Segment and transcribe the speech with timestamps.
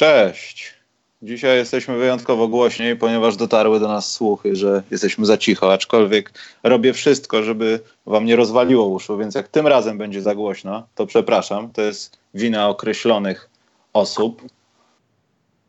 [0.00, 0.74] Cześć.
[1.22, 6.32] Dzisiaj jesteśmy wyjątkowo głośniej, ponieważ dotarły do nas słuchy, że jesteśmy za cicho, aczkolwiek
[6.62, 11.06] robię wszystko, żeby wam nie rozwaliło uszu, więc jak tym razem będzie za głośno, to
[11.06, 11.70] przepraszam.
[11.72, 13.50] To jest wina określonych
[13.92, 14.42] osób.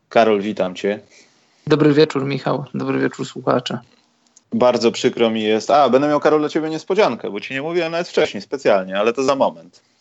[0.08, 1.00] Karol, witam cię.
[1.66, 2.64] Dobry wieczór, Michał.
[2.74, 3.78] Dobry wieczór, słuchacze.
[4.52, 5.70] Bardzo przykro mi jest.
[5.70, 9.12] A, będę miał, Karol, dla ciebie niespodziankę, bo ci nie mówiłem nawet wcześniej specjalnie, ale
[9.12, 9.91] to za moment.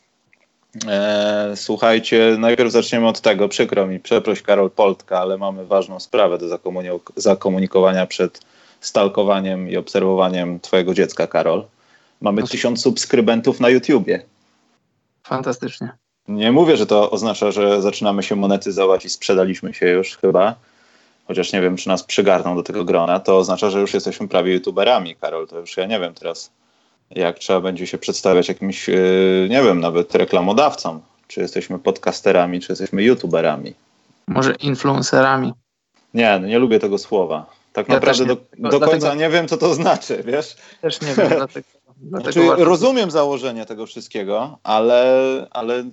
[0.88, 3.50] E, słuchajcie, najpierw zaczniemy od tego.
[3.50, 6.45] Przykro mi, przeproś Karol Poltka, ale mamy ważną sprawę do
[7.16, 8.41] zakomunikowania przed
[8.81, 11.66] stalkowaniem i obserwowaniem twojego dziecka, Karol.
[12.22, 14.25] Mamy tysiąc subskrybentów na YouTubie.
[15.23, 15.92] Fantastycznie.
[16.27, 20.55] Nie mówię, że to oznacza, że zaczynamy się monetyzować i sprzedaliśmy się już chyba,
[21.27, 23.19] chociaż nie wiem, czy nas przygarną do tego grona.
[23.19, 25.47] To oznacza, że już jesteśmy prawie YouTuberami, Karol.
[25.47, 26.52] To już ja nie wiem teraz
[27.16, 28.94] jak trzeba będzie się przedstawiać jakimś, e,
[29.50, 31.02] nie wiem, nawet reklamodawcom.
[31.28, 33.73] Czy jesteśmy podcasterami, czy jesteśmy youtuberami.
[34.28, 35.54] Może influencerami.
[36.14, 37.45] Nie, no nie lubię tego słowa.
[37.73, 40.56] Tak ja naprawdę do, do dlatego, końca nie wiem, co to znaczy, wiesz?
[40.82, 41.67] Też nie wiem, dlatego,
[41.98, 45.84] dlatego znaczy, rozumiem założenie tego wszystkiego, ale, ale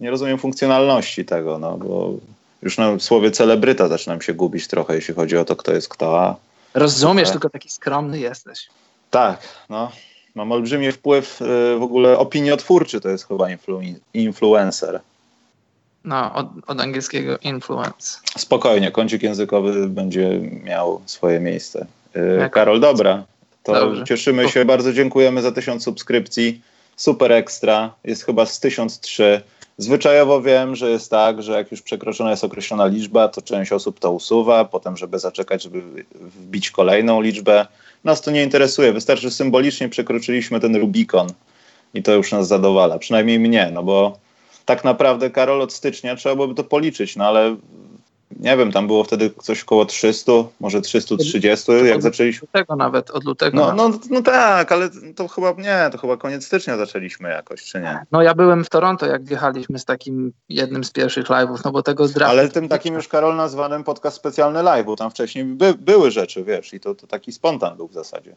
[0.00, 2.14] nie rozumiem funkcjonalności tego, no bo
[2.62, 6.20] już na słowie celebryta zaczynam się gubić trochę, jeśli chodzi o to, kto jest kto.
[6.20, 6.36] A,
[6.74, 8.68] Rozumiesz, tylko taki skromny jesteś.
[9.10, 9.92] Tak, no
[10.34, 11.44] mam olbrzymi wpływ y,
[11.78, 13.80] w ogóle opiniotwórczy, to jest chyba influ,
[14.14, 15.00] influencer.
[16.04, 18.18] No, od, od, angielskiego influence.
[18.38, 21.86] Spokojnie, kącik językowy będzie miał swoje miejsce.
[22.46, 23.24] Y, Karol, dobra.
[23.62, 24.04] To Dobrze.
[24.04, 26.60] cieszymy się, bardzo dziękujemy za tysiąc subskrypcji.
[26.96, 29.42] Super ekstra, jest chyba z 1003.
[29.78, 34.00] Zwyczajowo wiem, że jest tak, że jak już przekroczona jest określona liczba, to część osób
[34.00, 35.82] to usuwa, potem, żeby zaczekać, żeby
[36.14, 37.66] wbić kolejną liczbę.
[38.04, 38.92] Nas to nie interesuje.
[38.92, 41.26] Wystarczy, że symbolicznie przekroczyliśmy ten Rubikon
[41.94, 42.98] i to już nas zadowala.
[42.98, 44.18] Przynajmniej mnie, no bo
[44.64, 47.56] tak naprawdę, Karol, od stycznia trzeba byłoby to policzyć, no ale
[48.40, 52.48] nie wiem, tam było wtedy coś około 300, może 330, od, jak zaczęliśmy.
[52.48, 53.56] Od lutego nawet, od lutego.
[53.56, 57.80] No, no, no tak, ale to chyba nie, to chyba koniec stycznia zaczęliśmy jakoś, czy
[57.80, 58.04] nie?
[58.12, 61.82] No ja byłem w Toronto, jak wjechaliśmy z takim jednym z pierwszych live'ów, no bo
[61.82, 62.30] tego zdradzę.
[62.30, 66.44] Ale tym takim już, Karol, nazwanym podcast specjalny live, bo tam wcześniej by, były rzeczy,
[66.44, 68.36] wiesz, i to, to taki spontan był w zasadzie.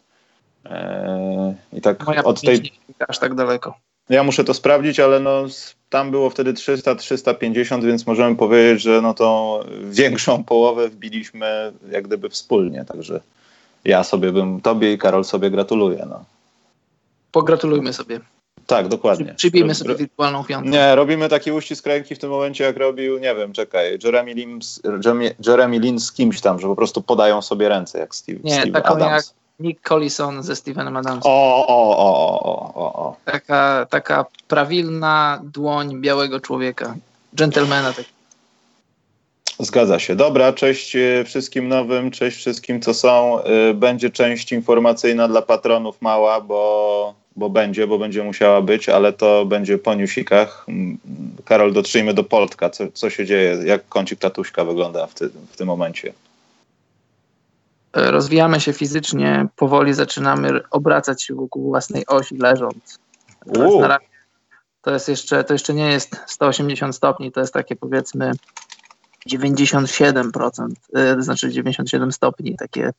[0.66, 2.72] Eee, I tak Moja od tej...
[3.08, 3.78] Aż tak daleko.
[4.10, 5.46] Ja muszę to sprawdzić, ale no,
[5.90, 12.30] tam było wtedy 300-350, więc możemy powiedzieć, że no to większą połowę wbiliśmy jak gdyby
[12.30, 12.86] wspólnie.
[12.86, 13.22] Także
[13.86, 16.06] ja sobie bym, tobie i Karol sobie gratuluję.
[16.10, 16.24] No.
[17.32, 18.20] Pogratulujmy sobie.
[18.68, 19.34] Tak, dokładnie.
[19.38, 20.72] Przybijmy sobie wirtualną piątkę.
[20.72, 24.60] Nie, robimy taki uścisk ręki w tym momencie, jak robił, nie wiem, czekaj, Jeremy Lin,
[25.48, 28.72] Jeremy Lin z kimś tam, że po prostu podają sobie ręce, jak Steve, nie, Steve
[28.72, 29.28] taką Adams.
[29.28, 31.32] Jak Nick Collison ze Stevenem Adamsem.
[31.32, 33.16] O, o, o, o, o, o.
[33.26, 36.96] Taka, taka prawilna dłoń białego człowieka.
[37.34, 37.94] Gentlemana.
[37.94, 38.06] Tak.
[39.60, 40.16] Zgadza się.
[40.16, 43.44] Dobra, cześć e, wszystkim nowym, cześć wszystkim, co są.
[43.44, 49.14] E, będzie część informacyjna dla patronów mała, bo, bo będzie, bo będzie musiała być, ale
[49.14, 50.66] to będzie po newsikach.
[51.46, 52.70] Karol, dotrzyjmy do Poltka.
[52.70, 53.58] Co, co się dzieje?
[53.66, 56.14] Jak kącik tatuśka wygląda w, ty, w tym momencie?
[57.96, 63.00] Rozwijamy się fizycznie, powoli zaczynamy obracać się wokół własnej osi leżąc.
[63.54, 64.02] To jest,
[64.82, 68.32] to jest, jeszcze, to jeszcze nie jest 180 stopni, to jest takie powiedzmy
[69.30, 70.68] 97%,
[71.16, 72.92] to znaczy 97 stopni, takie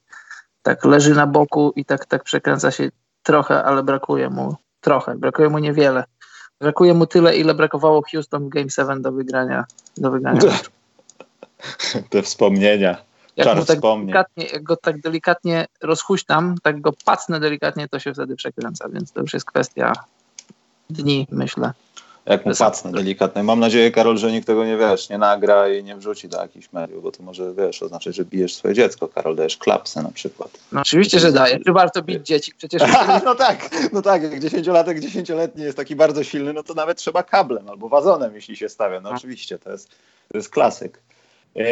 [0.63, 2.91] tak leży na boku i tak, tak przekręca się
[3.23, 6.05] trochę, ale brakuje mu trochę, brakuje mu niewiele.
[6.61, 9.65] Brakuje mu tyle, ile brakowało Houston Game 7 do wygrania.
[9.97, 10.41] Do wygrania.
[12.11, 12.97] Te wspomnienia.
[13.37, 18.37] Jak, tak delikatnie, jak go tak delikatnie rozhuśtam, tak go pacnę delikatnie, to się wtedy
[18.37, 19.93] przekręca, więc to już jest kwestia
[20.91, 21.73] dni, myślę.
[22.27, 23.43] Jak mu pacnę delikatnie.
[23.43, 26.73] Mam nadzieję, Karol, że nikt tego nie wiesz, nie nagra i nie wrzuci do jakichś
[26.73, 29.09] mediów, bo to może wiesz, oznaczać, że bijesz swoje dziecko.
[29.09, 30.51] Karol, dajesz klapsę na przykład.
[30.73, 31.59] No oczywiście, że daję.
[31.67, 32.53] Czy warto bić dzieci?
[32.59, 32.83] Przecież.
[33.25, 34.23] no tak, no tak.
[34.23, 38.57] Jak dziesięciolatek, dziesięcioletni jest taki bardzo silny, no to nawet trzeba kablem albo wazonem, jeśli
[38.57, 39.01] się stawia.
[39.01, 39.17] No, no.
[39.17, 39.89] oczywiście, to jest,
[40.29, 40.99] to jest klasyk.
[41.59, 41.63] E,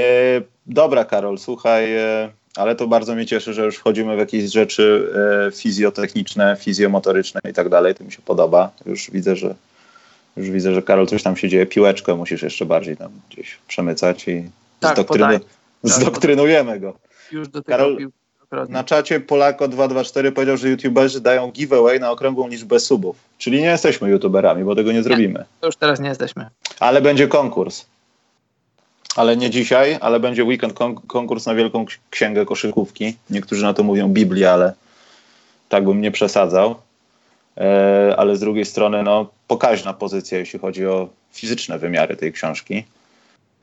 [0.66, 5.12] dobra, Karol, słuchaj, e, ale to bardzo mnie cieszy, że już wchodzimy w jakieś rzeczy
[5.48, 7.94] e, fizjotechniczne, fizjomotoryczne i tak dalej.
[7.94, 8.70] To mi się podoba.
[8.86, 9.54] Już widzę, że
[10.36, 11.66] już widzę, że Karol coś tam się dzieje.
[11.66, 14.50] Piłeczkę musisz jeszcze bardziej tam gdzieś przemycać i
[14.80, 15.40] tak, zdoktynu-
[15.82, 16.94] zdoktrynujemy go.
[17.32, 17.98] Już do tego Karol,
[18.68, 23.16] na czacie Polako224 powiedział, że youtuberzy dają giveaway na okrągłą liczbę subów.
[23.38, 25.38] Czyli nie jesteśmy youtuberami, bo tego nie zrobimy.
[25.38, 26.48] Nie, to już teraz nie jesteśmy.
[26.80, 27.86] Ale będzie konkurs
[29.16, 30.74] ale nie dzisiaj, ale będzie weekend
[31.06, 33.16] konkurs na Wielką Księgę Koszykówki.
[33.30, 34.72] Niektórzy na to mówią Biblia, ale
[35.68, 36.74] tak bym nie przesadzał.
[37.56, 42.84] E, ale z drugiej strony, no, pokaźna pozycja, jeśli chodzi o fizyczne wymiary tej książki.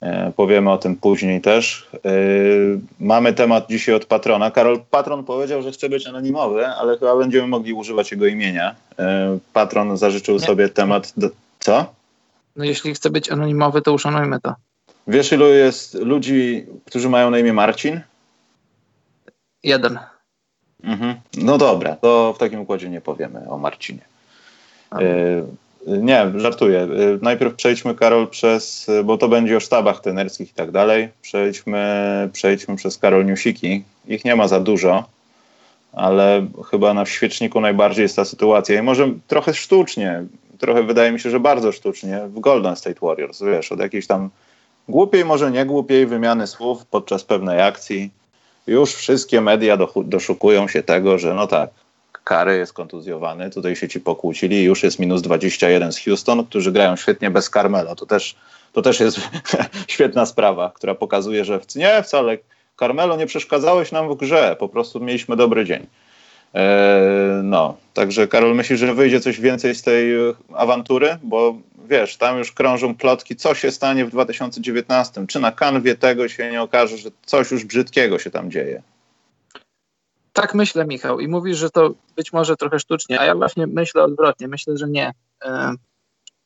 [0.01, 1.89] E, powiemy o tym później też.
[1.95, 2.09] E,
[2.99, 4.51] mamy temat dzisiaj od patrona.
[4.51, 8.75] Karol, patron powiedział, że chce być anonimowy, ale chyba będziemy mogli używać jego imienia.
[8.99, 10.45] E, patron zażyczył Nie.
[10.45, 11.13] sobie temat.
[11.17, 11.29] Do...
[11.59, 11.93] Co?
[12.55, 14.55] No jeśli chce być anonimowy, to uszanujmy to.
[15.07, 18.01] Wiesz, ilu jest ludzi, którzy mają na imię Marcin?
[19.63, 19.99] Jeden.
[20.83, 21.15] Mhm.
[21.37, 24.01] No dobra, to w takim układzie nie powiemy o Marcinie.
[25.87, 26.87] Nie, żartuję.
[27.21, 31.09] Najpierw przejdźmy, Karol, przez, bo to będzie o sztabach tenerskich i tak dalej.
[31.21, 33.83] Przejdźmy, przejdźmy przez Karol Newsiki.
[34.07, 35.05] Ich nie ma za dużo,
[35.93, 38.79] ale chyba na świeczniku najbardziej jest ta sytuacja.
[38.79, 40.23] I może trochę sztucznie,
[40.57, 44.29] trochę wydaje mi się, że bardzo sztucznie w Golden State Warriors, wiesz, od jakiejś tam
[44.91, 48.11] głupiej, może nie głupiej wymiany słów podczas pewnej akcji.
[48.67, 51.69] Już wszystkie media doszukują się tego, że no tak,
[52.23, 56.95] Kary jest kontuzjowany, tutaj się ci pokłócili, już jest minus 21 z Houston, którzy grają
[56.95, 57.95] świetnie bez Carmelo.
[57.95, 58.35] To też,
[58.73, 59.19] to też jest
[59.93, 62.37] świetna sprawa, która pokazuje, że nie wcale
[62.79, 65.87] Carmelo nie przeszkadzałeś nam w grze, po prostu mieliśmy dobry dzień.
[66.53, 70.13] Eee, no, także Karol myśli, że wyjdzie coś więcej z tej
[70.53, 71.55] awantury, bo
[71.89, 76.51] wiesz, tam już krążą plotki, co się stanie w 2019, czy na kanwie tego się
[76.51, 78.81] nie okaże, że coś już brzydkiego się tam dzieje.
[80.33, 84.03] Tak myślę, Michał, i mówisz, że to być może trochę sztucznie, a ja właśnie myślę
[84.03, 84.47] odwrotnie.
[84.47, 85.11] Myślę, że nie.
[85.45, 85.75] E,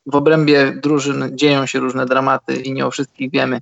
[0.06, 3.60] w obrębie drużyn dzieją się różne dramaty i nie o wszystkich wiemy.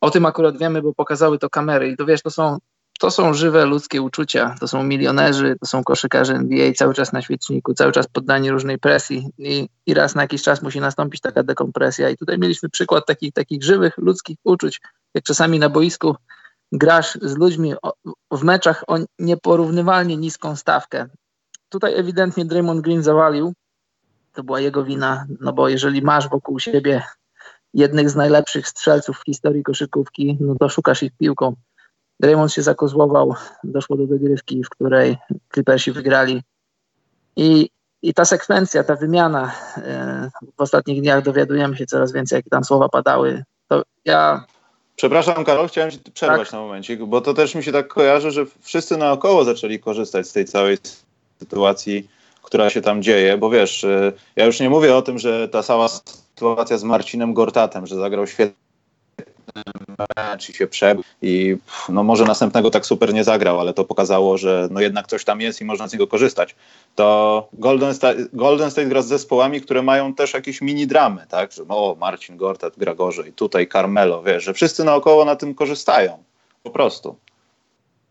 [0.00, 2.58] O tym akurat wiemy, bo pokazały to kamery i to wiesz, to są,
[3.00, 7.22] to są żywe ludzkie uczucia, to są milionerzy, to są koszykarze NBA cały czas na
[7.22, 11.42] świeczniku, cały czas poddani różnej presji i, i raz na jakiś czas musi nastąpić taka
[11.42, 14.80] dekompresja i tutaj mieliśmy przykład takich, takich żywych ludzkich uczuć,
[15.14, 16.16] jak czasami na boisku
[16.72, 17.74] grasz z ludźmi
[18.30, 21.08] w meczach o nieporównywalnie niską stawkę.
[21.68, 23.54] Tutaj ewidentnie Draymond Green zawalił.
[24.32, 27.02] To była jego wina, no bo jeżeli masz wokół siebie
[27.74, 31.54] jednych z najlepszych strzelców w historii koszykówki, no to szukasz ich piłką.
[32.20, 33.34] Draymond się zakozłował,
[33.64, 35.16] doszło do dogrywki, w której
[35.54, 36.42] Clippersi wygrali.
[37.36, 37.68] I,
[38.02, 42.64] I ta sekwencja, ta wymiana, yy, w ostatnich dniach dowiadujemy się coraz więcej, jakie tam
[42.64, 43.44] słowa padały.
[43.68, 44.44] To ja
[44.96, 46.52] Przepraszam, Karol, chciałem ci przerwać tak.
[46.52, 50.32] na momencik, bo to też mi się tak kojarzy, że wszyscy naokoło zaczęli korzystać z
[50.32, 50.78] tej całej
[51.38, 52.08] sytuacji,
[52.42, 55.62] która się tam dzieje, bo wiesz, y, ja już nie mówię o tym, że ta
[55.62, 58.63] cała sytuacja z Marcinem Gortatem, że zagrał świetnie
[60.16, 61.56] mecz i się przebił i
[61.88, 65.40] no może następnego tak super nie zagrał, ale to pokazało, że no jednak coś tam
[65.40, 66.56] jest i można z niego korzystać.
[66.94, 71.52] To Golden State, Golden State gra z zespołami, które mają też jakieś mini dramy, tak,
[71.52, 76.22] że o Marcin Gortat gra gorzej, tutaj Carmelo, wiesz, że wszyscy naokoło na tym korzystają,
[76.62, 77.16] po prostu.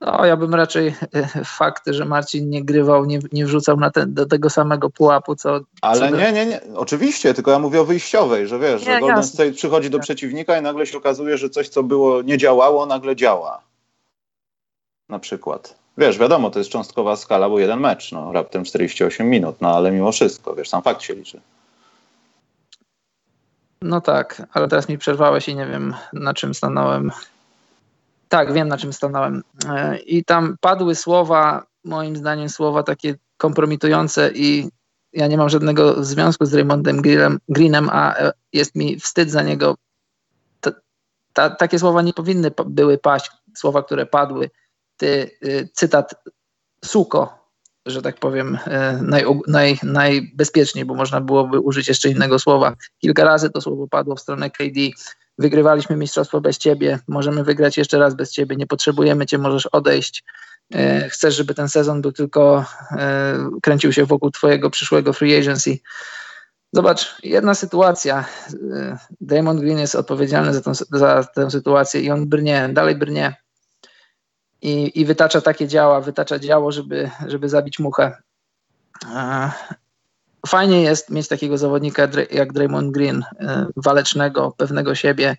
[0.06, 4.14] No, ja bym raczej e, fakt, że Marcin nie grywał, nie, nie wrzucał na ten,
[4.14, 5.60] do tego samego pułapu, co.
[5.82, 6.62] Ale co nie, nie, nie.
[6.76, 9.34] Oczywiście, tylko ja mówię o wyjściowej, że wiesz, nie, że Golden jasne.
[9.34, 13.16] State przychodzi do przeciwnika i nagle się okazuje, że coś, co było nie działało, nagle
[13.16, 13.62] działa.
[15.10, 15.76] Na przykład.
[15.98, 19.92] Wiesz, wiadomo, to jest cząstkowa skala, bo jeden mecz, no, raptem 48 minut, no ale
[19.92, 21.42] mimo wszystko, wiesz, sam fakt się liczy.
[23.82, 27.12] No tak, ale teraz mi przerwałeś i nie wiem, na czym stanąłem.
[28.34, 29.44] Tak, wiem na czym stanąłem.
[29.70, 34.70] E, I tam padły słowa, moim zdaniem słowa takie kompromitujące i
[35.14, 37.02] ja nie mam żadnego związku z Raymondem
[37.50, 39.76] Greenem, a e, jest mi wstyd za niego.
[40.62, 40.72] Ta,
[41.34, 44.50] ta, takie słowa nie powinny były paść, słowa, które padły.
[44.98, 46.16] Ty, y, cytat
[46.86, 47.50] suko,
[47.86, 52.76] że tak powiem, e, naj, naj, najbezpieczniej, bo można byłoby użyć jeszcze innego słowa.
[53.00, 54.80] Kilka razy to słowo padło w stronę KD
[55.38, 60.24] wygrywaliśmy mistrzostwo bez ciebie, możemy wygrać jeszcze raz bez ciebie, nie potrzebujemy cię, możesz odejść.
[60.74, 65.80] E, chcesz, żeby ten sezon był tylko, e, kręcił się wokół twojego przyszłego free agency.
[66.74, 68.26] Zobacz, jedna sytuacja.
[68.74, 73.36] E, Damon Green jest odpowiedzialny za, tą, za tę sytuację i on brnie, dalej brnie.
[74.62, 78.18] I, i wytacza takie działa, wytacza działo, żeby, żeby zabić muchę
[80.48, 85.38] fajnie jest mieć takiego zawodnika jak Draymond Green, e, walecznego, pewnego siebie.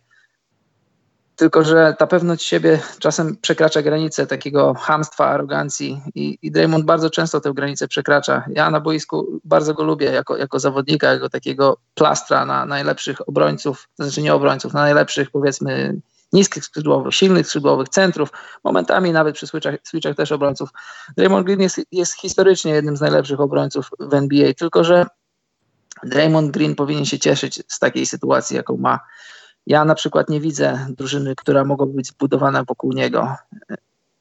[1.37, 7.11] Tylko, że ta pewność siebie czasem przekracza granicę takiego hamstwa, arogancji i, i Draymond bardzo
[7.11, 8.45] często tę granicę przekracza.
[8.49, 13.89] Ja na boisku bardzo go lubię jako, jako zawodnika, jako takiego plastra na najlepszych obrońców,
[13.99, 16.01] znaczy nie obrońców, na najlepszych powiedzmy
[16.35, 18.29] niskich skrzydłowych, silnych skrzydłowych, centrów,
[18.65, 20.69] momentami nawet przy switchach, switchach też obrońców.
[21.17, 25.07] Draymond Green jest, jest historycznie jednym z najlepszych obrońców w NBA, tylko że
[26.03, 29.01] Draymond Green powinien się cieszyć z takiej sytuacji, jaką ma.
[29.67, 33.37] Ja na przykład nie widzę drużyny, która mogłaby być zbudowana wokół niego.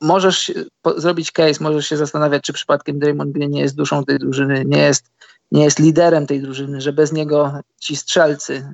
[0.01, 0.51] Możesz
[0.97, 4.81] zrobić case, możesz się zastanawiać, czy przypadkiem Draymond Green nie jest duszą tej drużyny, nie
[4.81, 5.11] jest,
[5.51, 8.73] nie jest liderem tej drużyny, że bez niego ci strzelcy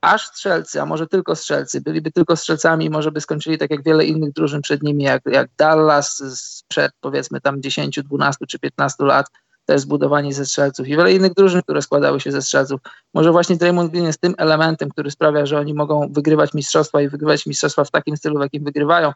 [0.00, 4.04] aż strzelcy, a może tylko strzelcy, byliby tylko strzelcami, może by skończyli tak jak wiele
[4.04, 9.26] innych drużyn przed nimi, jak, jak Dallas sprzed powiedzmy tam 10, 12 czy 15 lat,
[9.64, 10.88] też zbudowani ze strzelców.
[10.88, 12.80] I wiele innych drużyn, które składały się ze strzelców.
[13.14, 17.08] Może właśnie Draymond Green jest tym elementem, który sprawia, że oni mogą wygrywać mistrzostwa i
[17.08, 19.12] wygrywać mistrzostwa w takim stylu, w jakim wygrywają,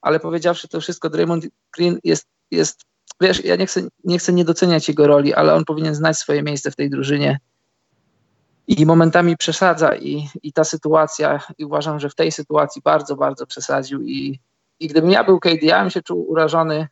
[0.00, 2.80] ale powiedziawszy to wszystko, Draymond Green jest, jest
[3.20, 6.42] wiesz, ja nie chcę, nie chcę nie doceniać jego roli, ale on powinien znać swoje
[6.42, 7.38] miejsce w tej drużynie
[8.66, 13.46] i momentami przesadza i, i ta sytuacja, i uważam, że w tej sytuacji bardzo, bardzo
[13.46, 14.40] przesadził i,
[14.80, 16.88] i gdybym ja był KD, ja bym się czuł urażony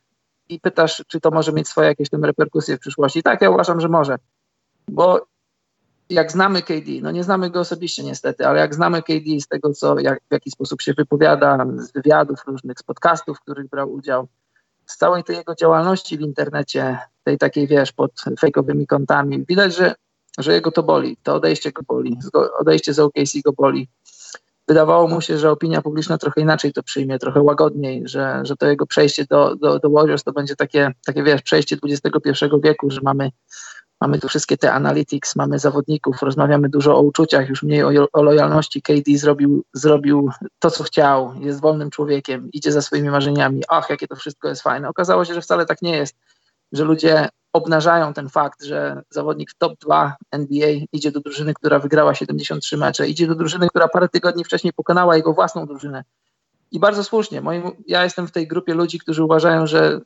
[0.49, 3.23] i pytasz, czy to może mieć swoje jakieś tam reperkusje w przyszłości.
[3.23, 4.17] Tak, ja uważam, że może,
[4.89, 5.27] bo
[6.11, 9.73] jak znamy KD, no nie znamy go osobiście niestety, ale jak znamy KD z tego,
[9.73, 13.93] co, jak, w jaki sposób się wypowiada, z wywiadów różnych, z podcastów, w których brał
[13.93, 14.29] udział,
[14.87, 19.95] z całej tej jego działalności w internecie, tej takiej, wiesz, pod fejkowymi kontami, widać, że,
[20.39, 22.19] że jego to boli, to odejście go boli,
[22.59, 23.89] odejście z OKC go boli.
[24.69, 28.67] Wydawało mu się, że opinia publiczna trochę inaczej to przyjmie, trochę łagodniej, że, że to
[28.67, 33.01] jego przejście do, do, do Warriors to będzie takie, takie, wiesz, przejście XXI wieku, że
[33.03, 33.31] mamy
[34.01, 38.23] Mamy tu wszystkie te analytics, mamy zawodników, rozmawiamy dużo o uczuciach, już mniej o, o
[38.23, 38.83] lojalności.
[38.83, 43.63] KD zrobił, zrobił to, co chciał, jest wolnym człowiekiem, idzie za swoimi marzeniami.
[43.69, 44.89] Ach, jakie to wszystko jest fajne.
[44.89, 46.17] Okazało się, że wcale tak nie jest,
[46.73, 52.15] że ludzie obnażają ten fakt, że zawodnik top 2 NBA idzie do drużyny, która wygrała
[52.15, 56.05] 73 mecze, idzie do drużyny, która parę tygodni wcześniej pokonała jego własną drużynę.
[56.71, 57.41] I bardzo słusznie.
[57.41, 60.01] Moim, ja jestem w tej grupie ludzi, którzy uważają, że,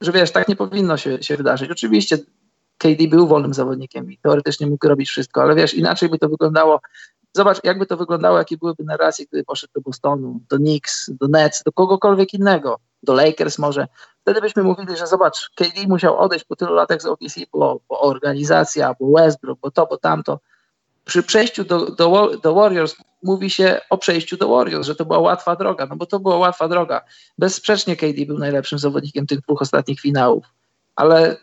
[0.00, 1.70] że wiesz, tak nie powinno się, się wydarzyć.
[1.70, 2.18] Oczywiście
[2.78, 6.80] KD był wolnym zawodnikiem i teoretycznie mógł robić wszystko, ale wiesz, inaczej by to wyglądało.
[7.32, 11.62] Zobacz, jakby to wyglądało, jakie byłyby narracje, gdyby poszedł do Bostonu, do Knicks, do Nets,
[11.62, 13.88] do kogokolwiek innego, do Lakers może.
[14.22, 18.00] Wtedy byśmy mówili, że zobacz, KD musiał odejść po tylu latach z OKC, bo, bo
[18.00, 20.40] organizacja, bo Westbrook, bo to, bo tamto.
[21.04, 25.18] Przy przejściu do, do, do Warriors mówi się o przejściu do Warriors, że to była
[25.18, 27.04] łatwa droga, no bo to była łatwa droga.
[27.38, 30.44] Bezsprzecznie KD był najlepszym zawodnikiem tych dwóch ostatnich finałów,
[30.96, 31.36] ale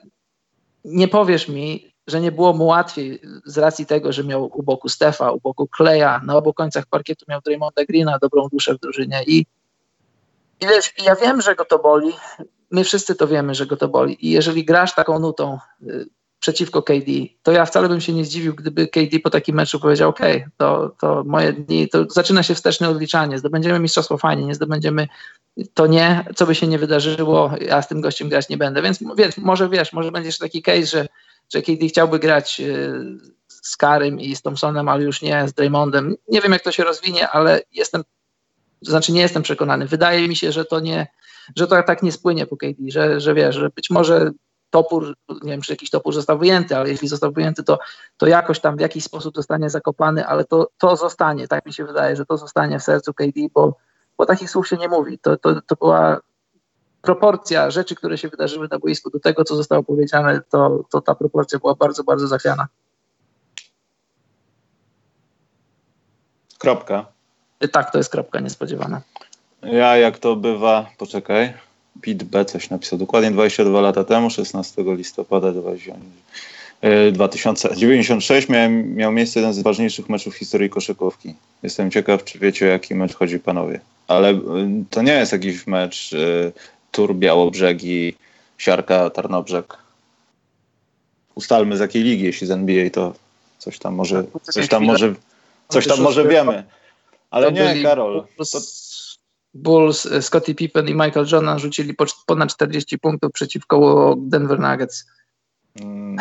[0.85, 4.89] nie powiesz mi, że nie było mu łatwiej z racji tego, że miał u boku
[4.89, 9.23] Stefa, u boku Kleja, na obu końcach parkietu miał Draymonda Greena, dobrą duszę w drużynie
[9.27, 9.45] i,
[10.61, 12.13] i wiesz, ja wiem, że go to boli,
[12.71, 14.27] my wszyscy to wiemy, że go to boli.
[14.27, 16.05] I jeżeli grasz taką nutą y,
[16.39, 17.11] przeciwko KD,
[17.43, 20.19] to ja wcale bym się nie zdziwił, gdyby KD po takim meczu powiedział, ok,
[20.57, 25.07] to, to moje dni, to zaczyna się wsteczne odliczanie, zdobędziemy mistrzostwo fajnie, nie zdobędziemy,
[25.73, 28.99] to nie, co by się nie wydarzyło, ja z tym gościem grać nie będę, więc,
[29.17, 31.07] więc może wiesz, może będzie jeszcze taki case, że,
[31.53, 32.93] że KD chciałby grać y,
[33.47, 36.15] z Karym i z Thompsonem, ale już nie z Draymondem.
[36.27, 38.03] Nie wiem, jak to się rozwinie, ale jestem,
[38.85, 39.85] to znaczy nie jestem przekonany.
[39.85, 41.07] Wydaje mi się, że to nie,
[41.55, 44.31] że to tak nie spłynie po KD, że, że wiesz, że być może
[44.69, 47.79] topór, nie wiem, czy jakiś topór został wyjęty, ale jeśli został wyjęty, to,
[48.17, 51.85] to jakoś tam w jakiś sposób zostanie zakopany, ale to, to zostanie, tak mi się
[51.85, 53.77] wydaje, że to zostanie w sercu KD, bo,
[54.17, 55.19] bo takich słów się nie mówi.
[55.19, 56.19] To, to, to była
[57.07, 61.15] proporcja rzeczy, które się wydarzyły na boisku do tego, co zostało powiedziane, to, to ta
[61.15, 62.67] proporcja była bardzo, bardzo zachwiana.
[66.57, 67.05] Kropka.
[67.71, 69.01] Tak, to jest kropka niespodziewana.
[69.63, 71.53] Ja, jak to bywa, poczekaj,
[72.01, 75.51] Pit B coś napisał dokładnie 22 lata temu, 16 listopada
[77.11, 81.35] 2096 miałem, miał miejsce jeden z ważniejszych meczów w historii koszykówki.
[81.63, 83.79] Jestem ciekaw, czy wiecie, o jaki mecz chodzi panowie.
[84.07, 84.39] Ale y,
[84.89, 86.51] to nie jest jakiś mecz y,
[86.97, 88.17] Tur Białobrzegi,
[88.57, 89.77] Siarka Tarnobrzeg.
[91.35, 93.13] Ustalmy z jakiej ligi, jeśli z NBA, to
[93.57, 95.13] coś tam może, coś tam może,
[95.67, 96.63] coś tam może wiemy.
[97.29, 98.23] Ale nie, Karol.
[98.37, 98.59] To,
[99.53, 105.05] Bulls, e, Scottie Pippen i Michael Jordan rzucili ponad 40 punktów przeciwko Denver Nuggets.
[105.81, 106.17] Mm,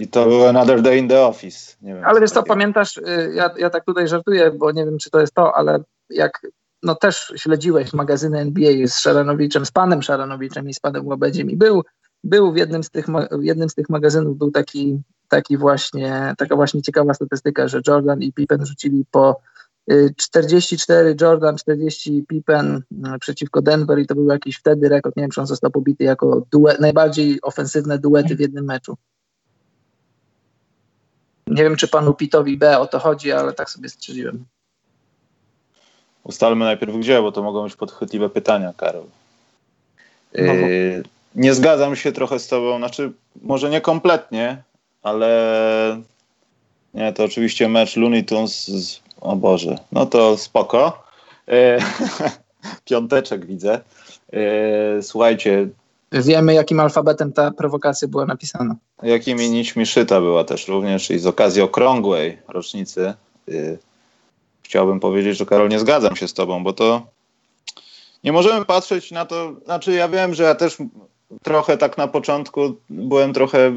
[0.00, 1.76] I to był Another Day in the Office.
[1.82, 5.10] Wiem, ale wiesz co, pamiętasz, y, ja, ja tak tutaj żartuję, bo nie wiem, czy
[5.10, 5.78] to jest to, ale
[6.10, 6.40] jak
[6.82, 11.56] no też śledziłeś magazyny NBA z Szaranowiczem, z panem Szaranowiczem i z panem Łabedziem i
[11.56, 11.82] był,
[12.24, 16.56] był w jednym z tych, w jednym z tych magazynów był taki, taki właśnie, taka
[16.56, 19.40] właśnie ciekawa statystyka, że Jordan i Pippen rzucili po
[20.16, 25.16] 44 Jordan, 40 Pippen mm, przeciwko Denver i to był jakiś wtedy rekord.
[25.16, 28.96] Nie wiem, czy on został pobity jako duet, najbardziej ofensywne duety w jednym meczu.
[31.46, 34.44] Nie wiem, czy panu Pitowi B o to chodzi, ale tak sobie strzeliłem.
[36.28, 39.04] Ustalmy najpierw gdzie, bo to mogą być podchwytliwe pytania, Karol.
[40.38, 40.52] No.
[40.52, 41.02] Yy,
[41.34, 44.62] nie zgadzam się trochę z tobą, znaczy może nie kompletnie,
[45.02, 46.00] ale
[46.94, 51.02] nie, to oczywiście mecz Looney Tunes z o Boże, no to spoko.
[51.48, 51.78] E,
[52.84, 53.80] piąteczek widzę.
[54.32, 55.68] E, słuchajcie.
[56.12, 58.76] Wiemy, jakim alfabetem ta prowokacja była napisana.
[59.02, 63.14] Jakimi nićmi szyta była też również i z okazji okrągłej rocznicy
[64.68, 67.02] chciałbym powiedzieć, że Karol, nie zgadzam się z tobą, bo to
[68.24, 70.76] nie możemy patrzeć na to, znaczy ja wiem, że ja też
[71.42, 73.72] trochę tak na początku byłem trochę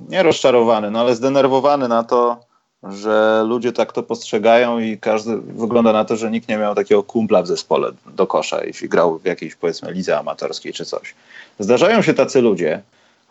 [0.00, 2.40] nie rozczarowany, no ale zdenerwowany na to,
[2.82, 7.02] że ludzie tak to postrzegają i każdy wygląda na to, że nikt nie miał takiego
[7.02, 11.14] kumpla w zespole do kosza, jeśli grał w jakiejś powiedzmy lidze amatorskiej czy coś.
[11.58, 12.82] Zdarzają się tacy ludzie,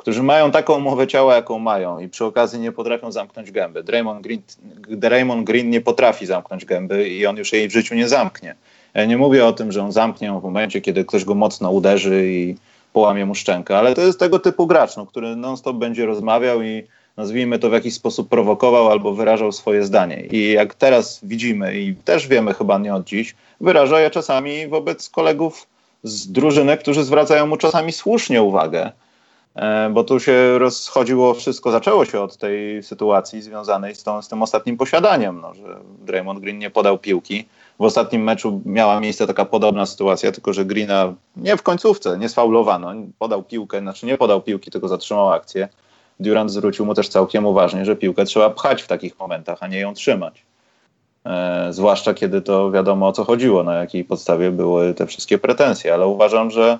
[0.09, 3.83] którzy mają taką umowę ciała, jaką mają i przy okazji nie potrafią zamknąć gęby.
[3.83, 4.41] Draymond Green,
[4.87, 8.55] Draymond Green nie potrafi zamknąć gęby i on już jej w życiu nie zamknie.
[8.93, 11.71] Ja nie mówię o tym, że on zamknie ją w momencie, kiedy ktoś go mocno
[11.71, 12.55] uderzy i
[12.93, 16.83] połamie mu szczękę, ale to jest tego typu gracz, no, który non-stop będzie rozmawiał i
[17.17, 20.21] nazwijmy to w jakiś sposób prowokował albo wyrażał swoje zdanie.
[20.31, 25.09] I jak teraz widzimy i też wiemy chyba nie od dziś, wyraża je czasami wobec
[25.09, 25.67] kolegów
[26.03, 28.91] z drużyny, którzy zwracają mu czasami słusznie uwagę,
[29.91, 34.41] bo tu się rozchodziło wszystko, zaczęło się od tej sytuacji związanej z, tą, z tym
[34.41, 37.45] ostatnim posiadaniem, no, że Draymond Green nie podał piłki.
[37.79, 42.29] W ostatnim meczu miała miejsce taka podobna sytuacja, tylko że Greena nie w końcówce, nie
[42.29, 45.67] sfaulowano, podał piłkę, znaczy nie podał piłki, tylko zatrzymał akcję.
[46.19, 49.79] Durant zwrócił mu też całkiem uważnie, że piłkę trzeba pchać w takich momentach, a nie
[49.79, 50.45] ją trzymać.
[51.25, 55.93] E, zwłaszcza kiedy to wiadomo o co chodziło, na jakiej podstawie były te wszystkie pretensje,
[55.93, 56.79] ale uważam, że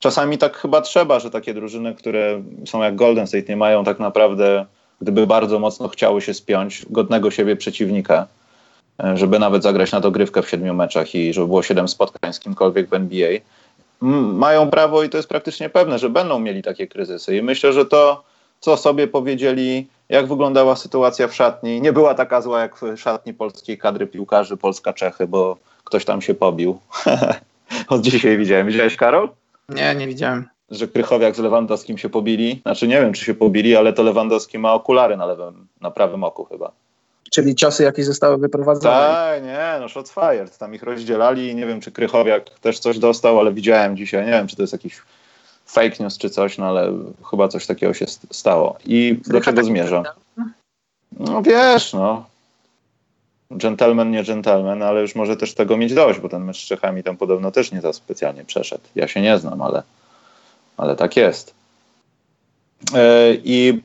[0.00, 3.98] czasami tak chyba trzeba, że takie drużyny, które są jak Golden State, nie mają tak
[3.98, 4.66] naprawdę,
[5.00, 8.26] gdyby bardzo mocno chciały się spiąć, godnego siebie przeciwnika,
[9.04, 12.40] e, żeby nawet zagrać na dogrywkę w siedmiu meczach i żeby było siedem spotkań z
[12.40, 13.30] kimkolwiek w NBA,
[14.32, 17.36] mają prawo i to jest praktycznie pewne, że będą mieli takie kryzysy.
[17.36, 18.22] I myślę, że to
[18.60, 21.80] co sobie powiedzieli, jak wyglądała sytuacja w szatni.
[21.80, 26.34] Nie była taka zła jak w szatni polskiej kadry piłkarzy Polska-Czechy, bo ktoś tam się
[26.34, 26.78] pobił.
[27.88, 28.66] Od dzisiaj widziałem.
[28.66, 29.28] Widziałeś, Karol?
[29.74, 30.48] Nie, nie widziałem.
[30.70, 32.60] Że Krychowiak z Lewandowskim się pobili.
[32.62, 36.24] Znaczy nie wiem, czy się pobili, ale to Lewandowski ma okulary na lewym, na prawym
[36.24, 36.72] oku chyba.
[37.30, 38.94] Czyli ciosy jakieś zostały wyprowadzone?
[38.94, 40.58] Tak, nie, no shots fired.
[40.58, 44.24] Tam ich rozdzielali i nie wiem, czy Krychowiak też coś dostał, ale widziałem dzisiaj.
[44.24, 45.02] Nie wiem, czy to jest jakiś
[45.66, 46.92] fake news czy coś, no ale
[47.30, 48.78] chyba coś takiego się stało.
[48.84, 50.04] I do czego zmierzam?
[51.20, 52.29] No wiesz, no.
[53.50, 57.02] Gentleman, nie gentleman, ale już może też tego mieć dość, bo ten mecz z Czechami
[57.02, 58.84] tam podobno też nie za specjalnie przeszedł.
[58.94, 59.82] Ja się nie znam, ale,
[60.76, 61.54] ale tak jest.
[62.94, 63.80] E, I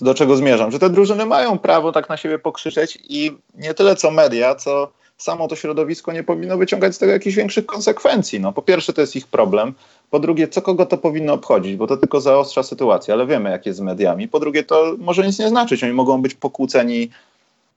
[0.00, 0.70] do czego zmierzam?
[0.70, 4.92] Że te drużyny mają prawo tak na siebie pokrzyczeć i nie tyle co media, co
[5.18, 8.40] samo to środowisko nie powinno wyciągać z tego jakichś większych konsekwencji.
[8.40, 9.74] No, po pierwsze, to jest ich problem.
[10.10, 13.66] Po drugie, co kogo to powinno obchodzić, bo to tylko zaostrza sytuację, ale wiemy, jak
[13.66, 14.28] jest z mediami.
[14.28, 15.84] Po drugie, to może nic nie znaczyć.
[15.84, 17.10] Oni mogą być pokłóceni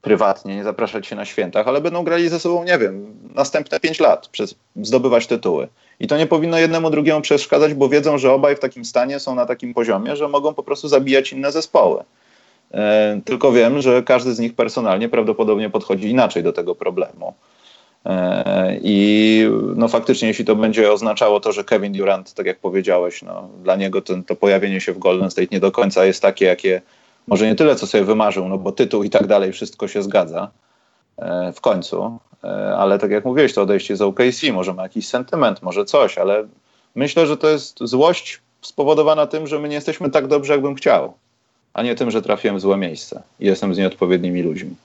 [0.02, 4.00] prywatnie, nie zapraszać się na świętach, ale będą grali ze sobą, nie wiem, następne pięć
[4.00, 5.68] lat, przez, zdobywać tytuły.
[6.00, 9.36] I to nie powinno jednemu drugiemu przeszkadzać, bo wiedzą, że obaj w takim stanie są
[9.36, 12.04] na takim poziomie, że mogą po prostu zabijać inne zespoły.
[12.72, 17.34] E, tylko wiem, że każdy z nich personalnie prawdopodobnie podchodzi inaczej do tego problemu.
[18.06, 23.22] E, I no faktycznie, jeśli to będzie oznaczało to, że Kevin Durant, tak jak powiedziałeś,
[23.22, 26.46] no, dla niego to, to pojawienie się w Golden State nie do końca jest takie,
[26.46, 26.82] jakie
[27.28, 30.52] może nie tyle, co sobie wymarzył, no bo tytuł i tak dalej, wszystko się zgadza
[31.18, 32.20] e, w końcu,
[32.78, 36.48] ale tak jak mówiłeś, to odejście z OKC, może ma jakiś sentyment, może coś, ale
[36.96, 41.14] myślę, że to jest złość spowodowana tym, że my nie jesteśmy tak dobrze, jakbym chciał
[41.78, 44.76] a nie tym, że trafiłem w złe miejsce i jestem z nieodpowiednimi ludźmi.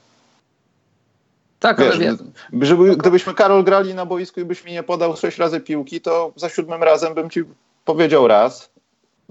[1.59, 2.17] Tak, Wiesz, ale.
[2.61, 6.33] Żeby, gdybyśmy Karol grali na boisku i byś mi nie podał sześć razy piłki, to
[6.35, 7.43] za siódmym razem bym ci
[7.85, 8.69] powiedział raz,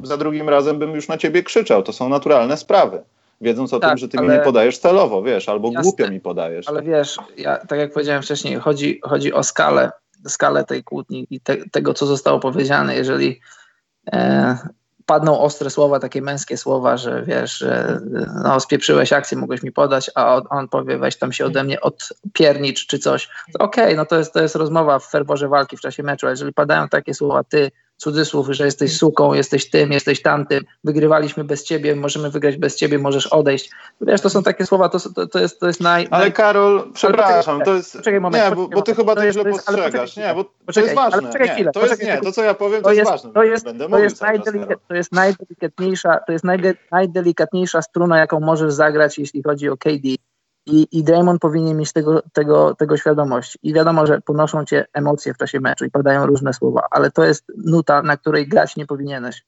[0.02, 1.82] za drugim razem bym już na ciebie krzyczał.
[1.82, 3.02] To są naturalne sprawy.
[3.40, 4.28] Wiedząc o tak, tym, że ty ale...
[4.28, 6.68] mi nie podajesz celowo, wiesz, albo Jasne, głupio mi podajesz.
[6.68, 9.92] Ale wiesz, ja, tak jak powiedziałem wcześniej, chodzi, chodzi o skalę,
[10.28, 12.96] skalę tej kłótni i te, tego, co zostało powiedziane.
[12.96, 13.40] Jeżeli
[14.12, 14.58] e,
[15.06, 18.00] padną ostre słowa, takie męskie słowa, że wiesz, że
[18.44, 21.80] no, spieprzyłeś akcję, mogłeś mi podać, a on, on powie, weź tam się ode mnie
[21.80, 23.28] odpiernicz czy coś.
[23.58, 26.32] Okej, okay, no to jest, to jest rozmowa w ferworze walki w czasie meczu, ale
[26.32, 27.70] jeżeli padają takie słowa, ty,
[28.02, 32.98] cudzysłów, że jesteś suką, jesteś tym, jesteś tamtym, wygrywaliśmy bez ciebie, możemy wygrać bez ciebie,
[32.98, 33.70] możesz odejść.
[34.00, 36.08] Wiesz, to są takie słowa, to, to, to jest, to jest naj...
[36.10, 37.96] Ale Karol, przepraszam, to jest...
[37.96, 38.44] Poczekaj moment.
[38.44, 40.16] Nie, bo, bo ty chyba to źle postrzegasz.
[40.16, 41.22] Nie, bo to jest ważne.
[41.22, 41.72] Poczekaj chwilę.
[41.72, 43.32] To jest, nie, to co ja powiem, to, to jest, ważne.
[43.32, 46.44] To jest, Będę to jest, najdelikat, to jest najdelikatniejsza, to jest
[46.90, 50.08] najdelikatniejsza struna, jaką możesz zagrać, jeśli chodzi o KD
[50.66, 53.58] i, I Draymond powinien mieć tego, tego, tego świadomość.
[53.62, 57.24] I wiadomo, że ponoszą cię emocje w czasie meczu i padają różne słowa, ale to
[57.24, 59.44] jest nuta, na której grać nie powinieneś.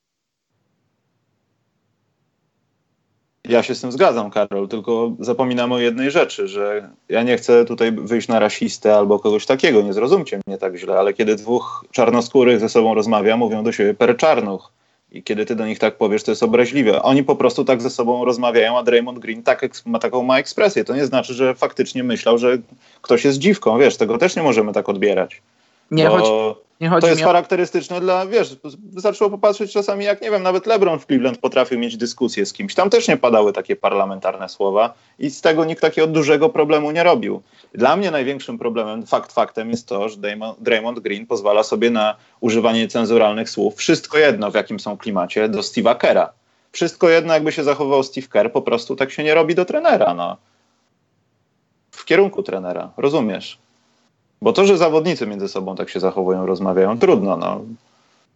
[3.49, 7.65] Ja się z tym zgadzam, Karol, tylko zapominam o jednej rzeczy, że ja nie chcę
[7.65, 11.85] tutaj wyjść na rasistę albo kogoś takiego, nie zrozumcie mnie tak źle, ale kiedy dwóch
[11.91, 14.73] czarnoskórych ze sobą rozmawia, mówią do siebie per czarnuch
[15.15, 17.03] I kiedy ty do nich tak powiesz, to jest obraźliwe.
[17.03, 20.85] Oni po prostu tak ze sobą rozmawiają, a Draymond Green tak, ma taką ma ekspresję.
[20.85, 22.59] To nie znaczy, że faktycznie myślał, że
[23.03, 23.79] ktoś jest dziwką.
[23.79, 25.43] Wiesz, tego też nie możemy tak odbierać.
[25.91, 26.19] Nie, bo...
[26.19, 30.67] chodzi, nie chodzi to jest charakterystyczne dla, wiesz, wystarczyło popatrzeć czasami, jak nie wiem, nawet
[30.67, 32.75] LeBron w Cleveland potrafił mieć dyskusję z kimś.
[32.75, 37.03] Tam też nie padały takie parlamentarne słowa i z tego nikt takiego dużego problemu nie
[37.03, 37.43] robił.
[37.75, 40.17] Dla mnie największym problemem, fakt faktem, jest to, że
[40.59, 43.77] Draymond Green pozwala sobie na używanie cenzuralnych słów.
[43.77, 46.33] Wszystko jedno, w jakim są klimacie, do Steve'a Kera.
[46.73, 50.15] Wszystko jedno, jakby się zachował Steve Kerr, po prostu tak się nie robi do trenera,
[50.15, 50.37] no.
[51.91, 53.64] W kierunku trenera, rozumiesz?
[54.43, 57.37] Bo to, że zawodnicy między sobą tak się zachowują, rozmawiają, trudno.
[57.37, 57.61] No.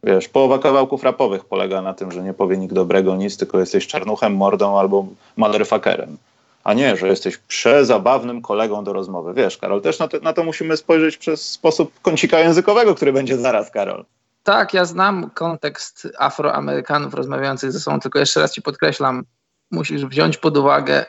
[0.04, 3.86] Wiesz, połowa kawałków rapowych polega na tym, że nie powie nikt dobrego nic, tylko jesteś
[3.86, 5.06] czarnuchem, mordą albo
[5.36, 6.16] motherfuckerem.
[6.64, 9.34] A nie, że jesteś przezabawnym kolegą do rozmowy.
[9.34, 13.38] Wiesz, Karol, też na to, na to musimy spojrzeć przez sposób kącika językowego, który będzie
[13.38, 14.04] zaraz, Karol.
[14.42, 19.24] Tak, ja znam kontekst Afroamerykanów rozmawiających ze sobą, tylko jeszcze raz ci podkreślam,
[19.70, 21.06] musisz wziąć pod uwagę,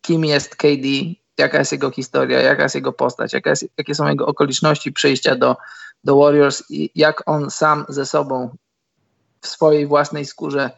[0.00, 0.88] kim jest KD,
[1.38, 5.36] jaka jest jego historia, jaka jest jego postać, jaka jest, jakie są jego okoliczności przejścia
[5.36, 5.56] do,
[6.04, 8.56] do Warriors i jak on sam ze sobą
[9.40, 10.70] w swojej własnej skórze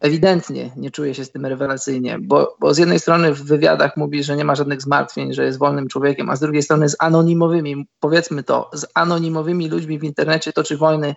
[0.00, 4.24] ewidentnie nie czuje się z tym rewelacyjnie, bo, bo z jednej strony w wywiadach mówi,
[4.24, 7.86] że nie ma żadnych zmartwień, że jest wolnym człowiekiem, a z drugiej strony z anonimowymi,
[8.00, 11.14] powiedzmy to, z anonimowymi ludźmi w internecie toczy wojny,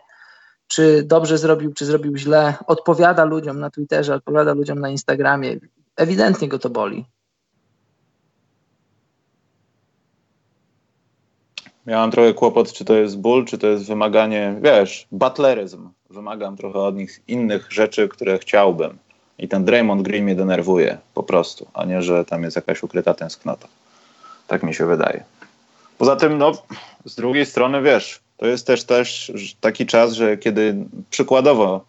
[0.67, 5.60] czy dobrze zrobił, czy zrobił źle, odpowiada ludziom na Twitterze, odpowiada ludziom na Instagramie.
[5.95, 7.06] Ewidentnie go to boli.
[11.88, 15.89] Miałam trochę kłopot, czy to jest ból, czy to jest wymaganie, wiesz, butleryzm.
[16.10, 18.97] Wymagam trochę od nich innych rzeczy, które chciałbym.
[19.39, 23.13] I ten Draymond Green mnie denerwuje po prostu, a nie, że tam jest jakaś ukryta
[23.13, 23.67] tęsknota.
[24.47, 25.23] Tak mi się wydaje.
[25.97, 26.52] Poza tym, no,
[27.06, 30.76] z drugiej strony, wiesz, to jest też, też taki czas, że kiedy
[31.10, 31.86] przykładowo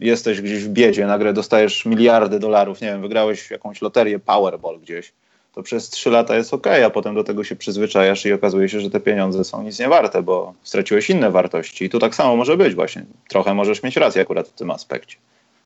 [0.00, 5.12] jesteś gdzieś w biedzie, nagle dostajesz miliardy dolarów, nie wiem, wygrałeś jakąś loterię Powerball gdzieś,
[5.52, 8.80] to przez trzy lata jest ok, a potem do tego się przyzwyczajasz i okazuje się,
[8.80, 11.84] że te pieniądze są nic nie warte, bo straciłeś inne wartości.
[11.84, 13.04] I tu tak samo może być właśnie.
[13.28, 15.16] Trochę możesz mieć rację akurat w tym aspekcie.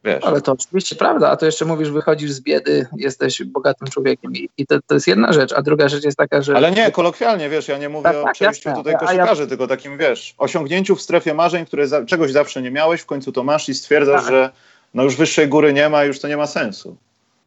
[0.05, 0.25] Wiesz.
[0.25, 4.49] Ale to oczywiście prawda, a to jeszcze mówisz, wychodzisz z biedy, jesteś bogatym człowiekiem i,
[4.59, 6.57] i to, to jest jedna rzecz, a druga rzecz jest taka, że...
[6.57, 8.85] Ale nie, kolokwialnie, wiesz, ja nie mówię tak, o tak, przejściu jasne.
[8.85, 9.49] tutaj koszykarzy, ja...
[9.49, 13.33] tylko takim, wiesz, osiągnięciu w strefie marzeń, które za, czegoś zawsze nie miałeś, w końcu
[13.33, 14.31] to masz i stwierdzasz, tak.
[14.31, 14.51] że
[14.95, 16.97] no już wyższej góry nie ma, już to nie ma sensu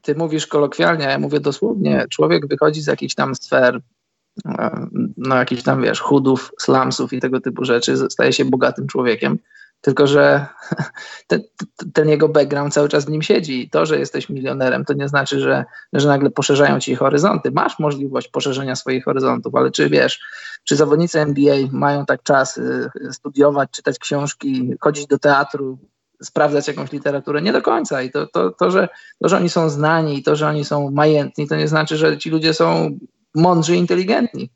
[0.02, 3.82] ty mówisz kolokwialnie, a ja mówię dosłownie, człowiek wychodzi z jakichś tam sfer,
[5.18, 9.40] no jakichś tam, wiesz, chudów, slumsów i tego typu rzeczy, staje się bogatym człowiekiem,
[9.82, 10.46] tylko że
[11.28, 11.42] ten,
[11.94, 13.64] ten, jego background cały czas w nim siedzi.
[13.64, 17.52] I to, że jesteś milionerem, to nie znaczy, że, że nagle poszerzają ci horyzonty.
[17.52, 20.22] Masz możliwość poszerzenia swoich horyzontów, ale czy wiesz,
[20.64, 25.78] czy zawodnicy NBA mają tak czas y, studiować, czytać książki, chodzić do teatru,
[26.24, 27.42] sprawdzać jakąś literaturę.
[27.42, 28.02] Nie do końca.
[28.02, 28.90] I to, to, to, że,
[29.22, 32.18] to, że oni są znani i to, że oni są majętni, to nie znaczy, że
[32.18, 32.98] ci ludzie są
[33.36, 34.50] mądrzy i inteligentni.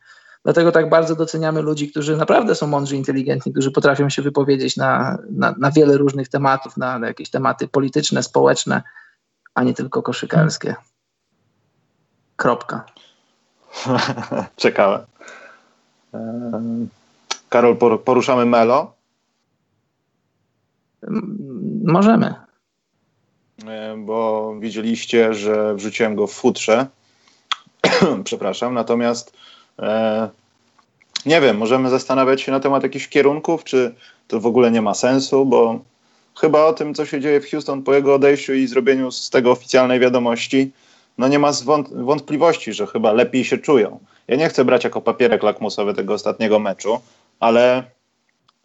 [0.44, 5.18] Dlatego tak bardzo doceniamy ludzi, którzy naprawdę są mądrzy, inteligentni, którzy potrafią się wypowiedzieć na,
[5.32, 8.82] na, na wiele różnych tematów, na, na jakieś tematy polityczne, społeczne,
[9.54, 10.76] a nie tylko koszykarskie.
[12.36, 12.86] Kropka.
[14.56, 15.02] Czekałem.
[17.50, 18.94] Karol, poruszamy Melo?
[21.84, 22.34] Możemy.
[23.68, 26.88] E, bo widzieliście, że wrzuciłem go w futrze.
[28.24, 29.34] Przepraszam, natomiast
[29.80, 30.30] e,
[31.26, 33.96] nie wiem, możemy zastanawiać się na temat jakichś kierunków, czy
[34.28, 35.80] to w ogóle nie ma sensu, bo
[36.36, 39.52] chyba o tym, co się dzieje w Houston po jego odejściu i zrobieniu z tego
[39.52, 40.72] oficjalnej wiadomości,
[41.18, 41.52] no nie ma
[41.92, 44.00] wątpliwości, że chyba lepiej się czują.
[44.28, 47.00] Ja nie chcę brać jako papierek lakmusowy tego ostatniego meczu,
[47.40, 47.84] ale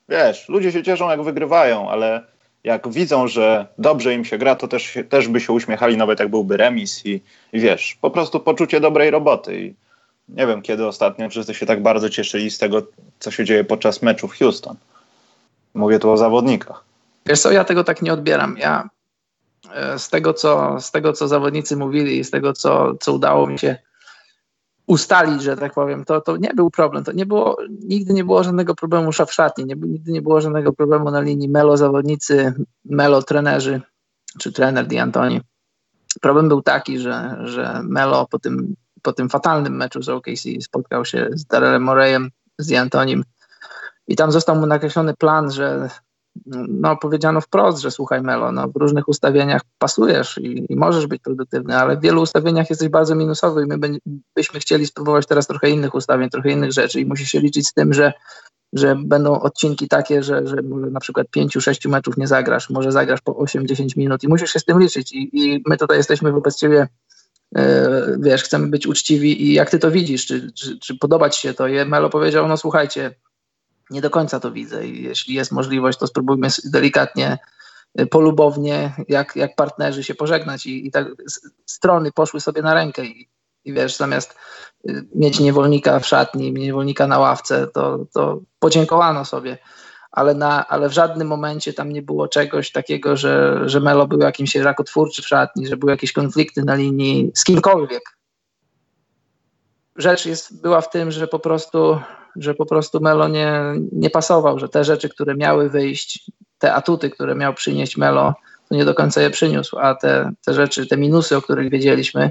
[0.09, 2.23] wiesz, ludzie się cieszą jak wygrywają, ale
[2.65, 6.29] jak widzą, że dobrze im się gra, to też, też by się uśmiechali, nawet jak
[6.29, 7.21] byłby remis i,
[7.53, 9.61] i wiesz, po prostu poczucie dobrej roboty.
[9.61, 9.75] I
[10.29, 12.83] nie wiem, kiedy ostatnio wszyscy się tak bardzo cieszyli z tego,
[13.19, 14.77] co się dzieje podczas meczu w Houston.
[15.75, 16.85] Mówię tu o zawodnikach.
[17.27, 18.57] Wiesz co, ja tego tak nie odbieram.
[18.59, 18.89] Ja
[19.75, 23.47] e, z tego, co, z tego, co zawodnicy mówili i z tego, co, co udało
[23.47, 23.77] mi się
[24.89, 27.05] ustalić, że tak powiem, to, to nie był problem.
[27.05, 30.73] To nie było, nigdy nie było żadnego problemu w szatni, nie, nigdy nie było żadnego
[30.73, 33.81] problemu na linii melo zawodnicy, melo trenerzy,
[34.39, 35.41] czy trener Di Antoni.
[36.21, 41.05] Problem był taki, że, że Melo po tym, po tym fatalnym meczu z OKC spotkał
[41.05, 43.25] się z Darrellem Moreyem, z Di Antonim
[44.09, 45.91] i tam został mu nakreślony plan, że
[46.69, 51.23] no, powiedziano wprost, że słuchaj Melo, no, w różnych ustawieniach pasujesz i, i, możesz być
[51.23, 53.99] produktywny, ale w wielu ustawieniach jesteś bardzo minusowy i my by,
[54.37, 57.73] byśmy chcieli spróbować teraz trochę innych ustawień, trochę innych rzeczy i musisz się liczyć z
[57.73, 58.13] tym, że,
[58.73, 60.57] że będą odcinki takie, że, że
[60.91, 64.65] na przykład 5-6 meczów nie zagrasz, może zagrasz po 8-10 minut i musisz się z
[64.65, 66.89] tym liczyć i, i my tutaj jesteśmy wobec ciebie
[67.57, 71.55] e, wiesz, chcemy być uczciwi i jak ty to widzisz, czy, czy, czy podobać się
[71.55, 71.69] to?
[71.69, 73.15] I Melo powiedział, no słuchajcie,
[73.91, 77.39] nie do końca to widzę i jeśli jest możliwość, to spróbujmy delikatnie,
[78.01, 81.07] y, polubownie, jak, jak partnerzy się pożegnać i, i tak
[81.67, 83.29] strony poszły sobie na rękę i,
[83.65, 84.37] i wiesz, zamiast
[84.89, 89.59] y, mieć niewolnika w szatni, niewolnika na ławce, to, to podziękowano sobie.
[90.11, 94.21] Ale, na, ale w żadnym momencie tam nie było czegoś takiego, że, że Melo był
[94.21, 98.03] jakimś rakotwórczy w szatni, że były jakieś konflikty na linii z kimkolwiek.
[99.97, 102.01] Rzecz jest, była w tym, że po prostu
[102.39, 107.11] że po prostu Melo nie, nie pasował, że te rzeczy, które miały wyjść, te atuty,
[107.11, 108.35] które miał przynieść Melo,
[108.69, 112.31] to nie do końca je przyniósł, a te, te rzeczy, te minusy, o których wiedzieliśmy,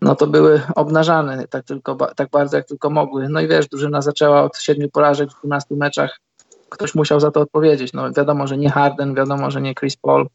[0.00, 3.28] no to były obnażane tak, tylko, tak bardzo, jak tylko mogły.
[3.28, 6.20] No i wiesz, drużyna zaczęła od siedmiu porażek w 12 meczach.
[6.68, 7.92] Ktoś musiał za to odpowiedzieć.
[7.92, 10.28] No wiadomo, że nie Harden, wiadomo, że nie Chris Paul,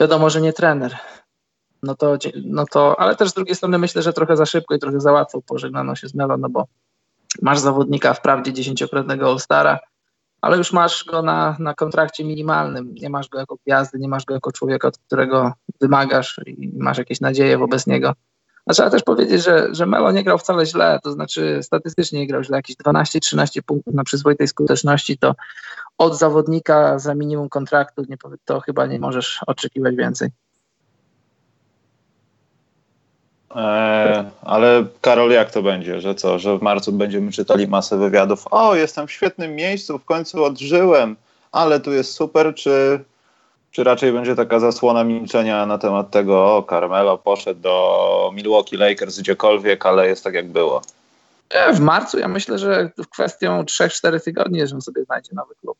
[0.00, 0.96] wiadomo, że nie trener.
[1.82, 4.78] No to, no to, ale też z drugiej strony myślę, że trochę za szybko i
[4.78, 6.64] trochę za łatwo pożegnano się z Melo, no bo
[7.42, 9.78] masz zawodnika wprawdzie dziesięciokrotnego All-Stara,
[10.40, 12.94] ale już masz go na, na kontrakcie minimalnym.
[12.94, 16.98] Nie masz go jako gwiazdy, nie masz go jako człowieka, od którego wymagasz i masz
[16.98, 18.12] jakieś nadzieje wobec niego.
[18.66, 22.26] A trzeba też powiedzieć, że, że Melo nie grał wcale źle, to znaczy statystycznie nie
[22.26, 25.34] grał źle, jakieś 12-13 punktów na przyzwoitej skuteczności, to
[25.98, 30.28] od zawodnika za minimum kontraktu nie, to chyba nie możesz oczekiwać więcej.
[30.28, 30.32] E,
[34.42, 36.00] ale Karol, jak to będzie?
[36.00, 38.44] Że co, że w marcu będziemy czytali masę wywiadów?
[38.50, 41.16] O, jestem w świetnym miejscu, w końcu odżyłem,
[41.52, 43.04] ale tu jest super, czy,
[43.70, 49.18] czy raczej będzie taka zasłona milczenia na temat tego, o, Carmelo poszedł do Milwaukee Lakers
[49.18, 50.82] gdziekolwiek, ale jest tak jak było?
[51.50, 55.54] E, w marcu ja myślę, że w kwestią 3-4 tygodni, że on sobie znajdzie nowy
[55.54, 55.78] klub.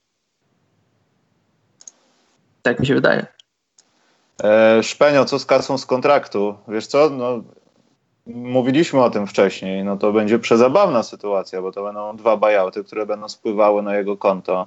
[2.63, 3.27] Tak mi się wydaje.
[4.43, 6.55] E, Szpenio, co z kasą z kontraktu?
[6.69, 7.43] Wiesz co, no,
[8.35, 13.07] mówiliśmy o tym wcześniej, no to będzie przezabawna sytuacja, bo to będą dwa buyouty, które
[13.07, 14.67] będą spływały na jego konto.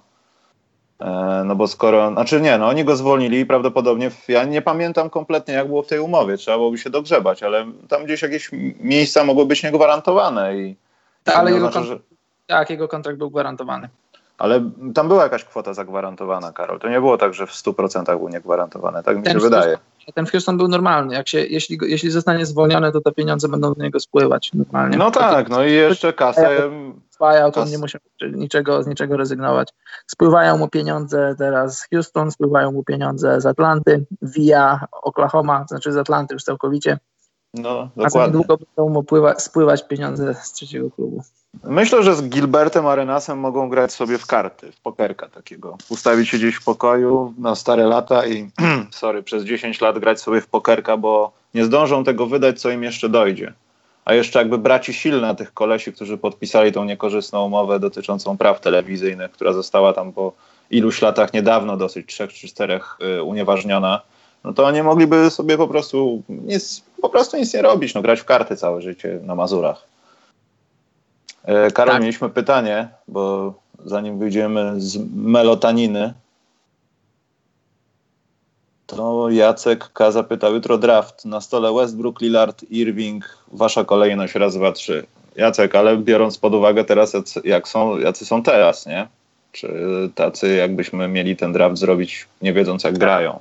[1.00, 5.10] E, no bo skoro, znaczy nie, no oni go zwolnili i prawdopodobnie, ja nie pamiętam
[5.10, 8.50] kompletnie jak było w tej umowie, trzeba byłoby się dogrzebać, ale tam gdzieś jakieś
[8.80, 10.76] miejsca mogły być niegwarantowane i...
[11.24, 12.00] Tak, ale jego, znaczy, że...
[12.48, 13.90] tak, jego kontrakt był gwarantowany.
[14.38, 16.80] Ale tam była jakaś kwota zagwarantowana, Karol.
[16.80, 19.04] To nie było tak, że w 100% był niegwarantowany.
[19.04, 19.78] Tak mi ten się wydaje.
[20.14, 21.16] Ten Houston był normalny.
[21.16, 24.98] Jak się, jeśli, jeśli zostanie zwolniony, to te pieniądze będą do niego spływać normalnie.
[24.98, 26.70] No tak, no i jeszcze kasę.
[27.20, 28.02] Buyout, on nie musiał
[28.34, 29.70] niczego, z niczego rezygnować.
[30.08, 35.98] Spływają mu pieniądze teraz z Houston, spływają mu pieniądze z Atlanty, via Oklahoma, znaczy z
[35.98, 36.98] Atlanty już całkowicie.
[37.54, 38.22] No, dokładnie.
[38.22, 41.24] A niedługo będą mu pływa, spływać pieniądze z trzeciego klubu.
[41.64, 45.78] Myślę, że z Gilbertem Arenasem mogą grać sobie w karty, w pokerka takiego.
[45.90, 48.50] Ustawić się gdzieś w pokoju na stare lata i,
[48.92, 52.84] sorry, przez 10 lat grać sobie w pokerka, bo nie zdążą tego wydać, co im
[52.84, 53.54] jeszcze dojdzie.
[54.06, 59.32] A jeszcze jakby braci silna tych kolesi, którzy podpisali tą niekorzystną umowę dotyczącą praw telewizyjnych,
[59.32, 60.34] która została tam po
[60.72, 64.02] iluś latach niedawno, dosyć trzech czy czterech, y, unieważniona,
[64.44, 68.20] no to oni mogliby sobie po prostu nic, po prostu nic nie robić, no grać
[68.20, 69.93] w karty całe życie na Mazurach.
[71.44, 72.02] E, Karol, tak.
[72.02, 73.54] mieliśmy pytanie, bo
[73.86, 76.14] zanim wyjdziemy z melotaniny,
[78.88, 80.12] to Jacek K.
[80.12, 81.26] zapytał jutro draft.
[81.26, 83.38] Na stole Westbrook, Lillard, Irving.
[83.52, 85.06] Wasza kolejność raz, dwa, trzy.
[85.36, 89.08] Jacek, ale biorąc pod uwagę teraz, jak są, jacy są teraz, nie?
[89.52, 89.70] Czy
[90.16, 93.40] tacy, jakbyśmy mieli ten draft zrobić, nie wiedząc, jak grają?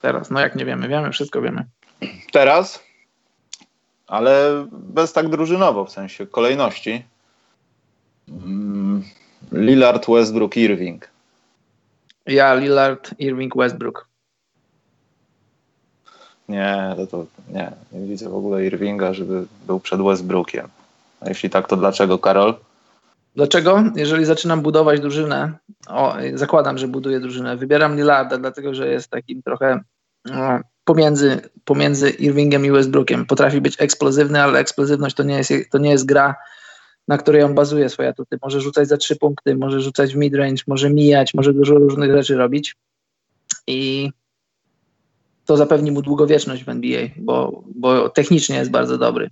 [0.00, 1.64] Teraz, no jak nie wiemy, wiemy, wszystko wiemy.
[2.32, 2.82] Teraz?
[4.06, 7.04] Ale bez tak drużynowo, w sensie kolejności.
[8.28, 9.02] Mm,
[9.52, 11.08] Lillard, Westbrook, Irving.
[12.26, 14.08] Ja, Lillard, Irving, Westbrook.
[16.48, 17.72] Nie, to, to nie.
[17.92, 20.68] Nie widzę w ogóle Irvinga, żeby był przed Westbrookiem.
[21.20, 22.54] A jeśli tak, to dlaczego, Karol?
[23.36, 23.84] Dlaczego?
[23.96, 25.52] Jeżeli zaczynam budować drużynę,
[25.88, 29.80] o, zakładam, że buduję drużynę, wybieram Lillarda, dlatego że jest takim trochę
[30.24, 33.26] no, pomiędzy, pomiędzy Irvingiem i Westbrookiem.
[33.26, 36.34] Potrafi być eksplozywny, ale eksplozywność to nie jest, to nie jest gra,
[37.08, 38.38] na której on bazuje swoje atuty.
[38.42, 42.36] Może rzucać za trzy punkty, może rzucać w midrange, może mijać, może dużo różnych rzeczy
[42.36, 42.74] robić.
[43.66, 44.10] I
[45.44, 49.30] to zapewni mu długowieczność w NBA, bo, bo technicznie jest bardzo dobry.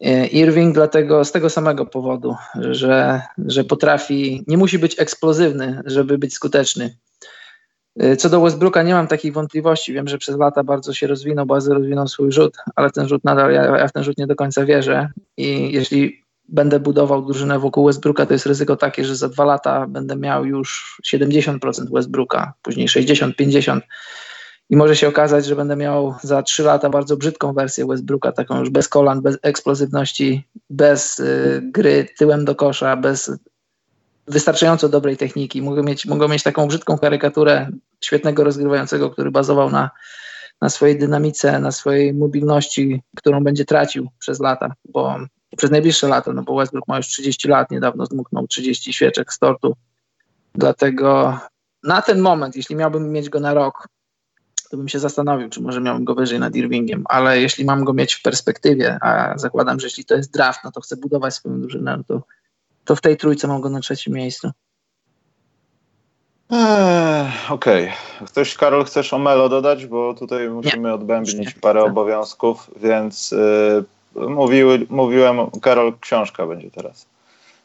[0.00, 6.18] E, Irving dlatego z tego samego powodu, że, że potrafi, nie musi być eksplozywny, żeby
[6.18, 6.96] być skuteczny.
[7.98, 9.92] E, co do Westbrooka nie mam takich wątpliwości.
[9.92, 13.52] Wiem, że przez lata bardzo się rozwinął, bardzo rozwinął swój rzut, ale ten rzut nadal,
[13.52, 17.86] ja, ja w ten rzut nie do końca wierzę i jeśli będę budował drużynę wokół
[17.86, 21.58] Westbrooka, to jest ryzyko takie, że za dwa lata będę miał już 70%
[21.92, 23.84] Westbrooka, później 60, 50
[24.70, 28.60] i może się okazać, że będę miał za trzy lata bardzo brzydką wersję Westbrooka, taką
[28.60, 33.32] już bez kolan, bez eksplozywności, bez y, gry tyłem do kosza, bez
[34.28, 35.62] wystarczająco dobrej techniki.
[35.62, 37.68] Mogę mieć, mogę mieć taką brzydką karykaturę
[38.00, 39.90] świetnego rozgrywającego, który bazował na,
[40.64, 45.16] na swojej dynamice, na swojej mobilności, którą będzie tracił przez lata, bo
[45.56, 49.38] przez najbliższe lata, no bo Westbrook ma już 30 lat, niedawno zdmuchnął 30 świeczek z
[49.38, 49.76] tortu.
[50.54, 51.38] Dlatego
[51.82, 53.88] na ten moment, jeśli miałbym mieć go na rok,
[54.70, 57.92] to bym się zastanowił, czy może miałbym go wyżej nad Irvingiem, ale jeśli mam go
[57.92, 61.60] mieć w perspektywie, a zakładam, że jeśli to jest draft, no to chcę budować swoją
[61.60, 62.22] drużynę, no to,
[62.84, 64.50] to w tej trójce mam go na trzecim miejscu.
[66.50, 67.84] Eee, Okej.
[67.84, 68.26] Okay.
[68.26, 69.86] Ktoś, Karol, chcesz o Melo dodać?
[69.86, 70.94] Bo tutaj musimy Nie.
[70.94, 73.34] odbębnić parę obowiązków, więc
[74.14, 77.06] yy, mówiły, mówiłem, Karol, książka będzie teraz.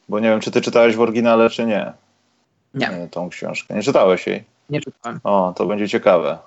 [0.09, 1.93] Bo nie wiem, czy ty czytałeś w oryginale, czy nie.
[2.73, 3.07] Nie.
[3.11, 3.75] Tą książkę.
[3.75, 4.43] Nie czytałeś jej?
[4.69, 5.19] Nie czytałem.
[5.23, 6.37] O, to będzie ciekawe.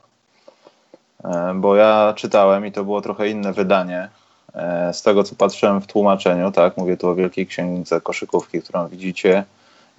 [1.25, 4.09] E, bo ja czytałem i to było trochę inne wydanie.
[4.55, 8.89] E, z tego, co patrzyłem w tłumaczeniu, tak, mówię tu o Wielkiej Księdze Koszykówki, którą
[8.89, 9.45] widzicie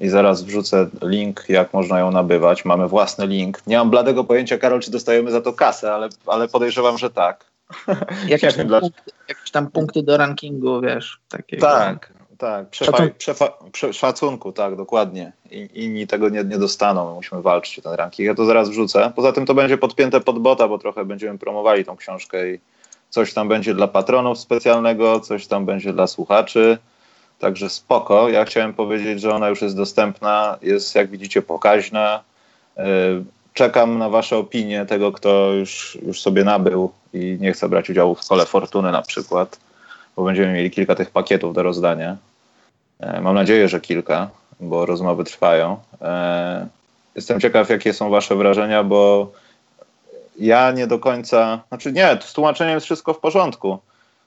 [0.03, 2.65] i zaraz wrzucę link, jak można ją nabywać.
[2.65, 3.61] Mamy własny link.
[3.67, 7.45] Nie mam bladego pojęcia, Karol, czy dostajemy za to kasę, ale, ale podejrzewam, że tak.
[8.27, 11.19] Jakieś, tam punkty, jakieś tam punkty do rankingu, wiesz.
[11.29, 11.67] Takiego.
[11.67, 12.69] Tak, tak.
[12.69, 15.31] Przefa, przefa, prze, szacunku, tak, dokładnie.
[15.51, 17.09] I, inni tego nie, nie dostaną.
[17.09, 18.27] My musimy walczyć o ten ranking.
[18.27, 19.11] Ja to zaraz wrzucę.
[19.15, 22.59] Poza tym to będzie podpięte pod bota, bo trochę będziemy promowali tą książkę i
[23.09, 26.77] coś tam będzie dla patronów specjalnego, coś tam będzie dla słuchaczy.
[27.39, 28.29] Także spoko.
[28.29, 32.23] Ja chciałem powiedzieć, że ona już jest dostępna, jest jak widzicie pokaźna.
[32.77, 32.81] Y,
[33.53, 38.15] czekam na Wasze opinie tego, kto już, już sobie nabył i nie chce brać udziału
[38.15, 39.59] w kole fortuny na przykład,
[40.15, 42.17] bo będziemy mieli kilka tych pakietów do rozdania.
[42.99, 45.77] E, mam nadzieję, że kilka, bo rozmowy trwają.
[46.01, 46.67] E,
[47.15, 49.31] jestem ciekaw, jakie są Wasze wrażenia, bo
[50.39, 53.79] ja nie do końca, znaczy nie, z tłumaczeniem jest wszystko w porządku.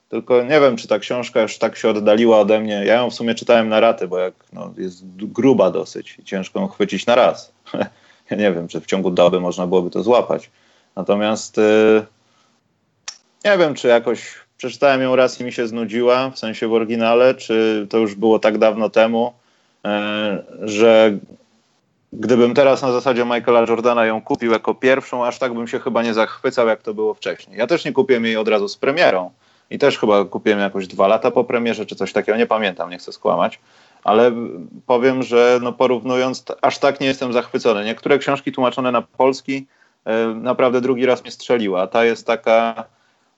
[0.09, 2.85] Tylko nie wiem, czy ta książka już tak się oddaliła ode mnie.
[2.85, 6.61] Ja ją w sumie czytałem na raty, bo jak no, jest gruba dosyć i ciężko
[6.61, 7.53] ją chwycić na raz.
[8.31, 10.51] ja nie wiem, czy w ciągu doby można byłoby to złapać.
[10.97, 12.07] Natomiast yy,
[13.45, 17.35] nie wiem, czy jakoś przeczytałem ją raz i mi się znudziła, w sensie w oryginale,
[17.35, 19.33] czy to już było tak dawno temu,
[19.85, 21.19] yy, że
[22.13, 26.03] gdybym teraz na zasadzie Michaela Jordana ją kupił jako pierwszą, aż tak bym się chyba
[26.03, 27.59] nie zachwycał, jak to było wcześniej.
[27.59, 29.31] Ja też nie kupiłem jej od razu z premierą
[29.71, 32.99] i też chyba kupiłem jakoś dwa lata po premierze, czy coś takiego, nie pamiętam, nie
[32.99, 33.59] chcę skłamać,
[34.05, 34.33] ale
[34.87, 37.85] powiem, że no porównując, aż tak nie jestem zachwycony.
[37.85, 39.67] Niektóre książki tłumaczone na polski
[40.05, 42.85] e, naprawdę drugi raz mnie strzeliła, a ta jest taka,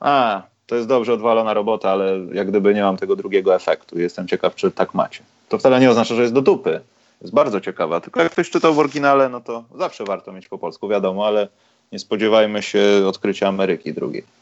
[0.01, 3.99] a, to jest dobrze odwalona robota, ale jak gdyby nie mam tego drugiego efektu.
[3.99, 5.23] Jestem ciekaw, czy tak macie.
[5.49, 6.81] To wcale nie oznacza, że jest do dupy.
[7.23, 10.59] Jest bardzo ciekawa, tylko jak ktoś czytał w oryginale, no to zawsze warto mieć po
[10.59, 11.49] polsku, wiadomo, ale
[11.93, 14.38] nie spodziewajmy się odkrycia Ameryki drugiej.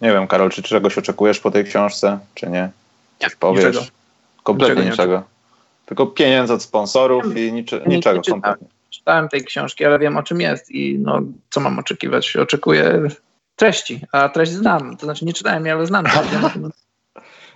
[0.00, 2.70] Nie wiem, Karol, czy czegoś oczekujesz po tej książce, czy nie?
[3.20, 3.64] Nie, powiesz?
[3.64, 3.86] Niczego.
[4.42, 4.90] Kompletnie niczego.
[4.90, 5.22] niczego.
[5.86, 8.16] Tylko pieniędzy od sponsorów i niczy, nie, niczego.
[8.16, 8.58] Nie czytałem,
[8.90, 12.36] czytałem tej książki, ale wiem o czym jest i no, co mam oczekiwać?
[12.36, 13.02] Oczekuję
[13.56, 14.96] treści, a treść znam.
[14.96, 16.04] To znaczy nie czytałem, ale znam.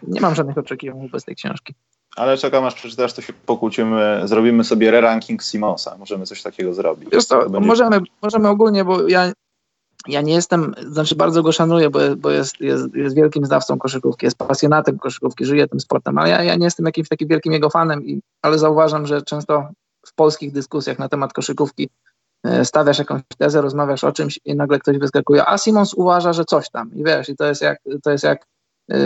[0.02, 1.74] nie mam żadnych oczekiwań wobec tej książki.
[2.16, 5.96] Ale czekam aż przeczytasz, to się pokłócimy, zrobimy sobie re-ranking Simonsa.
[5.98, 7.08] Możemy coś takiego zrobić.
[7.12, 7.66] Wiesz to, będzie...
[7.66, 9.32] możemy, możemy ogólnie, bo ja
[10.08, 14.26] ja nie jestem, znaczy bardzo go szanuję, bo, bo jest, jest, jest wielkim znawcą koszykówki,
[14.26, 17.70] jest pasjonatem koszykówki, żyje tym sportem, ale ja, ja nie jestem jakimś takim wielkim jego
[17.70, 19.68] fanem, i, ale zauważam, że często
[20.06, 21.90] w polskich dyskusjach na temat koszykówki
[22.44, 26.44] e, stawiasz jakąś tezę, rozmawiasz o czymś i nagle ktoś wyskakuje, a Simons uważa, że
[26.44, 28.46] coś tam i wiesz, i to jest jak, to jest jak
[28.88, 28.98] yy,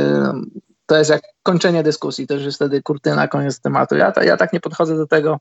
[0.88, 3.94] to jest jak kończenie dyskusji, to już jest wtedy kurtyna, koniec tematu.
[3.96, 5.40] Ja, ja tak nie podchodzę do tego,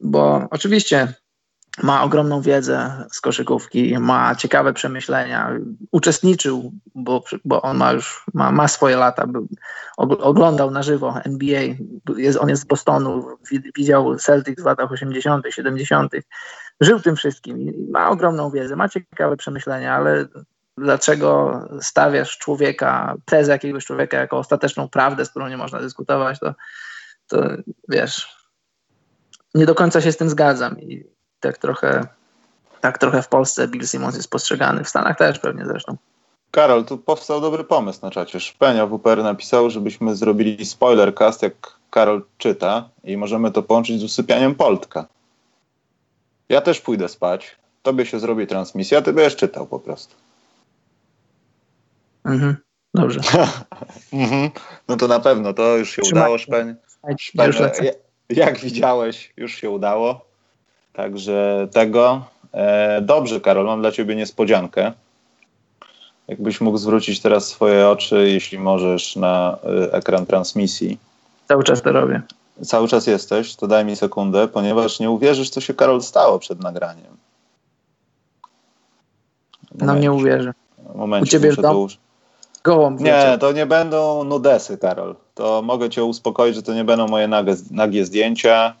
[0.00, 1.14] bo oczywiście
[1.78, 5.50] ma ogromną wiedzę z koszykówki, ma ciekawe przemyślenia,
[5.90, 9.48] uczestniczył, bo, bo on ma już ma, ma swoje lata, był,
[9.96, 11.62] oglądał na żywo NBA,
[12.16, 13.26] jest, on jest z Bostonu,
[13.76, 16.12] widział Celtics w latach 80., 70.,
[16.80, 20.26] żył tym wszystkim i ma ogromną wiedzę, ma ciekawe przemyślenia, ale
[20.78, 26.54] dlaczego stawiasz człowieka, tezę jakiegoś człowieka jako ostateczną prawdę, z którą nie można dyskutować, to,
[27.28, 27.48] to
[27.88, 28.36] wiesz,
[29.54, 31.12] nie do końca się z tym zgadzam i
[31.42, 32.06] tak trochę,
[32.80, 35.96] tak trochę w Polsce Bill Simmons jest postrzegany, w Stanach też pewnie zresztą.
[36.50, 38.40] Karol, tu powstał dobry pomysł na czacie.
[38.40, 41.54] Szpenio WPR napisał, żebyśmy zrobili spoilercast, jak
[41.90, 45.06] Karol czyta i możemy to połączyć z usypianiem Poltka.
[46.48, 50.14] Ja też pójdę spać, tobie się zrobi transmisja, ty będziesz czytał po prostu.
[52.24, 52.56] Mhm,
[52.94, 53.20] dobrze.
[54.12, 54.50] mhm.
[54.88, 56.22] No to na pewno, to już się Trzymaj.
[56.22, 56.76] udało, Szpen.
[57.18, 57.52] Szpen
[58.28, 60.31] jak widziałeś, już się udało.
[60.92, 62.24] Także tego.
[62.52, 64.92] E, dobrze, Karol, mam dla ciebie niespodziankę.
[66.28, 70.98] Jakbyś mógł zwrócić teraz swoje oczy, jeśli możesz, na y, ekran transmisji.
[71.48, 72.22] Cały czas to robię.
[72.64, 76.60] Cały czas jesteś, to daj mi sekundę, ponieważ nie uwierzysz, co się Karol stało przed
[76.60, 77.16] nagraniem.
[79.74, 80.52] Nam nie uwierzy.
[81.22, 81.88] U ciebie domu?
[82.64, 85.16] Gołąb nie, to nie będą nudesy, Karol.
[85.34, 88.74] To mogę cię uspokoić, że to nie będą moje nagie, nagie zdjęcia.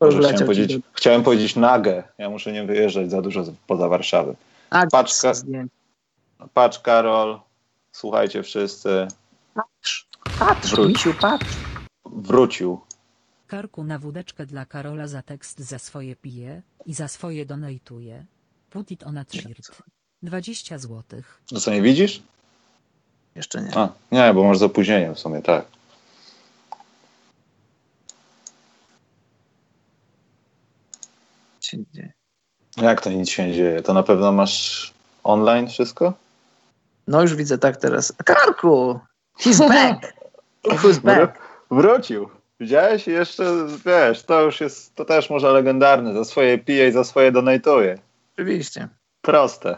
[0.00, 2.02] Chciałem powiedzieć, chciałem powiedzieć nagę.
[2.18, 4.34] Ja muszę nie wyjeżdżać za dużo poza Warszawę.
[4.92, 5.32] Paczka,
[6.54, 7.40] patrz Karol,
[7.92, 9.08] słuchajcie wszyscy.
[9.54, 10.88] Patrz, patrz, Wróć.
[10.88, 11.46] misiu, patrz.
[12.06, 12.80] Wrócił.
[13.46, 18.26] Karku na wódeczkę dla Karola za tekst za swoje pije i za swoje donajtuje.
[18.70, 19.82] Put it on a shirt.
[20.22, 21.40] 20 złotych.
[21.52, 22.22] No co, nie widzisz?
[23.34, 23.76] Jeszcze nie.
[23.76, 25.64] A, nie, bo masz z opóźnieniem w sumie, tak.
[31.66, 32.12] Się dzieje.
[32.76, 33.82] Jak to nic się nie dzieje?
[33.82, 34.92] To na pewno masz
[35.24, 36.12] online wszystko?
[37.06, 38.12] No już widzę tak teraz.
[38.24, 39.00] Karku!
[39.40, 40.14] He's back!
[40.64, 41.38] Who's back?
[41.70, 42.28] Wrócił.
[42.60, 43.06] Widziałeś?
[43.06, 43.44] jeszcze,
[43.86, 46.14] wiesz, to już jest, to też może legendarne.
[46.14, 47.98] Za swoje pije i za swoje donajtuje.
[48.34, 48.88] Oczywiście.
[49.22, 49.76] Proste.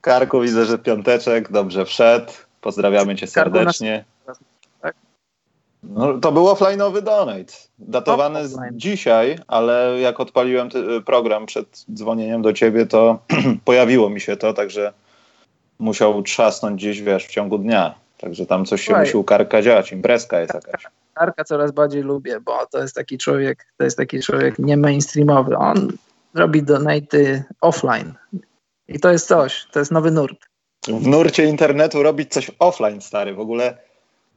[0.00, 2.32] Karku widzę, że piąteczek dobrze wszedł.
[2.60, 4.04] Pozdrawiamy cię serdecznie.
[5.88, 5.96] Tak?
[5.96, 7.52] No, to był offline'owy donate.
[7.78, 10.68] Datowany z dzisiaj, ale jak odpaliłem
[11.06, 13.18] program przed dzwonieniem do ciebie, to
[13.64, 14.92] pojawiło mi się to, także
[15.78, 17.94] musiał trzasnąć gdzieś, wiesz, w ciągu dnia.
[18.18, 19.04] Także tam coś się Słuchaj.
[19.04, 20.84] musi u Karka dziać, imprezka jest jakaś.
[21.14, 25.56] Karka coraz bardziej lubię, bo to jest taki człowiek, to jest taki człowiek nie mainstreamowy.
[25.56, 25.88] On
[26.34, 28.14] robi donaty offline.
[28.88, 30.48] I to jest coś, to jest nowy nurt.
[30.88, 33.34] W nurcie internetu robić coś offline, stary.
[33.34, 33.78] W ogóle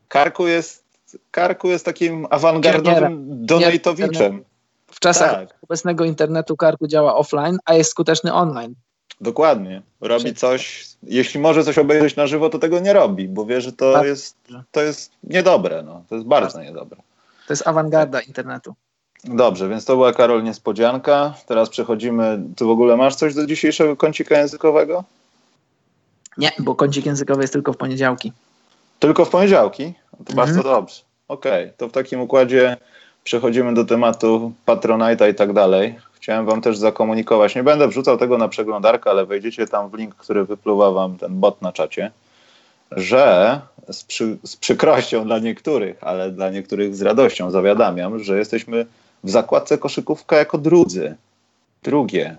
[0.07, 0.83] Karku jest,
[1.31, 4.43] Karku jest takim awangardowym donatowiczem.
[4.87, 5.57] W czasach tak.
[5.63, 8.75] obecnego internetu Karku działa offline, a jest skuteczny online.
[9.21, 9.81] Dokładnie.
[10.01, 13.73] Robi coś, jeśli może coś obejrzeć na żywo, to tego nie robi, bo wie, że
[13.73, 14.35] to, jest,
[14.71, 15.83] to jest niedobre.
[15.83, 16.03] No.
[16.09, 16.97] To jest bardzo niedobre.
[17.47, 18.75] To jest awangarda internetu.
[19.23, 21.33] Dobrze, więc to była Karol niespodzianka.
[21.45, 22.43] Teraz przechodzimy.
[22.55, 25.03] Ty w ogóle masz coś do dzisiejszego kącika językowego?
[26.37, 28.33] Nie, bo kącik językowy jest tylko w poniedziałki.
[29.01, 29.93] Tylko w poniedziałki?
[30.11, 30.35] To mhm.
[30.35, 31.01] bardzo dobrze.
[31.27, 32.77] Okej, okay, to w takim układzie
[33.23, 35.95] przechodzimy do tematu Patronite'a i tak dalej.
[36.13, 40.15] Chciałem wam też zakomunikować, nie będę wrzucał tego na przeglądarkę, ale wejdziecie tam w link,
[40.15, 42.11] który wypluwa wam ten bot na czacie,
[42.91, 43.59] że
[43.91, 48.85] z, przy, z przykrością dla niektórych, ale dla niektórych z radością zawiadamiam, że jesteśmy
[49.23, 51.15] w zakładce koszykówka jako drudzy.
[51.83, 52.37] Drugie,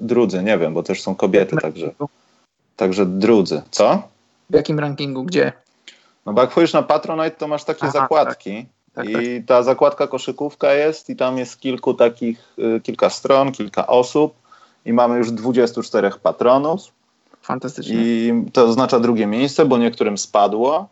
[0.00, 1.90] drudzy, nie wiem, bo też są kobiety, także,
[2.76, 3.62] także drudzy.
[3.70, 4.02] Co?
[4.50, 5.24] W jakim rankingu?
[5.24, 5.52] Gdzie?
[6.28, 8.56] No bo jak wchodzisz na Patronite, to masz takie Aha, zakładki.
[8.56, 8.78] Tak.
[8.94, 9.46] Tak, I tak.
[9.46, 14.34] ta zakładka koszykówka jest i tam jest kilku takich, y, kilka stron, kilka osób
[14.84, 16.80] i mamy już 24 patronów.
[17.42, 17.96] Fantastycznie.
[17.96, 20.88] I to oznacza drugie miejsce, bo niektórym spadło.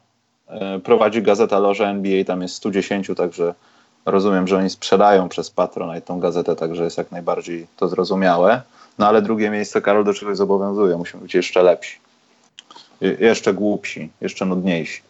[0.77, 3.55] Y, prowadzi gazeta Loże NBA, tam jest 110, także
[4.07, 8.63] rozumiem, że oni sprzedają przez Patronite tą gazetę, także jest jak najbardziej to zrozumiałe.
[8.99, 11.99] No ale drugie miejsce Karol do czegoś zobowiązuje, musimy być jeszcze lepsi.
[13.01, 15.07] jeszcze głupsi, jeszcze nudniejsi.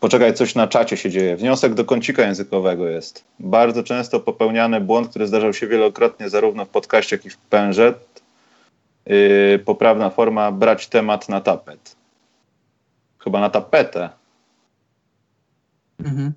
[0.00, 1.36] Poczekaj, coś na czacie się dzieje.
[1.36, 3.24] Wniosek do kącika językowego jest.
[3.38, 7.94] Bardzo często popełniany błąd, który zdarzał się wielokrotnie zarówno w podcaście, jak i w pęże.
[9.06, 11.96] Yy, poprawna forma brać temat na tapet.
[13.18, 14.08] Chyba na tapetę.
[15.98, 16.32] Mhm.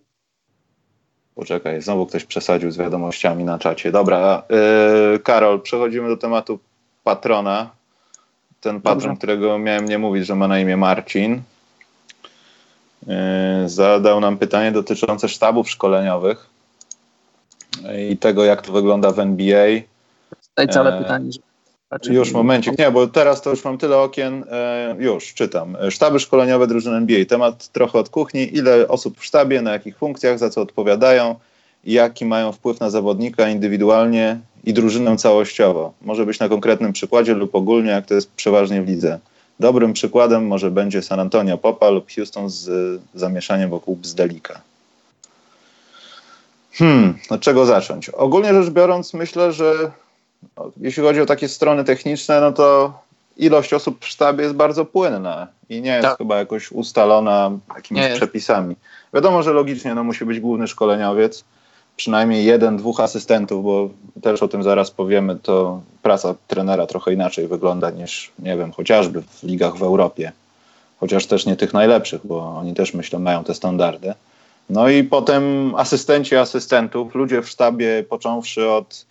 [1.35, 3.91] Poczekaj, znowu ktoś przesadził z wiadomościami na czacie.
[3.91, 4.43] Dobra,
[5.11, 6.59] yy, Karol, przechodzimy do tematu
[7.03, 7.69] patrona.
[8.61, 9.17] Ten patron, Dobrze.
[9.17, 11.41] którego miałem nie mówić, że ma na imię Marcin.
[13.07, 16.49] E, zadał nam pytanie dotyczące sztabów szkoleniowych
[18.09, 19.67] i tego, jak to wygląda w NBA.
[20.49, 21.29] Tutaj całe e, pytanie.
[22.09, 25.77] Już momencik, nie, bo teraz to już mam tyle okien, e, już czytam.
[25.89, 27.25] Sztaby szkoleniowe drużyny NBA.
[27.25, 28.57] Temat trochę od kuchni.
[28.57, 31.35] Ile osób w sztabie, na jakich funkcjach, za co odpowiadają
[31.83, 35.93] jaki mają wpływ na zawodnika indywidualnie i drużynę całościowo.
[36.01, 39.19] Może być na konkretnym przykładzie lub ogólnie, jak to jest przeważnie w lidze.
[39.59, 44.61] Dobrym przykładem może będzie San Antonio Popa lub Houston z zamieszaniem wokół Bzdelika.
[46.73, 48.09] Hmm, od czego zacząć?
[48.09, 49.91] Ogólnie rzecz biorąc, myślę, że
[50.57, 52.93] no, jeśli chodzi o takie strony techniczne, no to
[53.37, 56.17] ilość osób w sztabie jest bardzo płynna i nie jest tak.
[56.17, 58.69] chyba jakoś ustalona jakimiś nie przepisami.
[58.69, 59.13] Jest.
[59.13, 61.43] Wiadomo, że logicznie no, musi być główny szkoleniowiec,
[61.95, 63.89] przynajmniej jeden, dwóch asystentów, bo
[64.21, 69.21] też o tym zaraz powiemy, to praca trenera trochę inaczej wygląda niż, nie wiem, chociażby
[69.21, 70.31] w ligach w Europie.
[70.99, 74.13] Chociaż też nie tych najlepszych, bo oni też myślę mają te standardy.
[74.69, 79.05] No i potem asystenci asystentów, ludzie w sztabie, począwszy od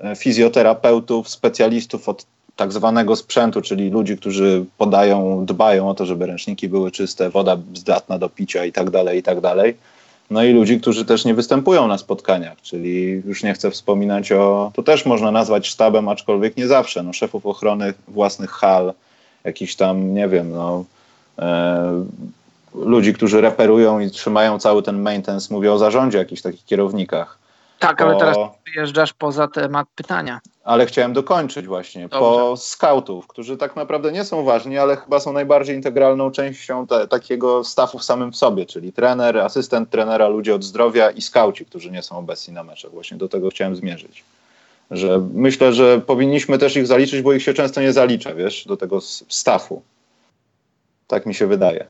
[0.00, 2.26] e, fizjoterapeutów, specjalistów od
[2.56, 7.56] tak zwanego sprzętu, czyli ludzi, którzy podają, dbają o to, żeby ręczniki były czyste, woda
[7.74, 9.76] zdatna do picia i tak dalej, i tak dalej.
[10.30, 14.72] No i ludzi, którzy też nie występują na spotkaniach, czyli już nie chcę wspominać o,
[14.74, 18.92] to też można nazwać sztabem, aczkolwiek nie zawsze, no szefów ochrony własnych hal,
[19.44, 20.84] jakiś tam, nie wiem, no
[21.38, 22.04] e,
[22.74, 27.43] ludzi, którzy reperują i trzymają cały ten maintenance, mówię o zarządzie, jakichś takich kierownikach.
[27.78, 28.18] Tak, ale o...
[28.18, 28.36] teraz
[28.74, 30.40] wyjeżdżasz poza temat pytania.
[30.64, 32.02] Ale chciałem dokończyć właśnie.
[32.02, 32.18] Dobrze.
[32.18, 37.08] Po scoutów, którzy tak naprawdę nie są ważni, ale chyba są najbardziej integralną częścią te,
[37.08, 41.66] takiego staffu w samym w sobie, czyli trener, asystent trenera, ludzie od zdrowia i skauci,
[41.66, 42.90] którzy nie są obecni na meczach.
[42.90, 44.24] Właśnie do tego chciałem zmierzyć.
[44.90, 48.76] Że myślę, że powinniśmy też ich zaliczyć, bo ich się często nie zalicza, wiesz, do
[48.76, 49.82] tego staffu.
[51.06, 51.86] Tak mi się wydaje.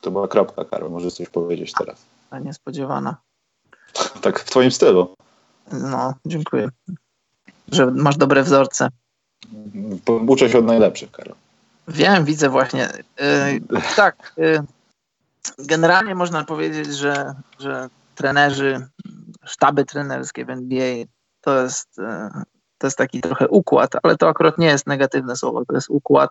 [0.00, 0.90] To była kropka, Karol.
[0.90, 2.02] Możesz coś powiedzieć teraz.
[2.30, 3.16] A niespodziewana.
[4.22, 5.14] Tak w twoim stylu.
[5.72, 6.68] No, dziękuję.
[7.72, 8.88] Że masz dobre wzorce.
[10.26, 11.34] Uczę się od najlepszych, Karol.
[11.88, 12.88] Wiem, widzę właśnie.
[13.18, 14.32] Yy, tak.
[14.36, 14.62] Yy,
[15.58, 18.88] generalnie można powiedzieć, że, że trenerzy,
[19.44, 21.04] sztaby trenerskie w NBA
[21.40, 22.42] to jest, yy,
[22.78, 26.30] to jest taki trochę układ, ale to akurat nie jest negatywne słowo, to jest układ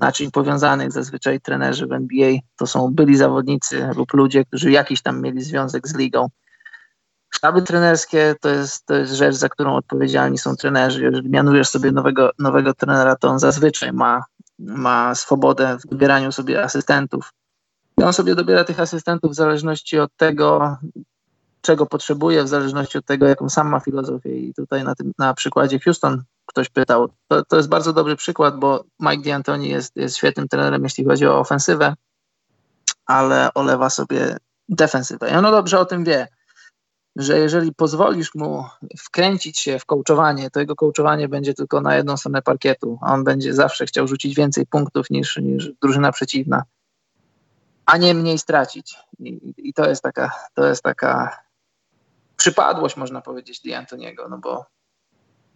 [0.00, 0.92] naczyń powiązanych.
[0.92, 5.88] Zazwyczaj trenerzy w NBA to są byli zawodnicy lub ludzie, którzy jakiś tam mieli związek
[5.88, 6.28] z ligą.
[7.30, 11.02] Sztaby trenerskie to jest, to jest rzecz, za którą odpowiedzialni są trenerzy.
[11.02, 14.24] Jeżeli mianujesz sobie nowego, nowego trenera, to on zazwyczaj ma,
[14.58, 17.32] ma swobodę w wybieraniu sobie asystentów.
[17.98, 20.76] I on sobie dobiera tych asystentów w zależności od tego,
[21.60, 24.36] czego potrzebuje, w zależności od tego, jaką sam ma filozofię.
[24.36, 27.08] I tutaj na, tym, na przykładzie Houston ktoś pytał.
[27.28, 31.26] To, to jest bardzo dobry przykład, bo Mike D'Antoni jest, jest świetnym trenerem, jeśli chodzi
[31.26, 31.94] o ofensywę,
[33.06, 34.36] ale olewa sobie
[34.68, 35.30] defensywę.
[35.30, 36.28] I ono dobrze o tym wie,
[37.16, 38.64] że jeżeli pozwolisz mu
[38.98, 42.98] wkręcić się w kołczowanie, to jego kołczowanie będzie tylko na jedną stronę parkietu.
[43.02, 46.62] On będzie zawsze chciał rzucić więcej punktów niż, niż drużyna przeciwna,
[47.86, 48.96] a nie mniej stracić.
[49.18, 51.40] I, i to jest taka, to jest taka
[52.40, 54.64] przypadłość, można powiedzieć, D'Antoniego, no bo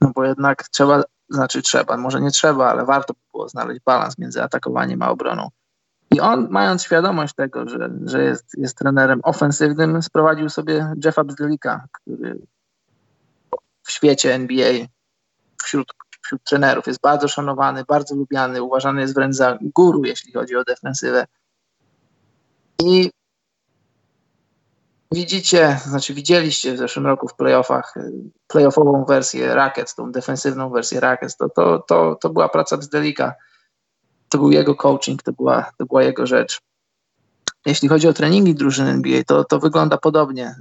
[0.01, 4.43] no bo jednak trzeba, znaczy trzeba, może nie trzeba, ale warto było znaleźć balans między
[4.43, 5.49] atakowaniem a obroną.
[6.11, 11.87] I on, mając świadomość tego, że, że jest, jest trenerem ofensywnym, sprowadził sobie Jeffa Bzdylika,
[11.93, 12.39] który
[13.83, 14.73] w świecie NBA
[15.63, 20.57] wśród, wśród trenerów jest bardzo szanowany, bardzo lubiany, uważany jest wręcz za guru, jeśli chodzi
[20.57, 21.27] o defensywę.
[22.83, 23.11] I
[25.15, 28.13] widzicie, znaczy widzieliście w zeszłym roku w playoffach y,
[28.47, 33.35] playoffową wersję Rackets, tą defensywną wersję Rackets, to, to, to, to była praca Bzdelika.
[34.29, 36.61] To był jego coaching, to była, to była jego rzecz.
[37.67, 40.55] Jeśli chodzi o treningi drużyny NBA, to, to wygląda podobnie.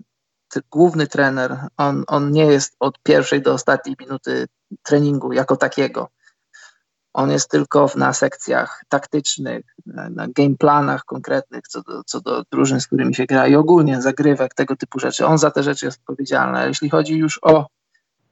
[0.72, 4.48] Główny trener, on, on nie jest od pierwszej do ostatniej minuty
[4.84, 6.10] treningu jako takiego
[7.14, 12.88] on jest tylko na sekcjach taktycznych, na gameplanach konkretnych co do, co do drużyn, z
[12.88, 15.26] którymi się gra i ogólnie zagrywek, tego typu rzeczy.
[15.26, 16.68] On za te rzeczy jest odpowiedzialny.
[16.68, 17.68] Jeśli chodzi już o,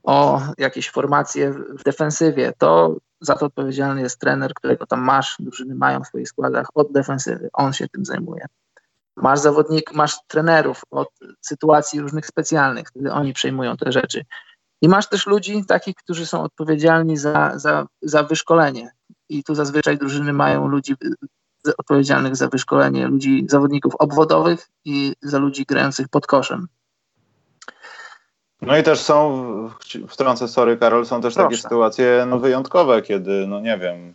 [0.03, 5.75] o jakieś formacje w defensywie, to za to odpowiedzialny jest trener, którego tam masz, drużyny
[5.75, 7.49] mają w swoich składach od defensywy.
[7.53, 8.45] On się tym zajmuje.
[9.15, 11.09] Masz zawodnik, masz trenerów od
[11.41, 14.25] sytuacji różnych specjalnych, wtedy oni przejmują te rzeczy.
[14.81, 18.91] I masz też ludzi takich, którzy są odpowiedzialni za, za, za wyszkolenie.
[19.29, 20.95] I tu zazwyczaj drużyny mają ludzi
[21.77, 26.67] odpowiedzialnych za wyszkolenie ludzi, zawodników obwodowych i za ludzi grających pod koszem.
[28.61, 29.69] No i też są,
[30.07, 31.49] wtrącę, sorry Karol, są też Proszę.
[31.49, 34.13] takie sytuacje no, wyjątkowe, kiedy, no nie wiem,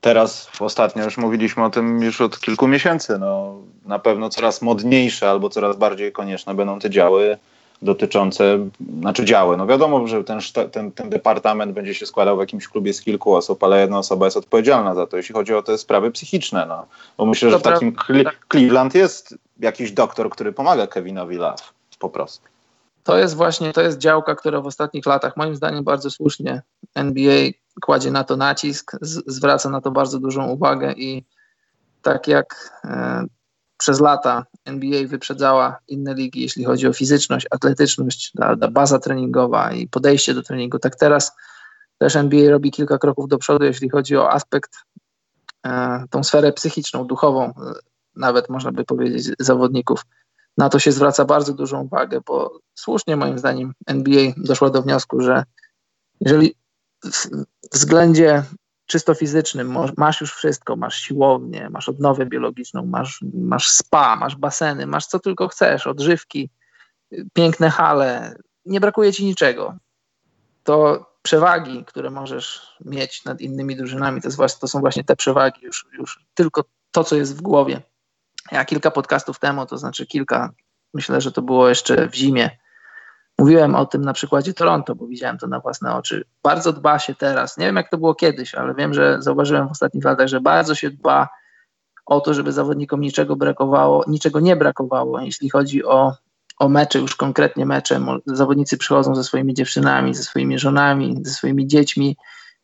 [0.00, 5.30] teraz ostatnio już mówiliśmy o tym już od kilku miesięcy, no na pewno coraz modniejsze
[5.30, 7.38] albo coraz bardziej konieczne będą te działy
[7.82, 8.68] dotyczące,
[9.00, 9.56] znaczy działy.
[9.56, 10.38] No wiadomo, że ten,
[10.72, 14.24] ten, ten departament będzie się składał w jakimś klubie z kilku osób, ale jedna osoba
[14.24, 16.66] jest odpowiedzialna za to, jeśli chodzi o te sprawy psychiczne.
[16.66, 16.86] No.
[17.16, 17.96] Bo myślę, że w takim
[18.52, 21.62] Cleveland jest jakiś doktor, który pomaga Kevinowi Love
[21.98, 22.48] po prostu.
[23.04, 26.62] To jest właśnie, to jest działka, która w ostatnich latach, moim zdaniem bardzo słusznie,
[26.94, 27.50] NBA
[27.80, 28.96] kładzie na to nacisk,
[29.26, 31.24] zwraca na to bardzo dużą uwagę i
[32.02, 33.24] tak jak e,
[33.78, 39.72] przez lata NBA wyprzedzała inne ligi, jeśli chodzi o fizyczność, atletyczność, ta, ta baza treningowa
[39.72, 40.78] i podejście do treningu.
[40.78, 41.32] Tak teraz
[41.98, 44.72] też NBA robi kilka kroków do przodu, jeśli chodzi o aspekt,
[45.66, 47.52] e, tą sferę psychiczną, duchową, e,
[48.16, 50.06] nawet można by powiedzieć, zawodników.
[50.58, 55.20] Na to się zwraca bardzo dużą uwagę, bo słusznie moim zdaniem NBA doszła do wniosku,
[55.20, 55.44] że
[56.20, 56.54] jeżeli
[57.04, 57.28] w
[57.72, 58.42] względzie
[58.86, 64.86] czysto fizycznym masz już wszystko, masz siłownię, masz odnowę biologiczną, masz, masz spa, masz baseny,
[64.86, 66.50] masz co tylko chcesz, odżywki,
[67.32, 69.76] piękne hale, nie brakuje ci niczego.
[70.64, 75.60] To przewagi, które możesz mieć nad innymi drużynami, to, właśnie, to są właśnie te przewagi,
[75.64, 77.82] już, już tylko to, co jest w głowie.
[78.52, 80.52] Ja kilka podcastów temu, to znaczy kilka,
[80.94, 82.50] myślę, że to było jeszcze w zimie,
[83.38, 86.24] mówiłem o tym na przykładzie Toronto, bo widziałem to na własne oczy.
[86.42, 89.70] Bardzo dba się teraz, nie wiem jak to było kiedyś, ale wiem, że zauważyłem w
[89.70, 91.28] ostatnich latach, że bardzo się dba
[92.06, 96.12] o to, żeby zawodnikom niczego brakowało, niczego nie brakowało, jeśli chodzi o
[96.58, 101.66] o mecze, już konkretnie mecze, zawodnicy przychodzą ze swoimi dziewczynami, ze swoimi żonami, ze swoimi
[101.66, 102.16] dziećmi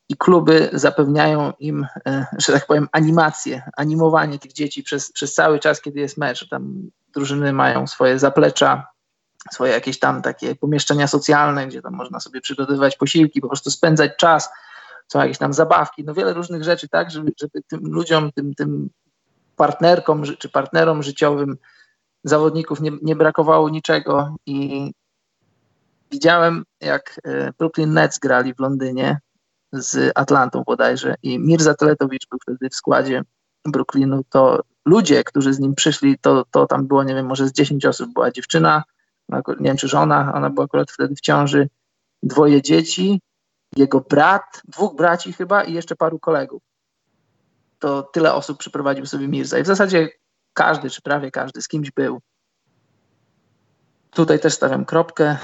[0.09, 5.59] i kluby zapewniają im, e, że tak powiem, animację, animowanie tych dzieci przez, przez cały
[5.59, 6.49] czas, kiedy jest mecz.
[6.49, 8.87] Tam drużyny mają swoje zaplecza,
[9.53, 14.17] swoje jakieś tam takie pomieszczenia socjalne, gdzie tam można sobie przygotowywać posiłki, po prostu spędzać
[14.17, 14.49] czas,
[15.09, 18.91] są jakieś tam zabawki, no wiele różnych rzeczy, tak, żeby, żeby tym ludziom, tym, tym
[19.57, 21.57] partnerkom czy partnerom życiowym
[22.25, 24.91] zawodników nie, nie brakowało niczego i
[26.11, 29.19] widziałem, jak e, Brooklyn Nets grali w Londynie
[29.73, 33.23] z Atlantą bodajże i Mirza Teletowicz był wtedy w składzie
[33.65, 37.53] Brooklynu, to ludzie, którzy z nim przyszli, to, to tam było, nie wiem, może z
[37.53, 38.83] 10 osób, była dziewczyna,
[39.61, 41.69] nie wiem czy żona, ona była akurat wtedy w ciąży,
[42.23, 43.21] dwoje dzieci,
[43.77, 46.63] jego brat, dwóch braci chyba i jeszcze paru kolegów.
[47.79, 49.59] To tyle osób przyprowadził sobie Mirza.
[49.59, 50.09] I w zasadzie
[50.53, 52.21] każdy, czy prawie każdy z kimś był.
[54.11, 55.37] Tutaj też stawiam kropkę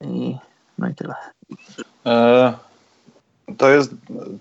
[0.00, 0.36] i
[0.78, 1.14] no i tyle.
[2.06, 2.54] E,
[3.58, 3.90] to jest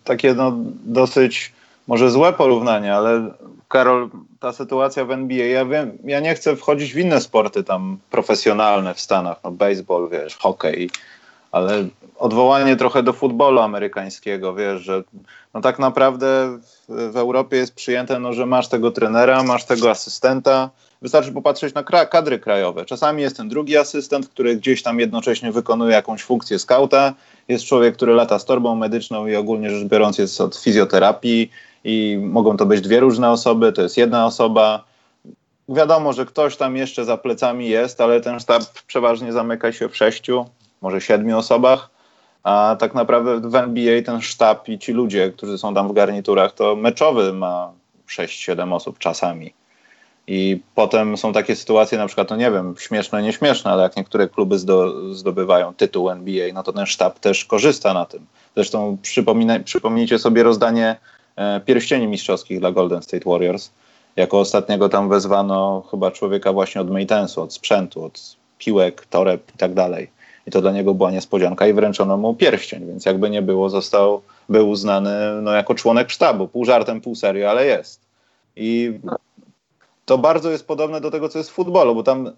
[0.04, 0.54] takie no,
[0.86, 1.54] dosyć
[1.88, 3.32] może złe porównanie, ale
[3.68, 4.10] Karol,
[4.44, 8.94] ta sytuacja w NBA, ja wiem, ja nie chcę wchodzić w inne sporty tam profesjonalne
[8.94, 10.90] w Stanach, no baseball, wiesz, hokej,
[11.52, 11.86] ale
[12.18, 15.04] odwołanie trochę do futbolu amerykańskiego, wiesz, że
[15.54, 16.58] no tak naprawdę
[16.90, 20.70] w, w, Europie jest przyjęte, no, że masz tego trenera, masz tego asystenta,
[21.02, 22.86] wystarczy popatrzeć na kra kadry krajowe.
[22.86, 27.14] Czasami jest ten drugi asystent, który gdzieś tam jednocześnie wykonuje jakąś funkcję skauta,
[27.48, 31.52] jest człowiek, który lata z torbą medyczną i ogólnie rzecz biorąc jest od fizjoterapii
[31.84, 34.84] i mogą to być dwie różne osoby, to jest jedna osoba.
[35.70, 39.98] Wiadomo, że ktoś tam jeszcze za plecami jest, ale ten sztab przeważnie zamyka się w
[39.98, 40.46] sześciu,
[40.82, 41.90] może siedmiu osobach,
[42.44, 46.52] a tak naprawdę w NBA ten sztab i ci ludzie, którzy są tam w garniturach,
[46.52, 47.72] to meczowy ma
[48.08, 49.54] 6-7 osób czasami.
[50.28, 54.28] I potem są takie sytuacje, na przykład, no nie wiem, śmieszne, nieśmieszne, ale jak niektóre
[54.28, 58.26] kluby zdo, zdobywają tytuł NBA, no to ten sztab też korzysta na tym.
[58.56, 58.98] Zresztą
[59.64, 60.96] przypomnijcie sobie rozdanie
[61.66, 63.72] pierścieni mistrzowskich dla Golden State Warriors.
[64.16, 69.58] Jako ostatniego tam wezwano chyba człowieka właśnie od maintenance'u, od sprzętu, od piłek, toreb i
[69.58, 70.10] tak dalej
[70.48, 74.22] i to dla niego była niespodzianka i wręczono mu pierścień, więc jakby nie było, został,
[74.50, 78.02] był uznany no, jako członek sztabu, pół żartem, pół serio, ale jest.
[78.56, 79.00] I
[80.06, 82.32] to bardzo jest podobne do tego, co jest w futbolu, bo tam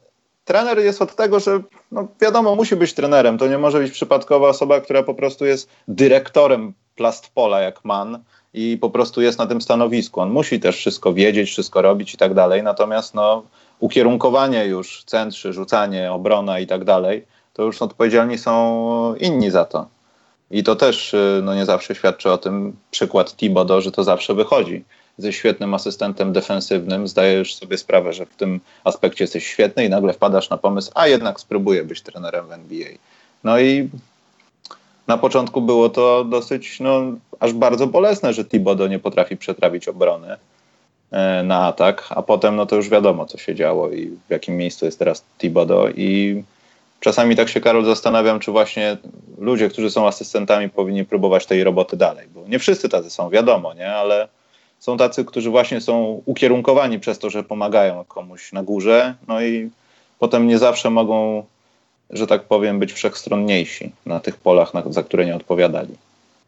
[0.45, 3.37] trener jest od tego, że no wiadomo, musi być trenerem.
[3.37, 8.23] To nie może być przypadkowa osoba, która po prostu jest dyrektorem plastpola jak man
[8.55, 10.21] i po prostu jest na tym stanowisku.
[10.21, 12.63] On musi też wszystko wiedzieć, wszystko robić i tak dalej.
[12.63, 13.43] Natomiast no,
[13.79, 19.87] ukierunkowanie już, centrzy, rzucanie, obrona i tak dalej, to już odpowiedzialni są inni za to.
[20.51, 24.33] I to też y, no, nie zawsze świadczy o tym przykład Tibodo, że to zawsze
[24.33, 24.83] wychodzi.
[25.17, 30.13] Ze świetnym asystentem defensywnym zdajesz sobie sprawę, że w tym aspekcie jesteś świetny i nagle
[30.13, 32.89] wpadasz na pomysł, a jednak spróbuję być trenerem w NBA.
[33.43, 33.89] No i
[35.07, 37.01] na początku było to dosyć, no,
[37.39, 40.37] aż bardzo bolesne, że Tibodo nie potrafi przetrawić obrony
[41.11, 44.57] e, na atak, a potem no to już wiadomo, co się działo i w jakim
[44.57, 46.43] miejscu jest teraz Tibodo i
[46.99, 48.97] czasami tak się, Karol, zastanawiam, czy właśnie
[49.37, 52.27] ludzie, którzy są asystentami, powinni próbować tej roboty dalej.
[52.33, 53.93] Bo nie wszyscy tacy są, wiadomo, nie?
[53.93, 54.27] Ale
[54.79, 59.69] są tacy, którzy właśnie są ukierunkowani przez to, że pomagają komuś na górze, no i
[60.19, 61.45] potem nie zawsze mogą,
[62.09, 65.95] że tak powiem, być wszechstronniejsi na tych polach, na, za które nie odpowiadali.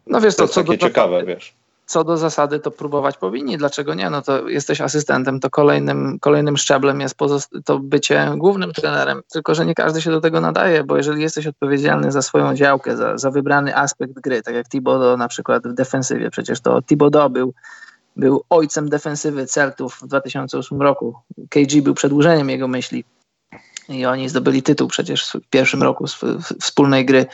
[0.06, 1.54] No wiesz, to, to jest takie ciekawe, wiesz
[1.88, 3.56] co do zasady to próbować powinni.
[3.56, 4.10] Dlaczego nie?
[4.10, 7.16] No to jesteś asystentem, to kolejnym, kolejnym szczeblem jest
[7.64, 9.22] to bycie głównym trenerem.
[9.32, 12.96] Tylko, że nie każdy się do tego nadaje, bo jeżeli jesteś odpowiedzialny za swoją działkę,
[12.96, 17.30] za, za wybrany aspekt gry, tak jak Thibodeau na przykład w defensywie, przecież to Thibodeau
[17.30, 17.54] był,
[18.16, 21.14] był ojcem defensywy Celtów w 2008 roku.
[21.48, 23.04] KG był przedłużeniem jego myśli
[23.88, 26.04] i oni zdobyli tytuł przecież w pierwszym roku
[26.60, 27.26] wspólnej gry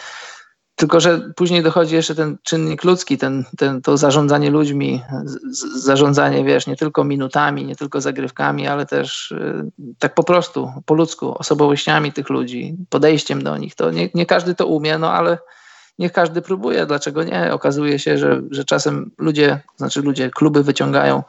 [0.76, 6.44] tylko, że później dochodzi jeszcze ten czynnik ludzki, ten, ten, to zarządzanie ludźmi, z, zarządzanie,
[6.44, 11.38] wiesz, nie tylko minutami, nie tylko zagrywkami, ale też y, tak po prostu, po ludzku,
[11.38, 13.74] osobowościami tych ludzi, podejściem do nich.
[13.74, 15.38] To nie, nie każdy to umie, no ale
[15.98, 17.52] niech każdy próbuje, dlaczego nie?
[17.52, 21.22] Okazuje się, że, że czasem ludzie, znaczy ludzie, kluby wyciągają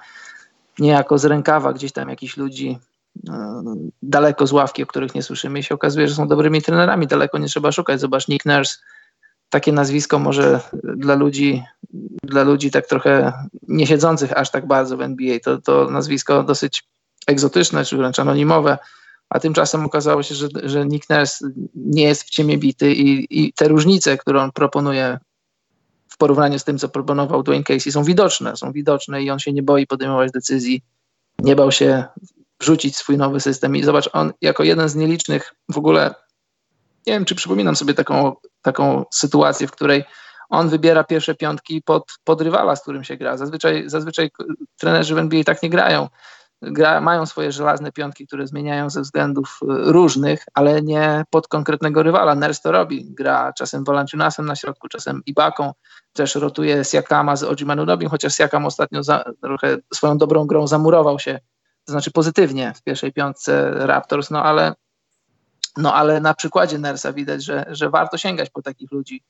[0.80, 2.80] niejako z rękawa gdzieś tam jakichś ludzi
[4.02, 7.38] daleko z ławki, o których nie słyszymy i się okazuje, że są dobrymi trenerami, daleko
[7.38, 8.00] nie trzeba szukać.
[8.00, 8.78] Zobacz, Nick Nurse
[9.50, 11.64] takie nazwisko może dla ludzi,
[12.24, 13.34] dla ludzi tak trochę
[13.68, 16.84] nie siedzących aż tak bardzo w NBA, to, to nazwisko dosyć
[17.28, 18.78] egzotyczne, czy wręcz anonimowe,
[19.30, 23.54] a tymczasem okazało się, że, że Nick Nurse nie jest w ciemię bity i, i
[23.54, 25.20] te różnice, które on proponuje
[26.08, 29.54] w porównaniu z tym, co proponował Dwayne Casey, są widoczne, są widoczne i on się
[29.54, 30.82] nie boi podejmować decyzji,
[31.40, 32.04] nie bał się
[32.66, 36.16] wrzucić swój nowy system i zobacz, on jako jeden z nielicznych w ogóle
[37.08, 40.04] nie wiem, czy przypominam sobie taką, taką sytuację, w której
[40.50, 43.38] on wybiera pierwsze piątki pod, pod rywala, z którym się gra.
[43.38, 44.30] Zazwyczaj, zazwyczaj
[44.78, 46.08] trenerzy w NBA tak nie grają.
[46.62, 52.04] Gra, mają swoje żelazne piątki, które zmieniają ze względów y, różnych, ale nie pod konkretnego
[52.04, 52.36] rywala.
[52.36, 53.06] Ners to robi.
[53.10, 55.74] Gra czasem Valanciunasem na środku, czasem Ibaką.
[56.14, 61.40] Też rotuje Siakama z Ojimanunobim, chociaż Siakam ostatnio za, trochę swoją dobrą grą zamurował się,
[61.86, 64.74] to znaczy pozytywnie w pierwszej piątce Raptors, no ale
[65.78, 69.24] no ale na przykładzie Nersa widać, że, że warto sięgać po takich ludzi,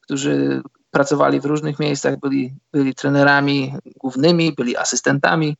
[0.00, 5.56] którzy pracowali w różnych miejscach, byli, byli trenerami głównymi, byli asystentami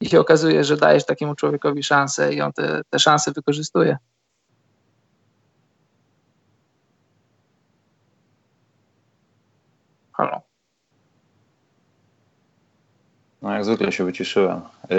[0.00, 3.96] i się okazuje, że dajesz takiemu człowiekowi szansę i on te, te szanse wykorzystuje.
[10.12, 10.45] Halo.
[13.46, 14.60] No jak zwykle się wyciszyłem.
[14.90, 14.96] Yy,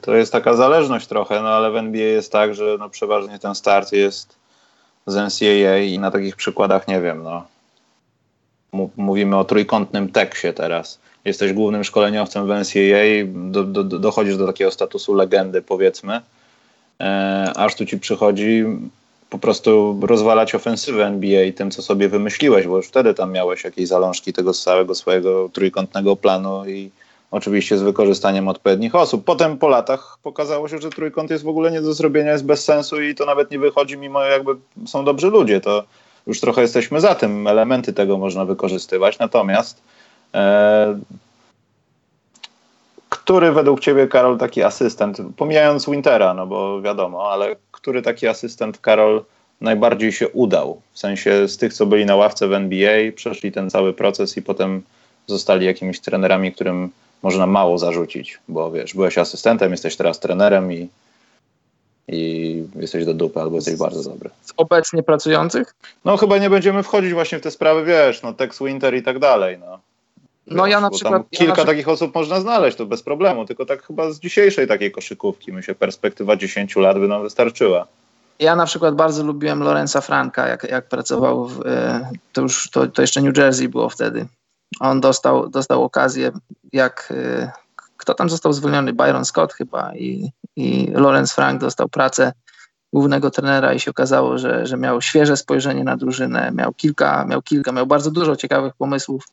[0.00, 3.54] to jest taka zależność trochę, no ale w NBA jest tak, że no przeważnie ten
[3.54, 4.36] start jest
[5.06, 7.44] z NCAA i na takich przykładach nie wiem, no.
[8.96, 10.98] Mówimy o trójkątnym teksie teraz.
[11.24, 16.20] Jesteś głównym szkoleniowcem w NCAA, do, do, dochodzisz do takiego statusu legendy, powiedzmy,
[17.00, 18.64] e, aż tu ci przychodzi
[19.30, 23.88] po prostu rozwalać ofensywę NBA tym, co sobie wymyśliłeś, bo już wtedy tam miałeś jakieś
[23.88, 26.90] zalążki tego całego swojego trójkątnego planu i
[27.30, 29.24] Oczywiście z wykorzystaniem odpowiednich osób.
[29.24, 32.64] Potem po latach pokazało się, że trójkąt jest w ogóle nie do zrobienia, jest bez
[32.64, 34.52] sensu i to nawet nie wychodzi, mimo jakby
[34.86, 35.60] są dobrzy ludzie.
[35.60, 35.84] To
[36.26, 39.18] już trochę jesteśmy za tym, elementy tego można wykorzystywać.
[39.18, 39.82] Natomiast
[40.34, 40.98] e,
[43.08, 48.78] który według Ciebie, Karol, taki asystent, pomijając Wintera, no bo wiadomo, ale który taki asystent,
[48.78, 49.24] Karol,
[49.60, 50.80] najbardziej się udał?
[50.92, 54.42] W sensie z tych, co byli na ławce w NBA, przeszli ten cały proces i
[54.42, 54.82] potem
[55.26, 56.90] zostali jakimiś trenerami, którym
[57.22, 60.88] można mało zarzucić, bo wiesz, byłeś asystentem, jesteś teraz trenerem i,
[62.08, 64.30] i jesteś do dupy albo jesteś bardzo dobry.
[64.42, 65.74] Z obecnie pracujących?
[66.04, 69.18] No chyba nie będziemy wchodzić właśnie w te sprawy, wiesz, no Tex Winter i tak
[69.18, 69.78] dalej, no.
[70.46, 71.22] Wiesz, no ja na przykład...
[71.30, 71.64] kilka na...
[71.64, 75.74] takich osób można znaleźć, to bez problemu, tylko tak chyba z dzisiejszej takiej koszykówki, myślę,
[75.74, 77.86] perspektywa 10 lat by nam wystarczyła.
[78.38, 82.86] Ja na przykład bardzo lubiłem Lorenza Franka, jak, jak pracował w, e, to już, to,
[82.86, 84.26] to jeszcze New Jersey było wtedy
[84.80, 86.32] on dostał, dostał okazję,
[86.72, 87.50] jak y,
[87.96, 88.92] kto tam został zwolniony?
[88.92, 92.32] Byron Scott chyba i, i Lawrence Frank dostał pracę
[92.92, 97.42] głównego trenera i się okazało, że, że miał świeże spojrzenie na drużynę, miał kilka, miał
[97.42, 99.24] kilka, miał bardzo dużo ciekawych pomysłów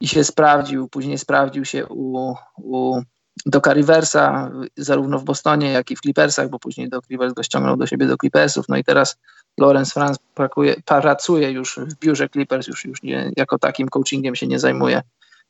[0.00, 3.02] i się sprawdził, później sprawdził się u, u
[3.46, 7.76] Doka Riversa, zarówno w Bostonie, jak i w Clippersach, bo później Doc Rivers go ściągnął
[7.76, 9.16] do siebie do Clippersów, no i teraz
[9.58, 14.46] Lawrence Franz pracuje, pracuje już w biurze Clippers, już, już nie, jako takim coachingiem się
[14.46, 15.02] nie zajmuje.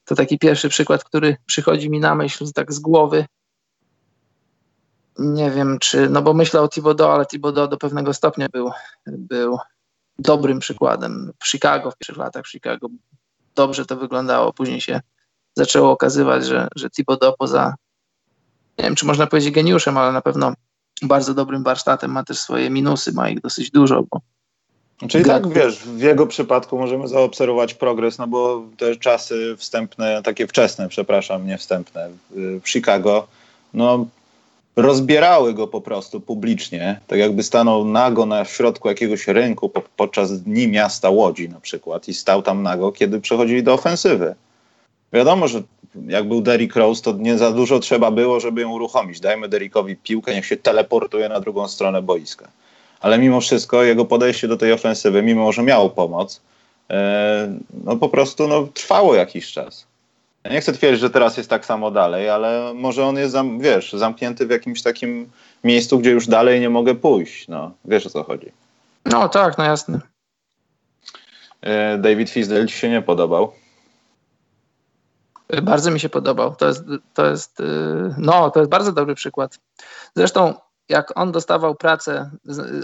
[0.05, 3.27] To taki pierwszy przykład, który przychodzi mi na myśl tak z głowy.
[5.19, 8.71] Nie wiem, czy, no bo myślę o Thibodeau, ale Thibodeau do pewnego stopnia był,
[9.07, 9.59] był
[10.19, 11.33] dobrym przykładem.
[11.43, 12.89] W Chicago, w pierwszych latach w Chicago
[13.55, 15.01] dobrze to wyglądało, później się
[15.57, 17.75] zaczęło okazywać, że, że Thibodeau poza,
[18.79, 20.53] nie wiem, czy można powiedzieć geniuszem, ale na pewno
[21.03, 24.21] bardzo dobrym warsztatem, ma też swoje minusy, ma ich dosyć dużo, bo
[25.09, 30.47] Czyli tak, wiesz, w jego przypadku możemy zaobserwować progres, no bo te czasy wstępne, takie
[30.47, 33.27] wczesne, przepraszam, nie wstępne, w Chicago,
[33.75, 34.07] no
[34.77, 40.43] rozbierały go po prostu publicznie, tak jakby stanął nago na środku jakiegoś rynku po, podczas
[40.43, 44.35] Dni Miasta Łodzi na przykład i stał tam nago, kiedy przechodzili do ofensywy.
[45.13, 45.63] Wiadomo, że
[46.09, 49.21] jak był Derrick Rose, to nie za dużo trzeba było, żeby ją uruchomić.
[49.21, 52.49] Dajmy Derrickowi piłkę, niech się teleportuje na drugą stronę boiska.
[53.01, 56.41] Ale mimo wszystko jego podejście do tej ofensywy, mimo że miało pomoc,
[56.91, 59.87] e, no po prostu no, trwało jakiś czas.
[60.45, 63.93] Ja nie chcę twierdzić, że teraz jest tak samo dalej, ale może on jest, wiesz,
[63.93, 65.31] zamknięty w jakimś takim
[65.65, 67.49] miejscu, gdzie już dalej nie mogę pójść.
[67.49, 68.47] No, wiesz o co chodzi.
[69.05, 70.01] No tak, no jasne.
[71.61, 73.53] E, David Fisdale ci się nie podobał?
[75.63, 76.57] Bardzo mi się podobał.
[76.57, 76.85] To jest,
[77.15, 77.65] to jest, y,
[78.19, 79.59] no, to jest bardzo dobry przykład.
[80.17, 80.55] Zresztą
[80.89, 82.31] jak on dostawał pracę,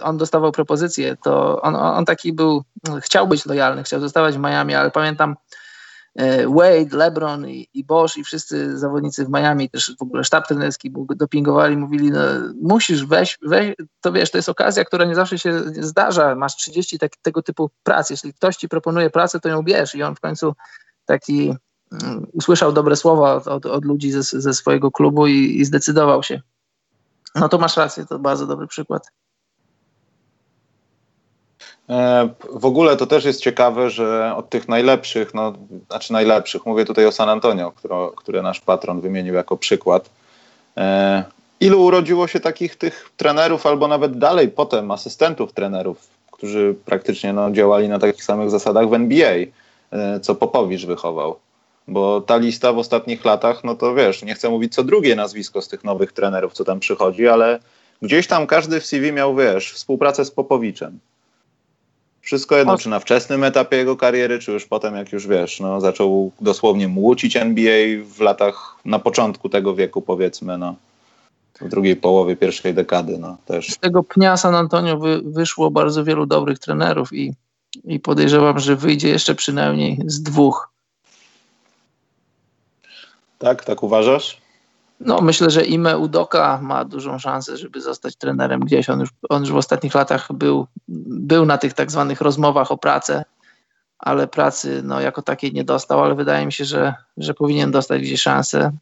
[0.02, 2.64] on dostawał propozycję, to on, on taki był,
[3.00, 5.36] chciał być lojalny, chciał zostawać w Miami, ale pamiętam
[6.14, 10.48] e, Wade, LeBron i, i Bosch i wszyscy zawodnicy w Miami, też w ogóle sztab
[10.48, 12.20] trenerski dopingowali, mówili, no
[12.62, 16.98] musisz, weź, weź, to wiesz, to jest okazja, która nie zawsze się zdarza, masz 30
[16.98, 20.20] tak, tego typu prac, jeśli ktoś ci proponuje pracę, to ją bierz i on w
[20.20, 20.54] końcu
[21.04, 21.54] taki
[22.32, 26.40] usłyszał dobre słowa od, od, od ludzi ze, ze, swojego klubu i, i zdecydował się.
[27.34, 29.10] No to masz rację, to bardzo dobry przykład.
[31.88, 35.52] E, w ogóle to też jest ciekawe, że od tych najlepszych, no,
[35.90, 40.10] znaczy najlepszych, mówię tutaj o San Antonio, które, które nasz patron wymienił jako przykład.
[40.76, 41.24] E,
[41.60, 47.50] ilu urodziło się takich tych trenerów, albo nawet dalej potem asystentów trenerów, którzy praktycznie no,
[47.50, 49.34] działali na takich samych zasadach w NBA,
[49.92, 51.36] e, co Popowicz wychował?
[51.88, 55.62] Bo ta lista w ostatnich latach, no to wiesz, nie chcę mówić co drugie nazwisko
[55.62, 57.60] z tych nowych trenerów, co tam przychodzi, ale
[58.02, 60.98] gdzieś tam każdy w CV miał, wiesz, współpracę z Popowiczem.
[62.20, 65.80] Wszystko jedno, czy na wczesnym etapie jego kariery, czy już potem, jak już wiesz, no,
[65.80, 70.74] zaczął dosłownie młócić NBA w latach, na początku tego wieku, powiedzmy, no,
[71.60, 73.68] w drugiej połowie pierwszej dekady, no, też.
[73.68, 77.34] Z tego pnia San Antonio wy, wyszło bardzo wielu dobrych trenerów i,
[77.84, 80.77] i podejrzewam, że wyjdzie jeszcze przynajmniej z dwóch
[83.38, 83.64] tak?
[83.64, 84.40] Tak uważasz?
[85.00, 88.90] No, myślę, że Ime Udoka ma dużą szansę, żeby zostać trenerem gdzieś.
[88.90, 90.66] On już, on już w ostatnich latach był,
[91.08, 93.24] był na tych tak zwanych rozmowach o pracę,
[93.98, 98.02] ale pracy no, jako takiej nie dostał, ale wydaje mi się, że, że powinien dostać
[98.02, 98.72] gdzieś szansę.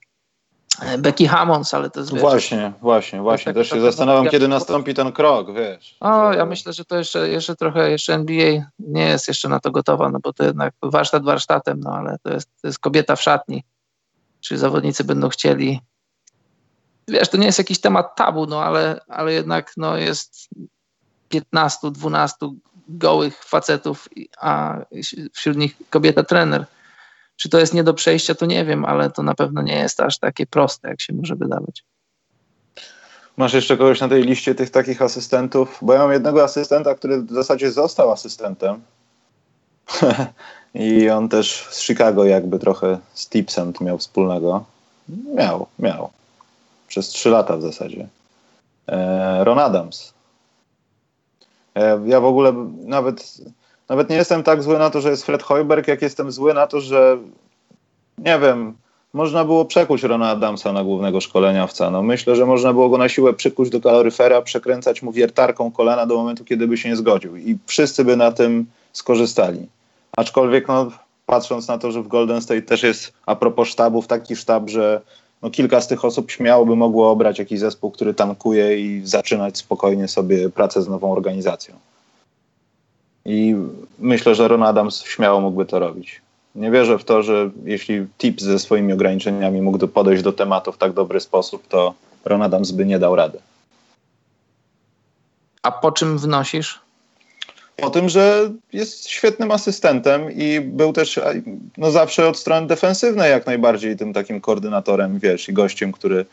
[0.98, 2.12] Becky Hammons, ale to jest...
[2.12, 3.44] Wiesz, właśnie, właśnie, właśnie.
[3.44, 5.96] Tak, Też się zastanawiam, kiedy nastąpi ten krok, wiesz.
[6.00, 9.70] O, ja myślę, że to jeszcze, jeszcze trochę, jeszcze NBA nie jest jeszcze na to
[9.70, 13.22] gotowa, no bo to jednak warsztat warsztatem, no ale to jest, to jest kobieta w
[13.22, 13.64] szatni
[14.41, 15.80] czy zawodnicy będą chcieli.
[17.09, 20.49] Wiesz, to nie jest jakiś temat tabu, no ale, ale jednak no, jest
[21.28, 22.37] 15, 12
[22.89, 24.09] gołych facetów,
[24.41, 24.78] a
[25.32, 26.66] wśród nich kobieta trener.
[27.37, 30.01] Czy to jest nie do przejścia, to nie wiem, ale to na pewno nie jest
[30.01, 31.84] aż takie proste, jak się może wydawać.
[33.37, 35.78] Masz jeszcze kogoś na tej liście tych takich asystentów?
[35.82, 38.82] Bo ja mam jednego asystenta, który w zasadzie został asystentem.
[40.79, 44.64] I on też z Chicago jakby trochę z Tipsem to miał wspólnego.
[45.35, 46.11] Miał, miał.
[46.89, 48.09] Przez trzy lata w zasadzie.
[48.89, 50.12] E, Ron Adams.
[51.74, 52.53] E, ja w ogóle
[52.85, 53.35] nawet,
[53.89, 56.66] nawet nie jestem tak zły na to, że jest Fred Hoiberg, jak jestem zły na
[56.66, 57.18] to, że
[58.18, 58.74] nie wiem,
[59.12, 61.91] można było przekuć Rona Adamsa na głównego szkoleniowca.
[61.91, 66.07] No myślę, że można było go na siłę przykuć do kaloryfera, przekręcać mu wiertarką kolana
[66.07, 67.37] do momentu, kiedy by się nie zgodził.
[67.37, 69.66] I wszyscy by na tym skorzystali.
[70.16, 70.90] Aczkolwiek no,
[71.26, 75.00] patrząc na to, że w Golden State też jest a propos sztabów taki sztab, że
[75.42, 79.58] no, kilka z tych osób śmiało by mogło obrać jakiś zespół, który tankuje i zaczynać
[79.58, 81.74] spokojnie sobie pracę z nową organizacją.
[83.24, 83.54] I
[83.98, 86.20] myślę, że Ron Adams śmiało mógłby to robić.
[86.54, 90.78] Nie wierzę w to, że jeśli Tips ze swoimi ograniczeniami mógłby podejść do tematu w
[90.78, 91.94] tak dobry sposób, to
[92.24, 93.38] Ron Adams by nie dał rady.
[95.62, 96.86] A po czym wnosisz?
[97.83, 101.20] O tym, że jest świetnym asystentem i był też
[101.79, 106.27] no, zawsze od strony defensywnej jak najbardziej tym takim koordynatorem, wiesz, i gościem, który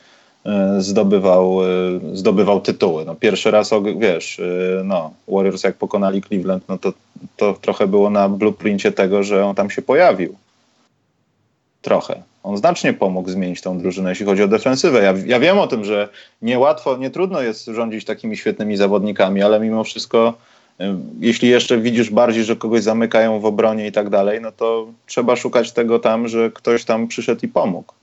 [0.46, 1.68] e, zdobywał, e,
[2.14, 3.06] zdobywał tytuły.
[3.06, 6.94] No, pierwszy raz, wiesz, e, no, Warriors jak pokonali Cleveland, no to,
[7.38, 10.36] to trochę było na blueprincie tego, że on tam się pojawił.
[11.82, 12.22] Trochę.
[12.44, 15.04] On znacznie pomógł zmienić tą drużynę, jeśli chodzi o defensywę.
[15.04, 16.10] Ja, ja wiem o tym, że
[16.42, 20.34] niełatwo, nie trudno jest rządzić takimi świetnymi zawodnikami, ale mimo wszystko
[21.20, 25.36] jeśli jeszcze widzisz bardziej, że kogoś zamykają w obronie i tak dalej, no to trzeba
[25.36, 27.94] szukać tego tam, że ktoś tam przyszedł i pomógł.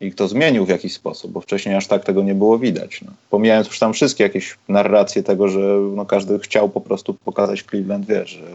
[0.00, 3.02] I kto zmienił w jakiś sposób, bo wcześniej aż tak tego nie było widać.
[3.02, 3.12] No.
[3.30, 5.60] Pomijając już tam wszystkie jakieś narracje tego, że
[5.94, 8.46] no, każdy chciał po prostu pokazać Cleveland, wiesz, że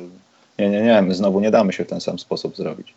[0.59, 2.93] nie, nie, nie, my znowu nie damy się w ten sam sposób zrobić.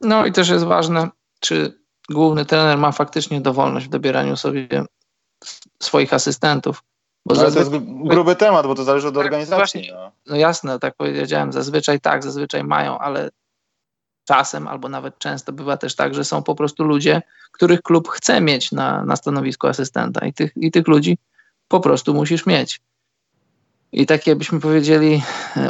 [0.00, 1.08] No i też jest ważne,
[1.40, 1.72] czy
[2.10, 4.84] główny trener ma faktycznie dowolność w dobieraniu sobie
[5.82, 6.82] swoich asystentów
[7.26, 9.90] bo to jest gruby temat, bo to zależy od tak, organizacji.
[9.92, 10.12] No.
[10.26, 13.30] no jasne, tak powiedziałem, zazwyczaj tak, zazwyczaj mają, ale
[14.24, 17.22] czasem albo nawet często bywa też tak, że są po prostu ludzie,
[17.52, 21.18] których klub chce mieć na, na stanowisku asystenta i tych, i tych ludzi
[21.68, 22.80] po prostu musisz mieć.
[23.92, 25.22] I takie, byśmy powiedzieli,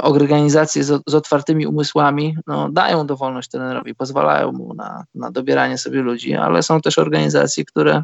[0.02, 6.02] organizacje z, z otwartymi umysłami no, dają dowolność trenerowi, pozwalają mu na, na dobieranie sobie
[6.02, 8.02] ludzi, ale są też organizacje, które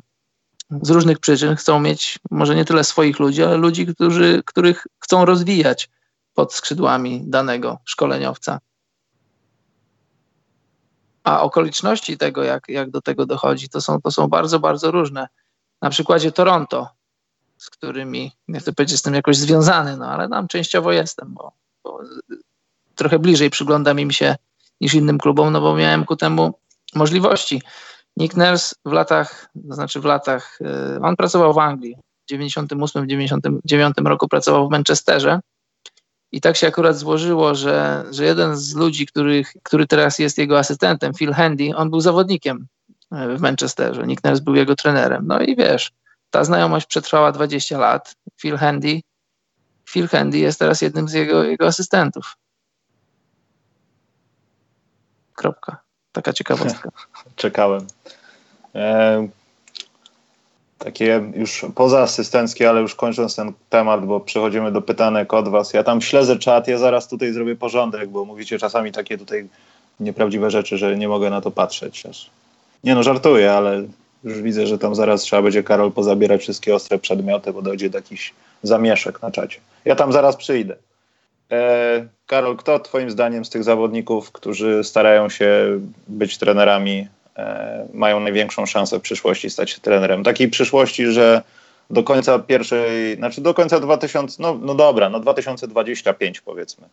[0.82, 5.24] z różnych przyczyn chcą mieć może nie tyle swoich ludzi, ale ludzi, którzy, których chcą
[5.24, 5.90] rozwijać
[6.34, 8.60] pod skrzydłami danego szkoleniowca.
[11.24, 15.28] A okoliczności tego, jak, jak do tego dochodzi, to są, to są bardzo, bardzo różne.
[15.82, 16.88] Na przykładzie Toronto,
[17.56, 21.52] z którymi, nie chcę powiedzieć, jestem jakoś związany, no ale tam częściowo jestem, bo,
[21.84, 22.00] bo
[22.94, 24.36] trochę bliżej przyglądam im się
[24.80, 26.58] niż innym klubom, no bo miałem ku temu
[26.94, 27.62] możliwości.
[28.16, 31.96] Nick Nurse w latach, to znaczy w latach, y, on pracował w Anglii.
[32.26, 35.40] W 98, 99 roku pracował w Manchesterze.
[36.32, 40.58] I tak się akurat złożyło, że, że jeden z ludzi, który, który teraz jest jego
[40.58, 42.66] asystentem, Phil Handy, on był zawodnikiem
[43.12, 44.06] y, w Manchesterze.
[44.06, 45.26] Nick Nurse był jego trenerem.
[45.26, 45.92] No i wiesz,
[46.30, 48.14] ta znajomość przetrwała 20 lat.
[48.40, 49.00] Phil Handy,
[49.90, 52.36] Phil Handy jest teraz jednym z jego, jego asystentów.
[55.34, 55.89] Kropka.
[56.12, 56.88] Taka ciekawostka.
[57.36, 57.86] Czekałem.
[58.74, 59.28] E,
[60.78, 65.72] takie już poza asystenckie, ale już kończąc ten temat, bo przechodzimy do pytanek od Was.
[65.72, 69.48] Ja tam śledzę czat, ja zaraz tutaj zrobię porządek, bo mówicie czasami takie tutaj
[70.00, 72.02] nieprawdziwe rzeczy, że nie mogę na to patrzeć.
[72.84, 73.82] Nie no, żartuję, ale
[74.24, 77.98] już widzę, że tam zaraz trzeba będzie Karol pozabierać wszystkie ostre przedmioty, bo dojdzie do
[77.98, 79.60] jakichś zamieszek na czacie.
[79.84, 80.76] Ja tam zaraz przyjdę.
[81.50, 88.20] E, Karol, kto Twoim zdaniem z tych zawodników, którzy starają się być trenerami, e, mają
[88.20, 90.24] największą szansę w przyszłości stać się trenerem?
[90.24, 91.42] Takiej przyszłości, że
[91.90, 96.88] do końca pierwszej, znaczy do końca 2000, no, no dobra, no 2025 powiedzmy.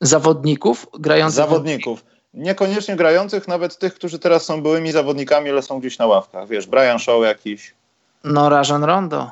[0.00, 1.36] Zawodników grających?
[1.36, 2.04] Zawodników.
[2.34, 6.48] Niekoniecznie grających, nawet tych, którzy teraz są byłymi zawodnikami, ale są gdzieś na ławkach.
[6.48, 7.74] Wiesz, Brian Shaw jakiś.
[8.24, 9.30] No, Rajon Rondo.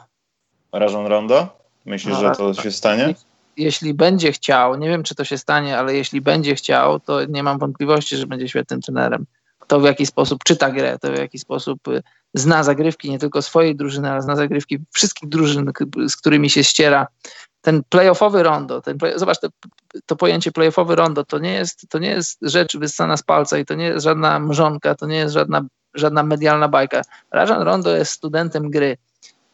[0.73, 1.49] Rajon Rondo?
[1.85, 3.15] Myślisz, no, że to się stanie?
[3.57, 7.43] Jeśli będzie chciał, nie wiem czy to się stanie, ale jeśli będzie chciał, to nie
[7.43, 9.27] mam wątpliwości, że będzie świetnym trenerem.
[9.67, 12.03] To w jaki sposób czyta grę, to w jaki sposób y,
[12.35, 15.73] zna zagrywki nie tylko swojej drużyny, ale zna zagrywki wszystkich drużyn,
[16.09, 17.07] z którymi się ściera.
[17.61, 19.49] Ten playoffowy rondo, ten play, zobacz, to,
[20.07, 23.65] to pojęcie playoffowy rondo to nie, jest, to nie jest rzecz wyssana z palca i
[23.65, 27.03] to nie jest żadna mrzonka, to nie jest żadna, żadna medialna bajka.
[27.31, 28.97] Rajan Rondo jest studentem gry.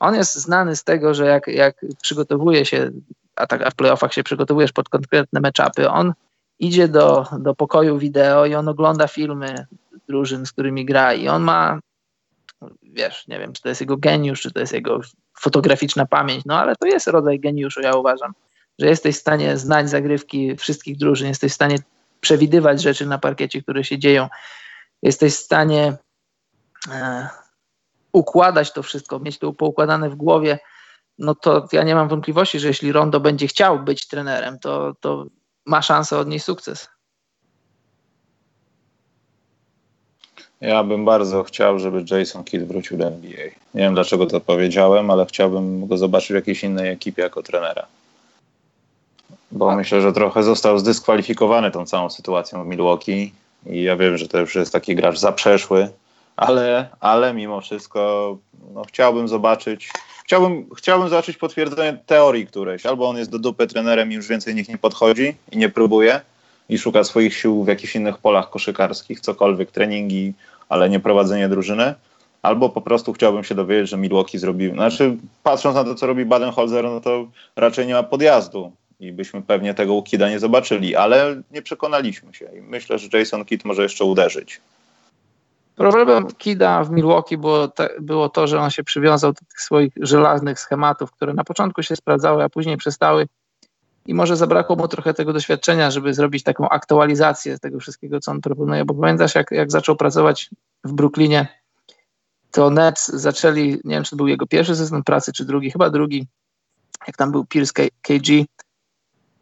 [0.00, 2.90] On jest znany z tego, że jak, jak przygotowuje się
[3.38, 6.12] a tak a w playoffach się przygotowujesz pod konkretne meczapy, on
[6.58, 9.66] idzie do, do pokoju wideo i on ogląda filmy
[10.08, 11.80] drużyn, z którymi gra i on ma,
[12.82, 15.00] wiesz, nie wiem, czy to jest jego geniusz, czy to jest jego
[15.38, 18.32] fotograficzna pamięć, no ale to jest rodzaj geniuszu, ja uważam,
[18.78, 21.78] że jesteś w stanie znać zagrywki wszystkich drużyn, jesteś w stanie
[22.20, 24.28] przewidywać rzeczy na parkiecie, które się dzieją,
[25.02, 25.96] jesteś w stanie
[26.90, 27.28] e,
[28.12, 30.58] układać to wszystko, mieć to poukładane w głowie,
[31.18, 35.26] no to ja nie mam wątpliwości, że jeśli Rondo będzie chciał być trenerem, to, to
[35.66, 36.88] ma szansę odnieść sukces.
[40.60, 43.44] Ja bym bardzo chciał, żeby Jason Kidd wrócił do NBA.
[43.74, 47.86] Nie wiem dlaczego to powiedziałem, ale chciałbym go zobaczyć w jakiejś innej ekipie jako trenera.
[49.52, 49.76] Bo A.
[49.76, 53.32] myślę, że trochę został zdyskwalifikowany tą całą sytuacją w Milwaukee
[53.66, 55.88] i ja wiem, że to już jest taki gracz zaprzeszły,
[56.38, 58.38] ale, ale mimo wszystko
[58.74, 59.90] no, chciałbym zobaczyć
[60.28, 62.86] chciałbym, chciałbym zobaczyć potwierdzenie teorii którejś.
[62.86, 66.20] Albo on jest do dupy trenerem i już więcej niech nie podchodzi i nie próbuje
[66.68, 70.32] i szuka swoich sił w jakichś innych polach koszykarskich, cokolwiek, treningi,
[70.68, 71.94] ale nie prowadzenie drużyny.
[72.42, 74.72] Albo po prostu chciałbym się dowiedzieć, że Milwaukee zrobił.
[74.72, 77.26] Znaczy, patrząc na to, co robi Badenholzer, no to
[77.56, 82.34] raczej nie ma podjazdu i byśmy pewnie tego u Kida nie zobaczyli, ale nie przekonaliśmy
[82.34, 84.60] się i myślę, że Jason Kidd może jeszcze uderzyć.
[85.78, 89.92] Problemem Kida w Milwaukee było, te, było to, że on się przywiązał do tych swoich
[90.00, 93.26] żelaznych schematów, które na początku się sprawdzały, a później przestały.
[94.06, 98.40] I może zabrakło mu trochę tego doświadczenia, żeby zrobić taką aktualizację tego wszystkiego, co on
[98.40, 98.84] proponuje.
[98.84, 100.50] Bo pamiętasz, jak, jak zaczął pracować
[100.84, 101.48] w Brooklynie,
[102.50, 105.90] to Nets zaczęli, nie wiem, czy to był jego pierwszy sezon pracy, czy drugi, chyba
[105.90, 106.26] drugi,
[107.06, 107.72] jak tam był Pierce
[108.02, 108.44] KG,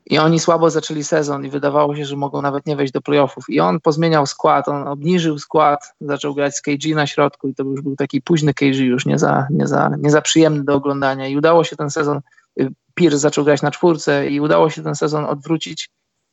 [0.06, 3.44] i oni słabo zaczęli sezon i wydawało się, że mogą nawet nie wejść do playoffów.
[3.48, 7.64] I on pozmieniał skład, on obniżył skład, zaczął grać z KG na środku i to
[7.64, 11.28] już był taki późny KG już, nie za, nie za, nie za przyjemny do oglądania.
[11.28, 12.20] I udało się ten sezon,
[12.60, 15.90] y, Pierce zaczął grać na czwórce i udało się ten sezon odwrócić.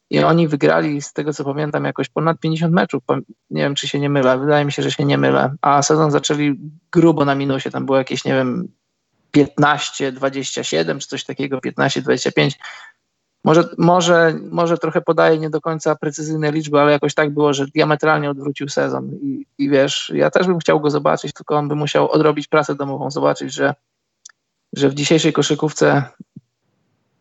[0.10, 3.04] I oni wygrali, z tego co pamiętam, jakoś ponad 50 meczów.
[3.50, 5.56] Nie wiem, czy się nie mylę, wydaje mi się, że się nie mylę.
[5.62, 6.60] A sezon zaczęli
[6.92, 8.68] grubo na minusie, tam było jakieś, nie wiem,
[9.32, 12.58] 15, 27 czy coś takiego, 15, 25
[13.44, 17.66] może, może, może trochę podaję nie do końca precyzyjne liczby, ale jakoś tak było, że
[17.66, 19.10] diametralnie odwrócił sezon.
[19.22, 22.76] I, I wiesz, ja też bym chciał go zobaczyć, tylko on by musiał odrobić pracę
[22.76, 23.76] domową, zobaczyć, że,
[24.74, 26.04] że w dzisiejszej koszykówce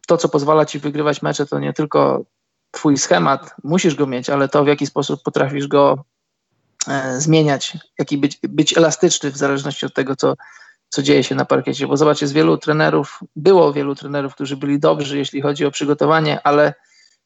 [0.07, 2.25] to, co pozwala ci wygrywać mecze, to nie tylko
[2.71, 6.05] twój schemat, musisz go mieć, ale to, w jaki sposób potrafisz go
[6.89, 10.35] e, zmieniać, jaki być, być elastyczny w zależności od tego, co,
[10.93, 14.79] co dzieje się na parkiecie, bo zobaczcie, z wielu trenerów, było wielu trenerów, którzy byli
[14.79, 16.75] dobrzy, jeśli chodzi o przygotowanie, ale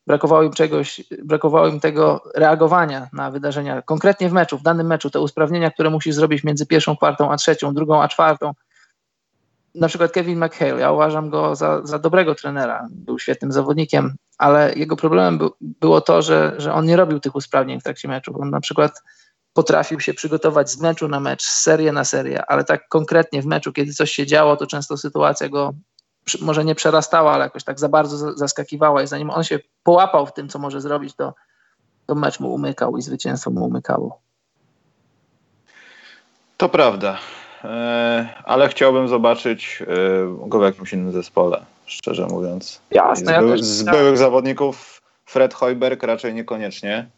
[0.06, 5.10] brakowało im czegoś, brakowało im tego reagowania na wydarzenia, konkretnie w meczu, w danym meczu,
[5.10, 8.52] te usprawnienia, które musisz zrobić między pierwszą kwartą a trzecią, drugą a czwartą.
[9.74, 14.74] Na przykład Kevin McHale, ja uważam go za, za dobrego trenera, był świetnym zawodnikiem, ale
[14.74, 18.40] jego problemem by, było to, że, że on nie robił tych usprawnień w trakcie meczu.
[18.40, 19.02] On na przykład
[19.56, 23.46] potrafił się przygotować z meczu na mecz, z serii na serię, ale tak konkretnie w
[23.46, 25.74] meczu, kiedy coś się działo, to często sytuacja go
[26.40, 30.32] może nie przerastała, ale jakoś tak za bardzo zaskakiwała i zanim on się połapał w
[30.32, 31.34] tym, co może zrobić, to,
[32.06, 34.20] to mecz mu umykał i zwycięstwo mu umykało.
[36.56, 37.18] To prawda,
[37.64, 39.86] e, ale chciałbym zobaczyć e,
[40.48, 42.80] go w jakimś innym zespole, szczerze mówiąc.
[42.90, 43.34] Jasne.
[43.34, 47.10] Z, byłych, z byłych zawodników Fred Hoiberg raczej niekoniecznie.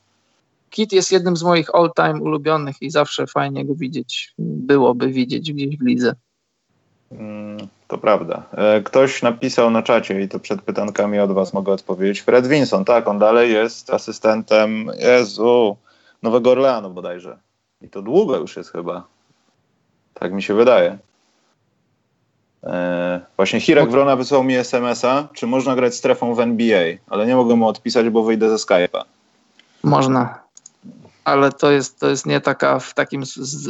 [0.70, 5.78] Kit jest jednym z moich all-time ulubionych i zawsze fajnie go widzieć, byłoby widzieć gdzieś
[5.78, 6.14] w lidze.
[7.12, 8.42] Mm, to prawda.
[8.52, 12.20] E, ktoś napisał na czacie i to przed pytankami od was mogę odpowiedzieć.
[12.20, 15.76] Fred Vinson, tak, on dalej jest asystentem, Jezu,
[16.22, 17.38] Nowego Orleanu bodajże.
[17.82, 19.06] I to długo już jest chyba.
[20.14, 20.98] Tak mi się wydaje.
[22.62, 27.36] Eee, właśnie Hirek Wrona wysłał mi SMS-a, czy można grać strefą w NBA, ale nie
[27.36, 29.02] mogę mu odpisać, bo wyjdę ze Skype'a.
[29.82, 30.47] Można
[31.28, 33.22] ale to jest, to jest nie taka w takim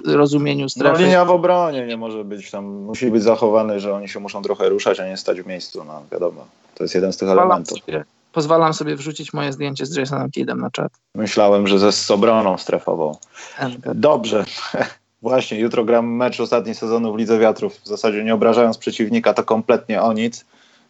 [0.04, 0.98] rozumieniu strefy.
[0.98, 4.42] No linia w obronie nie może być tam, musi być zachowany, że oni się muszą
[4.42, 6.46] trochę ruszać, a nie stać w miejscu, no wiadomo.
[6.74, 7.78] To jest jeden z tych pozwalam elementów.
[7.78, 10.92] Sobie, pozwalam sobie wrzucić moje zdjęcie z Jasonem Kidem na czat.
[11.14, 13.16] Myślałem, że ze z obroną strefową.
[13.94, 14.44] Dobrze.
[15.22, 17.76] Właśnie, jutro gram mecz ostatni sezonu w Lidze Wiatrów.
[17.76, 20.44] W zasadzie nie obrażając przeciwnika, to kompletnie o nic.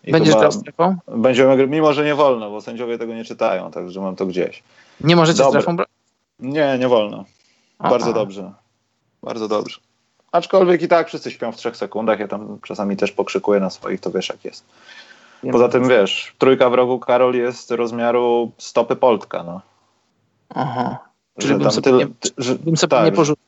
[0.05, 0.97] I Będziesz grał strefą?
[1.09, 4.63] Będziemy, mimo że nie wolno, bo sędziowie tego nie czytają, także mam to gdzieś.
[5.01, 5.61] Nie możecie Dobre.
[5.61, 5.77] strefą
[6.41, 7.25] nie, nie wolno.
[7.79, 8.53] Bardzo dobrze.
[9.23, 9.81] Bardzo dobrze.
[10.33, 12.21] Aczkolwiek i tak wszyscy śpią w trzech sekundach.
[12.21, 14.65] Ja tam czasami też pokrzykuję na swoich, to wiesz jak jest.
[15.53, 19.43] Poza tym wiesz, trójka w rogu Karol jest rozmiaru stopy Poltka.
[19.43, 19.61] No.
[20.49, 20.99] Aha.
[21.39, 22.07] Czyli bym sobie, tyle, nie,
[22.39, 23.45] że, bym sobie tak, nie porzucił.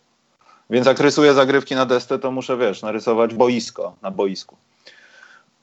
[0.71, 4.57] Więc jak rysuję zagrywki na desce, to muszę, wiesz, narysować boisko na boisku.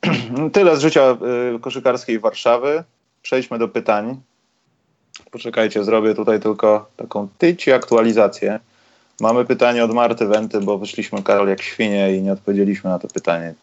[0.54, 1.18] Tyle z życia
[1.56, 2.84] y, koszykarskiej Warszawy.
[3.22, 4.22] Przejdźmy do pytań.
[5.32, 8.60] Poczekajcie, zrobię tutaj tylko taką tyci aktualizację.
[9.20, 13.08] Mamy pytanie od Marty Wenty, bo wyszliśmy Karol jak świnie i nie odpowiedzieliśmy na to
[13.08, 13.54] pytanie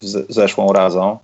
[0.00, 1.18] z, zeszłą razą.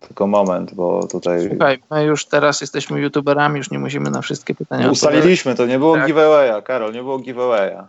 [0.00, 1.48] Tylko moment, bo tutaj.
[1.48, 5.78] Słuchaj, my już teraz jesteśmy youtuberami, już nie musimy na wszystkie pytania Ustaliliśmy, to nie
[5.78, 6.06] było tak.
[6.06, 7.86] giveawaya, Karol, nie było giveawaya.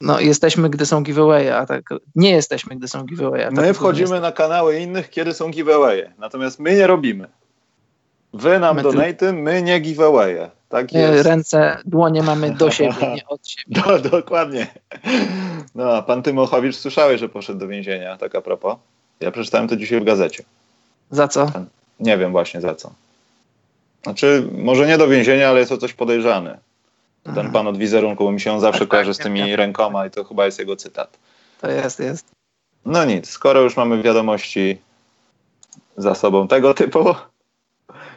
[0.00, 1.82] No, jesteśmy, gdy są giveaway, a tak
[2.14, 3.50] nie jesteśmy, gdy są giveaway.
[3.50, 6.12] My tak wchodzimy na kanały innych, kiedy są giveawaye.
[6.18, 7.28] Natomiast my nie robimy.
[8.36, 10.50] Wy nam my donaty, my nie giveawaye.
[10.68, 11.26] Tak jest.
[11.26, 13.82] Ręce, dłonie mamy do siebie, nie od siebie.
[13.82, 14.66] Do, dokładnie.
[15.74, 18.76] No, a pan Tymochowicz słyszałeś, że poszedł do więzienia, tak a propos.
[19.20, 20.44] Ja przeczytałem to dzisiaj w gazecie.
[21.10, 21.50] Za co?
[22.00, 22.90] Nie wiem właśnie za co.
[24.02, 26.58] Znaczy, może nie do więzienia, ale jest o coś podejrzany.
[27.34, 29.50] Ten pan od wizerunku, bo mi się on zawsze tak, kojarzy tak, z tymi tak,
[29.54, 31.18] rękoma i to chyba jest jego cytat.
[31.60, 32.26] To jest, jest.
[32.84, 34.78] No nic, skoro już mamy wiadomości
[35.96, 37.14] za sobą tego typu,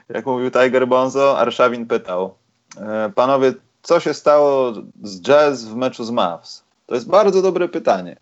[0.10, 2.36] jak mówił Tiger Bonzo, Arszawin pytał,
[2.78, 6.64] e, panowie, co się stało z Jazz w meczu z Mavs?
[6.86, 8.18] To jest bardzo dobre pytanie.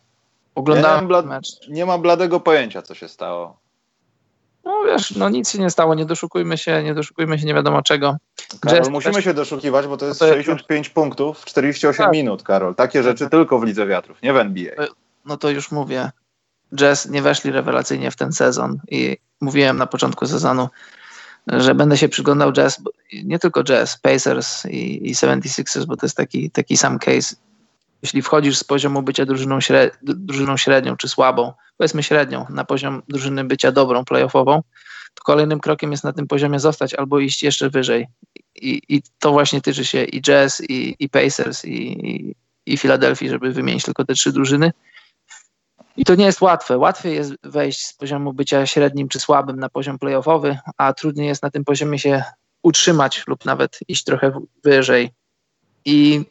[0.55, 1.47] Oglądałem ja nie, mecz.
[1.69, 3.57] nie mam bladego pojęcia, co się stało.
[4.63, 7.81] No wiesz, no nic się nie stało, nie doszukujmy się, nie doszukujmy się nie wiadomo
[7.81, 8.17] czego.
[8.61, 9.23] Karol, musimy też...
[9.23, 12.13] się doszukiwać, bo to jest to 65 punktów w 48 tak.
[12.13, 12.75] minut, Karol.
[12.75, 13.31] Takie rzeczy tak.
[13.31, 14.73] tylko w Lidze Wiatrów, nie w NBA.
[15.25, 16.11] No to już mówię.
[16.75, 20.69] Jazz nie weszli rewelacyjnie w ten sezon i mówiłem na początku sezonu,
[21.47, 22.81] że będę się przyglądał jazz,
[23.23, 27.35] nie tylko jazz, Pacers i, i 76ers, bo to jest taki, taki sam case.
[28.01, 29.59] Jeśli wchodzisz z poziomu bycia drużyną,
[30.01, 34.63] drużyną średnią czy słabą, powiedzmy średnią, na poziom drużyny bycia dobrą, playoffową,
[35.13, 38.07] to kolejnym krokiem jest na tym poziomie zostać albo iść jeszcze wyżej.
[38.55, 42.77] I, i to właśnie tyczy się i Jazz, i, i Pacers, i, i,
[43.29, 44.71] żeby wymienić tylko te trzy drużyny.
[45.97, 46.77] I to nie jest łatwe.
[46.77, 51.43] Łatwiej jest wejść z poziomu bycia średnim czy słabym na poziom playoffowy, a trudniej jest
[51.43, 52.23] na tym poziomie się
[52.63, 55.13] utrzymać lub nawet iść trochę wyżej.
[55.85, 56.25] I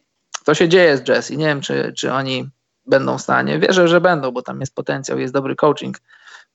[0.44, 2.48] to się dzieje z Jazz i nie wiem, czy, czy oni
[2.86, 3.58] będą w stanie.
[3.58, 6.00] Wierzę, że będą, bo tam jest potencjał, jest dobry coaching,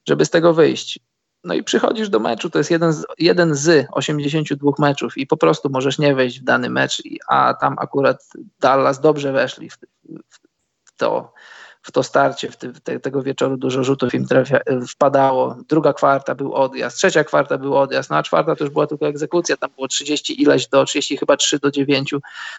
[0.08, 1.00] żeby z tego wyjść.
[1.44, 5.38] No i przychodzisz do meczu, to jest jeden z, jeden z 82 meczów i po
[5.38, 8.24] prostu możesz nie wejść w dany mecz, a tam akurat
[8.60, 10.40] Dallas dobrze weszli w, w,
[10.84, 11.34] w to
[11.82, 14.60] w to starcie, w te, tego wieczoru dużo rzutów im trafia,
[14.90, 15.58] wpadało.
[15.70, 19.08] Druga kwarta był odjazd, trzecia kwarta był odjazd, no a czwarta to już była tylko
[19.08, 22.14] egzekucja, tam było 30 ileś do 30, chyba 3 do 9.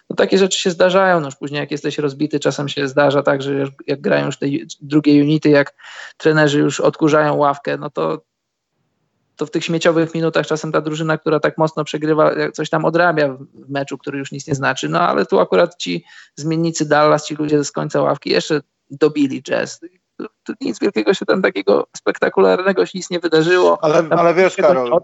[0.09, 3.41] No takie rzeczy się zdarzają, no już później jak jesteś rozbity, czasem się zdarza tak,
[3.41, 4.45] że jak grają już te
[4.81, 5.73] drugie unity, jak
[6.17, 8.21] trenerzy już odkurzają ławkę, no to
[9.35, 13.29] to w tych śmieciowych minutach czasem ta drużyna, która tak mocno przegrywa, coś tam odrabia
[13.53, 14.89] w meczu, który już nic nie znaczy.
[14.89, 16.05] No ale tu akurat ci
[16.35, 18.61] zmiennicy Dallas, ci ludzie z końca ławki jeszcze
[18.99, 19.79] dobili jazz.
[20.17, 23.83] Tu, tu nic wielkiego się tam takiego spektakularnego się nic nie wydarzyło.
[23.83, 25.01] Ale, ale wiesz, Karol.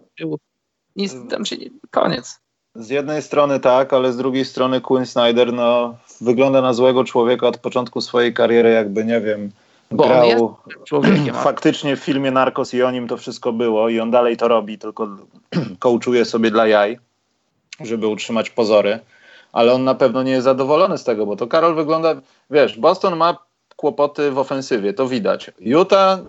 [0.96, 2.40] Nic tam się nie, koniec.
[2.76, 7.48] Z jednej strony tak, ale z drugiej strony Quinn Snyder no, wygląda na złego człowieka
[7.48, 9.52] od początku swojej kariery, jakby nie wiem,
[9.92, 10.56] Bo grał
[10.86, 11.36] człowiekiem.
[11.50, 14.78] faktycznie w filmie Narcos i o nim to wszystko było i on dalej to robi,
[14.78, 15.08] tylko
[15.80, 17.00] kołczuje sobie dla jaj,
[17.80, 19.00] żeby utrzymać pozory.
[19.52, 22.16] Ale on na pewno nie jest zadowolony z tego, bo to Karol wygląda,
[22.50, 23.38] wiesz, Boston ma
[23.80, 25.52] kłopoty w ofensywie, to widać.
[25.60, 26.20] Utah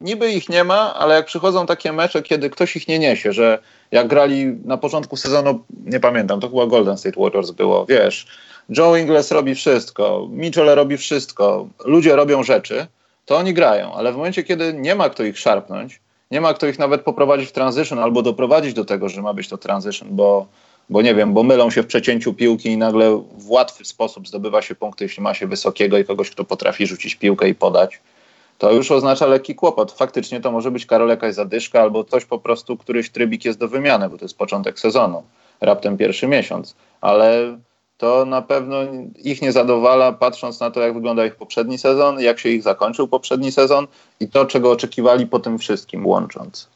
[0.00, 3.58] niby ich nie ma, ale jak przychodzą takie mecze, kiedy ktoś ich nie niesie, że
[3.90, 8.26] jak grali na początku sezonu, nie pamiętam, to chyba Golden State Warriors było, wiesz,
[8.68, 12.86] Joe Ingles robi wszystko, Mitchell robi wszystko, ludzie robią rzeczy,
[13.24, 16.66] to oni grają, ale w momencie, kiedy nie ma kto ich szarpnąć, nie ma kto
[16.66, 20.46] ich nawet poprowadzić w transition albo doprowadzić do tego, że ma być to transition, bo,
[20.90, 24.62] bo nie wiem, bo mylą się w przecięciu piłki i nagle w łatwy sposób zdobywa
[24.62, 28.00] się punkty, jeśli ma się wysokiego i kogoś, kto potrafi rzucić piłkę i podać
[28.58, 29.92] to już oznacza lekki kłopot.
[29.92, 33.68] Faktycznie to może być Karol jakaś zadyszka albo coś po prostu, któryś trybik jest do
[33.68, 35.22] wymiany, bo to jest początek sezonu,
[35.60, 37.58] raptem pierwszy miesiąc, ale
[37.98, 38.76] to na pewno
[39.16, 43.08] ich nie zadowala, patrząc na to, jak wygląda ich poprzedni sezon, jak się ich zakończył
[43.08, 43.86] poprzedni sezon
[44.20, 46.75] i to, czego oczekiwali po tym wszystkim łącząc.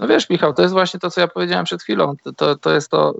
[0.00, 2.14] No wiesz, Michał, to jest właśnie to, co ja powiedziałem przed chwilą.
[2.24, 3.14] To, to, to, jest, to,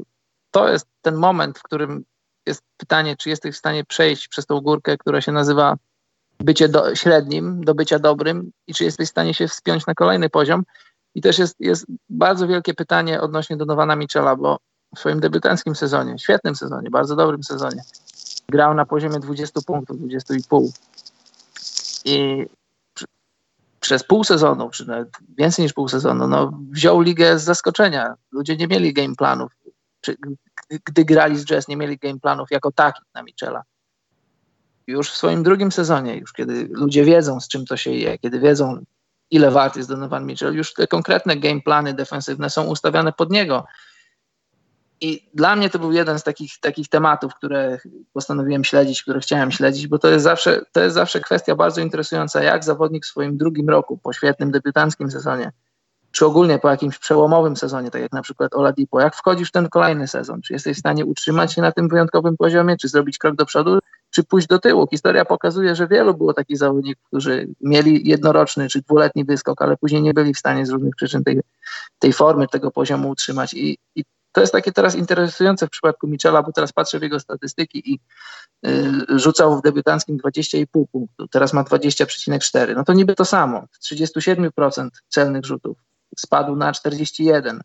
[0.50, 2.04] to jest ten moment, w którym
[2.46, 5.76] jest pytanie, czy jesteś w stanie przejść przez tą górkę, która się nazywa
[6.38, 10.30] bycie do, średnim do bycia dobrym i czy jesteś w stanie się wspiąć na kolejny
[10.30, 10.62] poziom.
[11.14, 14.58] I też jest, jest bardzo wielkie pytanie odnośnie Donowana Michela, bo
[14.96, 17.82] w swoim debiutanckim sezonie, świetnym sezonie, bardzo dobrym sezonie,
[18.48, 20.70] grał na poziomie 20 punktów, 20,5.
[22.04, 22.46] I
[23.80, 25.08] przez pół sezonu, czy nawet
[25.38, 28.14] więcej niż pół sezonu, no, wziął ligę z zaskoczenia.
[28.32, 29.52] Ludzie nie mieli game planów.
[30.00, 30.16] Czy,
[30.84, 33.62] gdy grali z Jazz, nie mieli game planów jako takich na Michela
[34.90, 38.40] już w swoim drugim sezonie, już kiedy ludzie wiedzą, z czym to się je, kiedy
[38.40, 38.84] wiedzą,
[39.30, 43.64] ile wart jest Donovan Mitchell, już te konkretne game plany defensywne są ustawiane pod niego.
[45.00, 47.78] I dla mnie to był jeden z takich, takich tematów, które
[48.12, 52.42] postanowiłem śledzić, które chciałem śledzić, bo to jest, zawsze, to jest zawsze kwestia bardzo interesująca,
[52.42, 55.52] jak zawodnik w swoim drugim roku, po świetnym debiutanckim sezonie,
[56.10, 59.68] czy ogólnie po jakimś przełomowym sezonie, tak jak na przykład Oladipo, jak wchodzisz w ten
[59.68, 63.36] kolejny sezon, czy jesteś w stanie utrzymać się na tym wyjątkowym poziomie, czy zrobić krok
[63.36, 63.78] do przodu,
[64.10, 64.86] czy pójść do tyłu.
[64.90, 70.02] Historia pokazuje, że wielu było takich zawodników, którzy mieli jednoroczny czy dwuletni wyskok, ale później
[70.02, 71.40] nie byli w stanie z różnych przyczyn tej,
[71.98, 73.54] tej formy, tego poziomu utrzymać.
[73.54, 77.20] I, I, to jest takie teraz interesujące w przypadku Michela, bo teraz patrzę w jego
[77.20, 78.00] statystyki i
[78.66, 82.76] y, rzucał w debiutanckim 20,5 punktu, teraz ma 20,4.
[82.76, 83.64] No to niby to samo.
[83.92, 85.78] 37% celnych rzutów
[86.16, 87.60] spadł na 41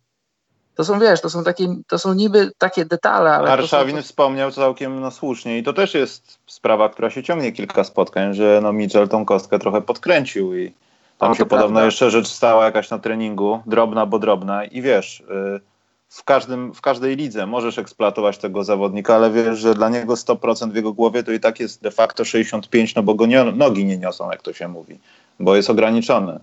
[0.76, 3.52] to są, wiesz, to są takie, to są niby takie detale, ale...
[3.52, 4.02] Arszawin są...
[4.02, 8.60] wspomniał całkiem no, słusznie i to też jest sprawa, która się ciągnie kilka spotkań, że
[8.64, 10.74] no Mitchell tą kostkę trochę podkręcił i
[11.18, 11.86] tam o, się podobno prawda.
[11.86, 15.62] jeszcze rzecz stała jakaś na treningu, drobna, bo drobna i wiesz, y,
[16.10, 20.72] w, każdym, w każdej lidze możesz eksploatować tego zawodnika, ale wiesz, że dla niego 100%
[20.72, 23.86] w jego głowie to i tak jest de facto 65, no bo go nie, nogi
[23.86, 25.00] nie niosą, jak to się mówi,
[25.40, 26.40] bo jest ograniczony.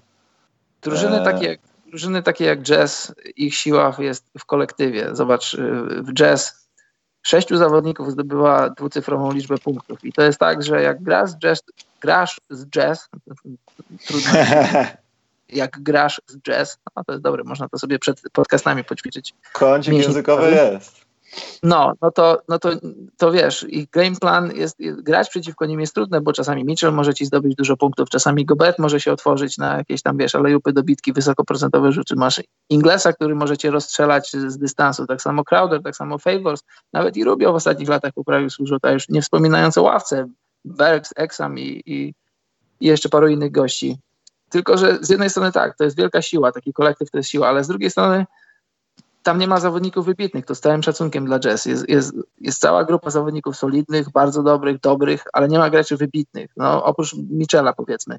[0.82, 1.24] Drużyny e...
[1.24, 1.60] takie jak
[1.92, 5.08] drużyny takie jak jazz, ich siła jest w kolektywie.
[5.12, 5.58] Zobacz, y,
[6.02, 6.68] w jazz
[7.22, 10.04] sześciu zawodników zdobywa dwucyfrową liczbę punktów.
[10.04, 11.62] I to jest tak, że jak grasz z jazz,
[12.00, 13.08] grasz z jazz,
[14.06, 14.32] trudno,
[15.52, 19.34] jak grasz z jazz, no to jest dobre, można to sobie przed podcastami poćwiczyć.
[19.52, 21.02] Kącik językowy jest.
[21.62, 22.70] No, no to, no to,
[23.16, 27.14] to wiesz, ich game plan jest, grać przeciwko nim jest trudne, bo czasami Mitchell może
[27.14, 30.82] ci zdobyć dużo punktów, czasami Gobert może się otworzyć na jakieś tam, wiesz, alejupy do
[30.82, 32.16] bitki, wysokoprocentowe rzuty.
[32.16, 36.62] Masz Inglesa, który może cię rozstrzelać z dystansu, tak samo Crowder, tak samo Favors,
[36.92, 40.28] nawet i Rubio w ostatnich latach poprawił swój rzut, już nie wspominając o ławce,
[40.64, 42.14] Bergs, Exam i, i,
[42.80, 43.98] i jeszcze paru innych gości.
[44.52, 47.48] Tylko, że z jednej strony tak, to jest wielka siła, taki kolektyw to jest siła,
[47.48, 48.26] ale z drugiej strony
[49.22, 51.66] tam nie ma zawodników wybitnych, to z całym szacunkiem dla Jazz.
[51.66, 56.50] Jest, jest, jest cała grupa zawodników solidnych, bardzo dobrych, dobrych, ale nie ma graczy wybitnych,
[56.56, 58.18] no oprócz Michela powiedzmy.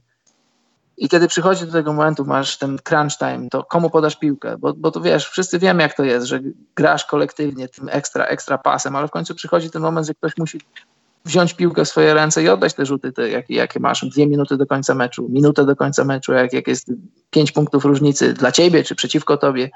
[0.97, 4.57] I kiedy przychodzi do tego momentu, masz ten crunch time, to komu podasz piłkę?
[4.57, 6.39] Bo, bo to wiesz, wszyscy wiemy jak to jest, że
[6.75, 10.61] grasz kolektywnie tym ekstra, ekstra pasem, ale w końcu przychodzi ten moment, że ktoś musi
[11.25, 14.57] wziąć piłkę w swoje ręce i oddać te rzuty, te, jakie, jakie masz, dwie minuty
[14.57, 16.91] do końca meczu, minutę do końca meczu, jak, jak jest
[17.29, 19.69] pięć punktów różnicy dla ciebie czy przeciwko tobie.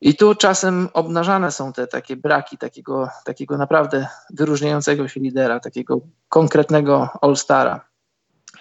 [0.00, 6.00] I tu czasem obnażane są te takie braki takiego, takiego naprawdę wyróżniającego się lidera, takiego
[6.28, 7.88] konkretnego all-stara.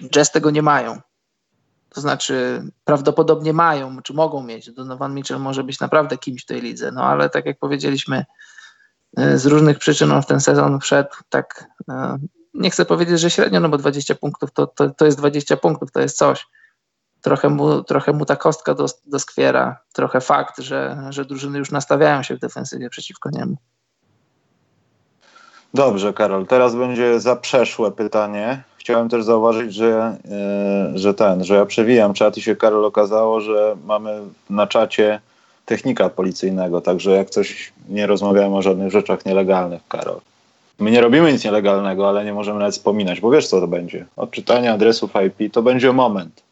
[0.09, 1.01] Jazz tego nie mają.
[1.89, 4.71] To znaczy, prawdopodobnie mają, czy mogą mieć.
[4.71, 8.25] Donovan Mitchell może być naprawdę kimś w tej lidze, no ale tak jak powiedzieliśmy,
[9.17, 12.17] z różnych przyczyn on w ten sezon wszedł tak, e,
[12.53, 15.91] nie chcę powiedzieć, że średnio, no bo 20 punktów to, to, to jest 20 punktów,
[15.91, 16.47] to jest coś.
[17.21, 22.23] Trochę mu, trochę mu ta kostka dos, doskwiera, trochę fakt, że, że drużyny już nastawiają
[22.23, 23.55] się w defensywie przeciwko niemu.
[25.73, 26.47] Dobrze, Karol.
[26.47, 28.63] Teraz będzie zaprzeszłe pytanie.
[28.77, 30.17] Chciałem też zauważyć, że,
[30.93, 35.21] yy, że ten, że ja przewijam czat i się Karol okazało, że mamy na czacie
[35.65, 40.19] technika policyjnego, także jak coś nie rozmawiamy o żadnych rzeczach nielegalnych, Karol.
[40.79, 44.05] My nie robimy nic nielegalnego, ale nie możemy nawet wspominać, bo wiesz co to będzie.
[44.15, 46.43] Odczytanie adresów IP to będzie moment.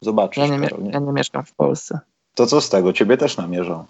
[0.00, 0.48] Zobaczysz.
[0.48, 0.90] Ja nie, Karol, nie?
[0.90, 1.98] ja nie mieszkam w Polsce.
[2.34, 2.92] To co z tego?
[2.92, 3.84] Ciebie też namierzą.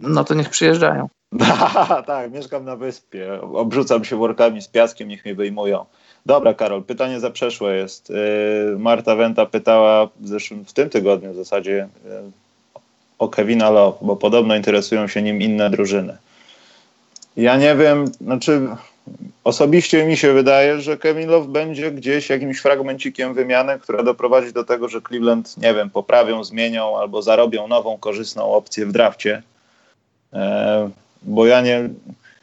[0.00, 1.08] No to niech przyjeżdżają.
[2.06, 3.40] tak, mieszkam na wyspie.
[3.42, 5.84] Obrzucam się workami z piaskiem, niech mnie wyjmują.
[6.26, 8.10] Dobra, Karol, pytanie zaprzeszłe jest.
[8.10, 12.10] Yy, Marta Wenta pytała w, zeszłym, w tym tygodniu w zasadzie yy,
[13.20, 16.16] o Kevina Love, bo podobno interesują się nim inne drużyny.
[17.36, 18.68] Ja nie wiem, znaczy
[19.44, 24.64] osobiście mi się wydaje, że Kevin Love będzie gdzieś jakimś fragmencikiem wymiany, która doprowadzi do
[24.64, 29.42] tego, że Cleveland, nie wiem, poprawią, zmienią albo zarobią nową, korzystną opcję w drafcie.
[30.32, 30.90] E,
[31.22, 31.88] bo ja nie,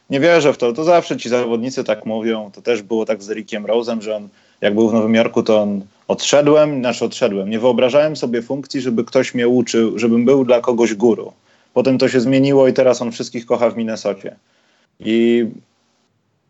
[0.10, 0.74] nie wierzę w to.
[0.74, 2.52] To zawsze ci zawodnicy tak mówią.
[2.52, 4.30] To też było tak z Rickiem Rose'em, że on
[4.62, 7.50] jak był w Nowym Jorku, to on odszedłem, znaczy odszedłem.
[7.50, 11.34] Nie wyobrażałem sobie funkcji, żeby ktoś mnie uczył, żebym był dla kogoś guru.
[11.74, 14.36] Potem to się zmieniło i teraz on wszystkich kocha w Minnesocie.
[15.00, 15.46] I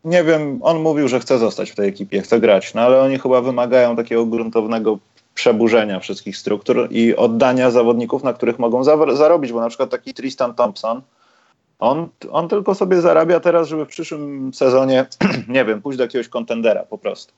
[0.05, 3.19] nie wiem, on mówił, że chce zostać w tej ekipie, chce grać, no ale oni
[3.19, 4.99] chyba wymagają takiego gruntownego
[5.33, 8.83] przeburzenia wszystkich struktur i oddania zawodników, na których mogą
[9.15, 11.01] zarobić, bo na przykład taki Tristan Thompson,
[11.79, 15.05] on, on tylko sobie zarabia teraz, żeby w przyszłym sezonie,
[15.47, 17.33] nie wiem, pójść do jakiegoś kontendera po prostu.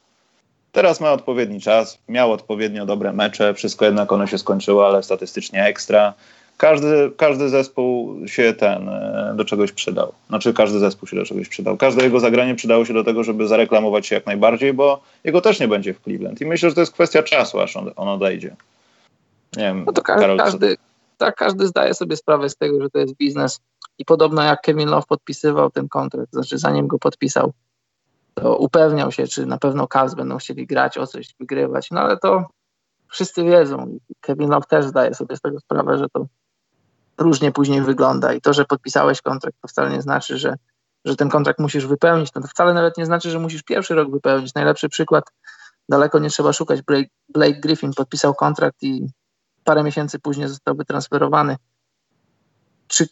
[0.72, 5.66] Teraz ma odpowiedni czas, miał odpowiednio dobre mecze, wszystko jednak ono się skończyło, ale statystycznie
[5.66, 6.14] ekstra.
[6.58, 10.14] Każdy, każdy zespół się ten e, do czegoś przydał.
[10.28, 11.78] Znaczy każdy zespół się do czegoś przydał.
[11.78, 15.60] Każde jego zagranie przydało się do tego, żeby zareklamować się jak najbardziej, bo jego też
[15.60, 16.42] nie będzie w Cleveland.
[16.42, 18.56] I myślę, że to jest kwestia czasu, aż on, on odejdzie.
[19.58, 20.78] Nie wiem, no to każdy, Karol, każdy,
[21.18, 23.60] tak, każdy zdaje sobie sprawę z tego, że to jest biznes.
[23.98, 27.54] I podobno jak Kevin Love podpisywał ten kontrakt, znaczy zanim go podpisał,
[28.42, 31.92] to upewniał się, czy na pewno Cavs będą chcieli grać o coś, wygrywać.
[31.92, 32.46] No ale to
[33.12, 33.98] wszyscy wiedzą.
[34.22, 36.26] Kevin Love też zdaje sobie z tego sprawę, że to
[37.18, 38.34] różnie później wygląda.
[38.34, 40.56] I to, że podpisałeś kontrakt, to wcale nie znaczy, że,
[41.06, 42.32] że ten kontrakt musisz wypełnić.
[42.32, 44.54] To wcale nawet nie znaczy, że musisz pierwszy rok wypełnić.
[44.54, 45.24] Najlepszy przykład,
[45.90, 46.82] daleko nie trzeba szukać.
[46.82, 49.08] Blake, Blake Griffin podpisał kontrakt i
[49.64, 51.56] parę miesięcy później został wytransferowany.
[52.88, 53.08] Czy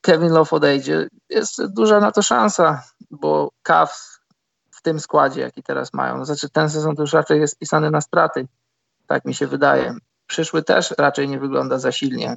[0.00, 1.08] Kevin Love odejdzie?
[1.30, 4.17] Jest duża na to szansa, bo Cavs
[4.78, 8.00] w tym składzie, jaki teraz mają, znaczy ten sezon to już raczej jest pisany na
[8.00, 8.46] straty,
[9.06, 9.94] tak mi się wydaje.
[10.26, 12.36] Przyszły też raczej nie wygląda za silnie.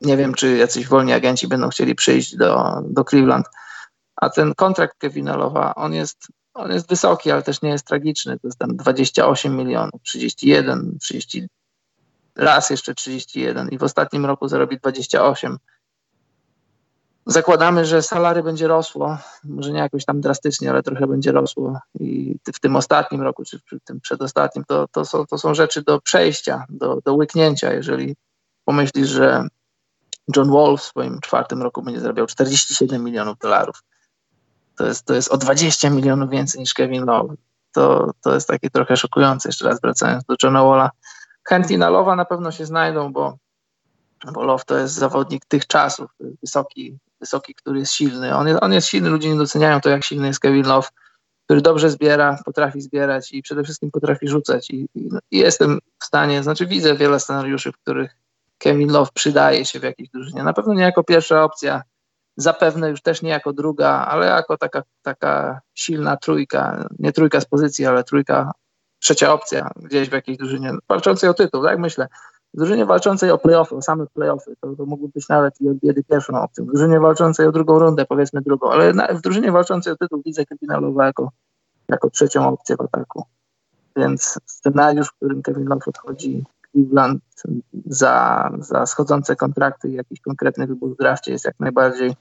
[0.00, 3.46] Nie wiem, czy jacyś wolni agenci będą chcieli przyjść do, do Cleveland.
[4.16, 8.38] A ten kontrakt Kevina Love'a, on jest, on jest wysoki, ale też nie jest tragiczny.
[8.38, 11.48] To jest tam 28 milionów, 31, 30,
[12.36, 15.58] raz jeszcze 31 i w ostatnim roku zarobi 28.
[17.26, 22.36] Zakładamy, że salary będzie rosło, może nie jakoś tam drastycznie, ale trochę będzie rosło i
[22.54, 26.00] w tym ostatnim roku, czy w tym przedostatnim, to, to, są, to są rzeczy do
[26.00, 27.72] przejścia, do, do łyknięcia.
[27.72, 28.16] Jeżeli
[28.64, 29.48] pomyślisz, że
[30.36, 33.82] John Wall w swoim czwartym roku będzie zarabiał 47 milionów dolarów,
[34.76, 37.34] to jest, to jest o 20 milionów więcej niż Kevin Love.
[37.72, 40.90] To, to jest takie trochę szokujące, jeszcze raz wracając do Johna Walla.
[41.48, 43.38] Chętni na Lowa na pewno się znajdą, bo,
[44.32, 46.10] bo Love to jest zawodnik tych czasów,
[46.40, 48.36] wysoki, wysoki, który jest silny.
[48.36, 50.88] On jest, on jest silny, ludzie nie doceniają to, jak silny jest Kevin Love,
[51.44, 54.70] który dobrze zbiera, potrafi zbierać i przede wszystkim potrafi rzucać.
[54.70, 58.16] I, i, i jestem w stanie, znaczy widzę wiele scenariuszy, w których
[58.58, 60.42] Kevin Love przydaje się w jakiejś drużynie.
[60.42, 61.82] Na pewno nie jako pierwsza opcja,
[62.36, 67.44] zapewne już też nie jako druga, ale jako taka, taka silna trójka, nie trójka z
[67.44, 68.52] pozycji, ale trójka,
[68.98, 72.08] trzecia opcja gdzieś w jakiejś drużynie walczącej o tytuł, tak myślę.
[72.54, 75.78] Drużynie walczącej o playoffy, o same playoffy, to, to mógłby być nawet i od
[76.08, 76.64] pierwszą opcją.
[76.64, 80.22] W drużynie walczącej o drugą rundę, powiedzmy drugą, ale na, w drużynie walczącej o tytuł
[80.24, 81.30] widzę Kevina jako,
[81.88, 83.24] jako trzecią opcję w ataku.
[83.96, 87.22] Więc scenariusz, w którym Kevin Love odchodzi Cleveland
[87.86, 92.16] za, za schodzące kontrakty i jakiś konkretny wybór w drafcie jest jak najbardziej,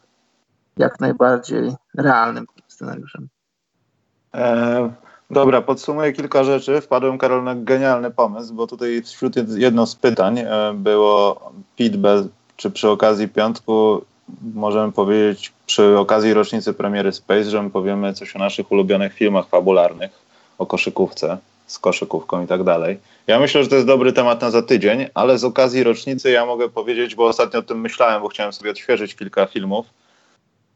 [0.78, 3.30] jak najbardziej realnym scenariuszem.
[4.34, 4.94] E,
[5.34, 6.82] dobra, podsumuję kilka rzeczy.
[6.82, 11.42] Wpadłem, Karol, na genialny pomysł, bo tutaj wśród jedno z pytań e, było
[11.76, 12.28] Pitbell,
[12.58, 14.02] czy przy okazji piątku
[14.54, 20.12] możemy powiedzieć, przy okazji rocznicy premiery Space Jam powiemy coś o naszych ulubionych filmach fabularnych,
[20.58, 21.38] o koszykówce.
[21.68, 23.00] z koszykówką i tak dalej.
[23.28, 26.46] Ja myślę, że to jest dobry temat na za tydzień, ale z okazji rocznicy ja
[26.46, 29.86] mogę powiedzieć, bo ostatnio o tym myślałem, bo chciałem sobie odświeżyć kilka filmów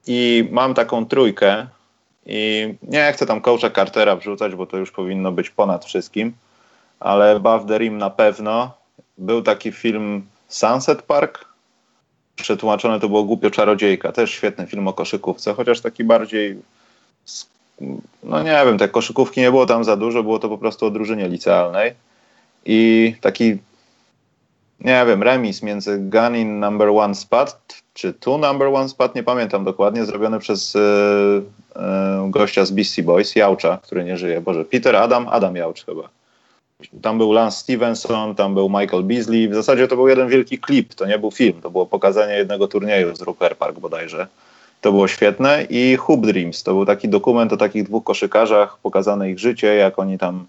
[0.08, 1.68] i mam taką trójkę
[2.28, 6.34] i nie chcę tam coacha Cartera wrzucać, bo to już powinno być ponad wszystkim,
[7.00, 8.78] ale Buff the Rim na pewno.
[9.18, 11.46] Był taki film Sunset Park,
[12.36, 16.58] przetłumaczone to było Głupio Czarodziejka, też świetny film o koszykówce, chociaż taki bardziej
[18.24, 20.90] no nie wiem, te koszykówki nie było tam za dużo, było to po prostu o
[20.90, 21.94] drużynie licealnej.
[22.66, 23.58] I taki
[24.82, 27.58] nie wiem, remis między Gun in Number One Spot
[27.94, 31.82] czy Two Number One Spot, nie pamiętam dokładnie, zrobiony przez y, y,
[32.30, 36.10] gościa z Beastie Boys, Jałcza, który nie żyje, Boże, Peter Adam, Adam Jałcz chyba.
[37.02, 39.50] Tam był Lance Stevenson, tam był Michael Beasley.
[39.50, 42.68] W zasadzie to był jeden wielki klip, to nie był film, to było pokazanie jednego
[42.68, 44.28] turnieju z Rucker Park bodajże.
[44.82, 45.66] To było świetne.
[45.70, 50.00] I Hoop Dreams to był taki dokument o takich dwóch koszykarzach, pokazane ich życie, jak
[50.00, 50.46] oni tam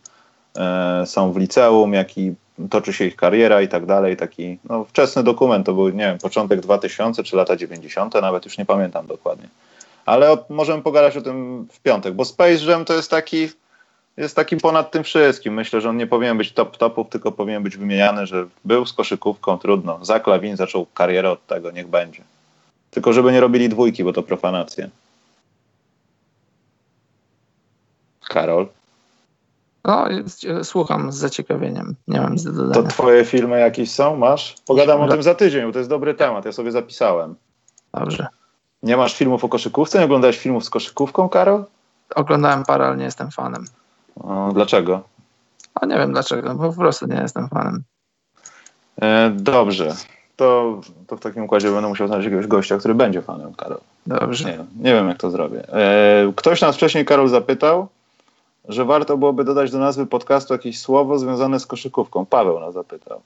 [0.56, 2.34] e, są w liceum, jaki
[2.70, 4.16] toczy się ich kariera i tak dalej.
[4.16, 8.58] Taki no, wczesny dokument, to był, nie wiem, początek 2000 czy lata 90., nawet już
[8.58, 9.48] nie pamiętam dokładnie.
[10.06, 13.48] Ale o, możemy pogadać o tym w piątek, bo Space Jam to jest taki
[14.18, 15.54] jest taki ponad tym wszystkim.
[15.54, 18.92] Myślę, że on nie powinien być top topów, tylko powinien być wymieniany, że był z
[18.92, 19.98] koszykówką, trudno.
[20.02, 22.22] Zak Lawin zaczął karierę od tego, niech będzie.
[22.90, 24.88] Tylko żeby nie robili dwójki, bo to profanacja.
[28.28, 28.68] Karol?
[29.88, 30.06] No,
[30.62, 31.94] słucham z zaciekawieniem.
[32.08, 32.82] Nie mam nic do dodania.
[32.82, 34.16] To twoje filmy jakieś są?
[34.16, 34.56] Masz?
[34.66, 36.44] Pogadam o tym za tydzień, bo to jest dobry temat.
[36.44, 37.34] Ja sobie zapisałem.
[37.94, 38.26] Dobrze.
[38.82, 39.98] Nie masz filmów o koszykówce?
[39.98, 41.64] Nie oglądałeś filmów z koszykówką, Karol?
[42.14, 43.64] Oglądałem parę, ale nie jestem fanem.
[44.20, 45.02] O, dlaczego?
[45.74, 47.82] A nie wiem dlaczego, bo po prostu nie jestem fanem.
[49.02, 49.94] E, dobrze.
[50.36, 53.78] To, to w takim układzie będę musiał znaleźć jakiegoś gościa, który będzie fanem Karol.
[54.06, 54.44] Dobrze.
[54.44, 55.72] Nie, nie wiem, jak to zrobię.
[55.72, 57.88] E, ktoś nas wcześniej, Karol, zapytał,
[58.68, 62.26] że warto byłoby dodać do nazwy podcastu jakieś słowo związane z koszykówką.
[62.26, 63.20] Paweł nas zapytał.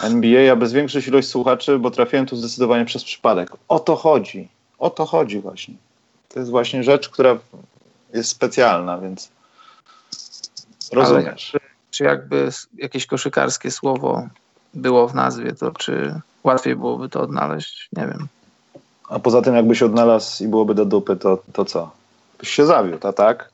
[0.00, 3.50] NBA, a bez większej ilość słuchaczy, bo trafiłem tu zdecydowanie przez przypadek.
[3.68, 4.48] O to chodzi.
[4.78, 5.74] O to chodzi właśnie.
[6.28, 7.38] To jest właśnie rzecz, która
[8.14, 9.30] jest specjalna, więc
[10.92, 11.54] rozumiesz.
[11.54, 11.60] Ale,
[11.90, 12.48] czy jakby
[12.78, 14.28] jakieś koszykarskie słowo
[14.74, 17.88] było w nazwie, to czy łatwiej byłoby to odnaleźć?
[17.92, 18.26] Nie wiem.
[19.08, 21.90] A poza tym, jakbyś odnalazł i byłoby do dupy, to, to co?
[22.38, 23.51] Byś się zawiódł, a tak?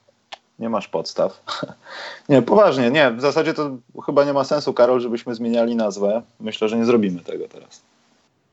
[0.58, 1.42] Nie masz podstaw.
[2.28, 3.10] nie, poważnie, nie.
[3.10, 3.70] W zasadzie to
[4.06, 6.22] chyba nie ma sensu, Karol, żebyśmy zmieniali nazwę.
[6.40, 7.82] Myślę, że nie zrobimy tego teraz.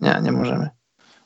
[0.01, 0.69] Nie, nie możemy.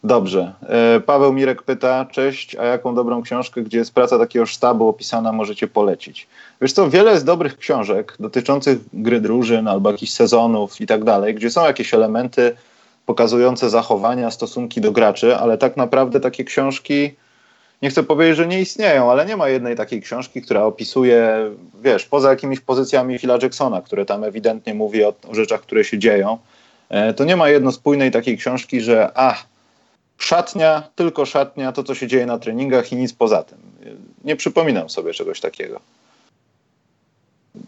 [0.04, 0.54] Dobrze.
[0.62, 5.32] E, Paweł Mirek pyta, cześć, a jaką dobrą książkę, gdzie jest praca takiego sztabu opisana,
[5.32, 6.28] możecie polecić?
[6.62, 11.36] Wiesz co, wiele jest dobrych książek dotyczących gry drużyn albo jakichś sezonów i tak dalej,
[11.36, 12.56] gdzie są jakieś elementy
[13.06, 17.16] pokazujące zachowania, stosunki do graczy, ale tak naprawdę takie książki,
[17.82, 21.52] nie chcę powiedzieć, że nie istnieją, ale nie ma jednej takiej książki, która opisuje,
[21.82, 26.00] wiesz, poza jakimiś pozycjami Phila Jacksona, które tam ewidentnie mówi o, o rzeczach, które się
[26.00, 26.38] dzieją,
[26.90, 29.46] e, to nie ma jednospójnej takiej książki, że ach,
[30.18, 33.58] szatnia, tylko szatnia, to co się dzieje na treningach i nic poza tym.
[34.24, 35.80] Nie przypominam sobie czegoś takiego.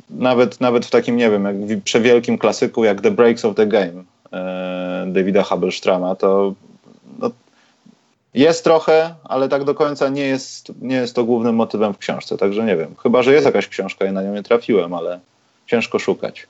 [0.09, 4.03] Nawet, nawet w takim, nie wiem, jak przewielkim klasyku jak The Breaks of the Game
[4.33, 6.53] e, Davida Habelstrama, to
[8.33, 12.37] jest trochę, ale tak do końca nie jest, nie jest to głównym motywem w książce,
[12.37, 12.95] także nie wiem.
[13.03, 15.19] Chyba, że jest jakaś książka i na nią nie trafiłem, ale
[15.67, 16.47] ciężko szukać.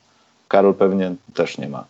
[0.48, 1.84] Karol pewnie też nie ma.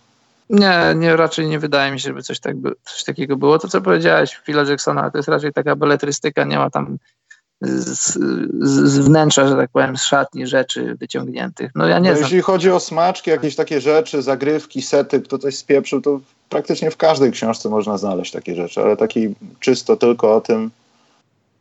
[0.50, 3.58] Nie, nie, raczej nie wydaje mi się, żeby coś, tak coś takiego było.
[3.58, 6.98] To, co powiedziałeś, Phila Jacksona, to jest raczej taka beletrystyka, nie ma tam
[7.62, 8.18] z,
[8.60, 11.72] z, wnętrza, że tak powiem, z szatni rzeczy wyciągniętych.
[11.74, 15.56] No ja nie no, Jeśli chodzi o smaczki, jakieś takie rzeczy, zagrywki, sety, kto coś
[15.56, 20.40] spieprzył, to praktycznie w każdej książce można znaleźć takie rzeczy, ale taki czysto tylko o
[20.40, 20.70] tym,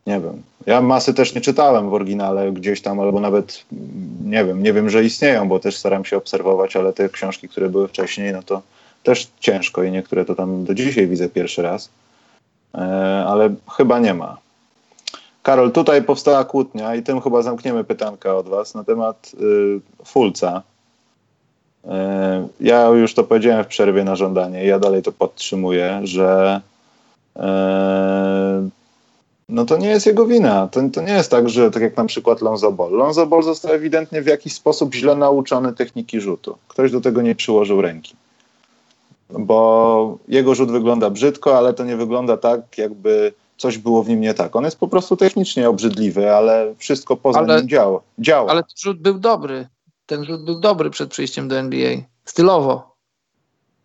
[0.06, 0.42] nie wiem.
[0.66, 3.64] Ja masy też nie czytałem w oryginale gdzieś tam, albo nawet
[4.24, 7.68] nie wiem, nie wiem, że istnieją, bo też staram się obserwować, ale te książki, które
[7.68, 8.62] były wcześniej, no to
[9.02, 11.90] też ciężko i niektóre to tam do dzisiaj widzę pierwszy raz,
[12.74, 12.78] e,
[13.26, 14.41] ale chyba nie ma.
[15.42, 20.62] Karol, tutaj powstała kłótnia i tym chyba zamkniemy pytanka od Was na temat y, Fulca.
[21.84, 21.88] Y,
[22.60, 26.60] ja już to powiedziałem w przerwie na żądanie i ja dalej to podtrzymuję, że
[27.36, 27.40] y,
[29.48, 30.68] no to nie jest jego wina.
[30.68, 32.90] To, to nie jest tak, że tak jak na przykład Lonzo Ball.
[32.90, 36.58] Lonzo Ball został ewidentnie w jakiś sposób źle nauczony techniki rzutu.
[36.68, 38.16] Ktoś do tego nie przyłożył ręki
[39.38, 43.32] bo jego rzut wygląda brzydko, ale to nie wygląda tak, jakby
[43.62, 44.56] coś było w nim nie tak.
[44.56, 48.00] On jest po prostu technicznie obrzydliwy, ale wszystko poza ale, nim działa.
[48.18, 48.50] działa.
[48.50, 49.68] Ale ten rzut był dobry.
[50.06, 51.96] Ten rzut był dobry przed przyjściem do NBA.
[52.24, 52.92] Stylowo.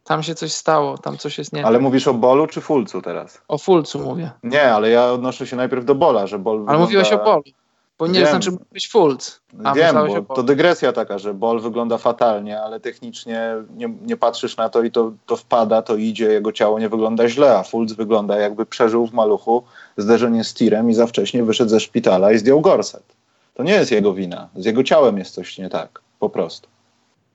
[0.04, 3.42] Tam się coś stało, tam coś jest nie Ale mówisz o Bolu czy Fulcu teraz?
[3.48, 4.32] O Fulcu mówię.
[4.44, 6.84] Nie, ale ja odnoszę się najpierw do Bola, że Bol Ale wygląda...
[6.84, 7.44] mówiłeś o Bolu.
[8.00, 8.30] Bo nie Wiem.
[8.30, 9.42] znaczy być Fultz.
[9.76, 9.96] Wiem,
[10.28, 14.84] bo to dygresja taka, że Ball wygląda fatalnie, ale technicznie nie, nie patrzysz na to
[14.84, 18.66] i to, to wpada, to idzie, jego ciało nie wygląda źle, a Fultz wygląda jakby
[18.66, 19.64] przeżył w maluchu
[19.98, 23.04] zderzenie z tirem i za wcześnie wyszedł ze szpitala i zdjął gorset.
[23.54, 24.50] To nie jest jego wina.
[24.56, 26.02] Z jego ciałem jest coś nie tak.
[26.20, 26.68] Po prostu.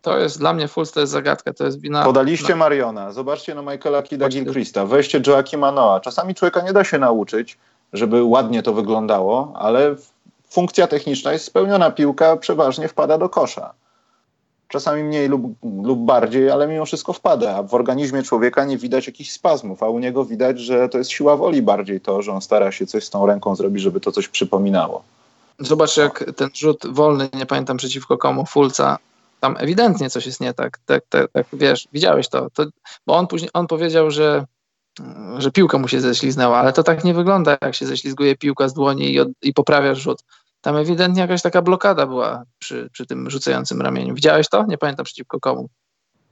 [0.03, 2.05] To jest dla mnie Fultz to jest zagadka, to jest wina.
[2.05, 2.57] Podaliście na...
[2.57, 6.01] Mariona, zobaczcie na Michaela Kida Gilchrista, weźcie Joaquima.
[6.01, 7.59] Czasami człowieka nie da się nauczyć,
[7.93, 9.97] żeby ładnie to wyglądało, ale
[10.53, 13.75] funkcja techniczna jest spełniona, piłka przeważnie wpada do kosza.
[14.69, 15.43] Czasami mniej lub,
[15.83, 17.63] lub bardziej, ale mimo wszystko wpada.
[17.63, 21.37] W organizmie człowieka nie widać jakichś spazmów, a u niego widać, że to jest siła
[21.37, 24.29] woli bardziej to, że on stara się coś z tą ręką zrobić, żeby to coś
[24.29, 25.03] przypominało.
[25.59, 28.99] Zobacz, jak ten rzut wolny, nie pamiętam przeciwko komu, Fulca,
[29.41, 30.79] tam ewidentnie coś jest nie tak.
[30.87, 32.65] Tak, tak, tak wiesz, widziałeś to, to.
[33.07, 34.45] Bo on później on powiedział, że
[35.39, 38.75] że piłka mu się ześliznęła, ale to tak nie wygląda, jak się ześlizguje piłka z
[38.75, 40.25] dłoni i, od, i poprawiasz rzut.
[40.63, 44.15] Tam ewidentnie jakaś taka blokada była przy, przy tym rzucającym ramieniu.
[44.15, 44.65] Widziałeś to?
[44.67, 45.69] Nie pamiętam przeciwko komu.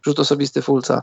[0.07, 1.03] Rzut osobisty Fulca.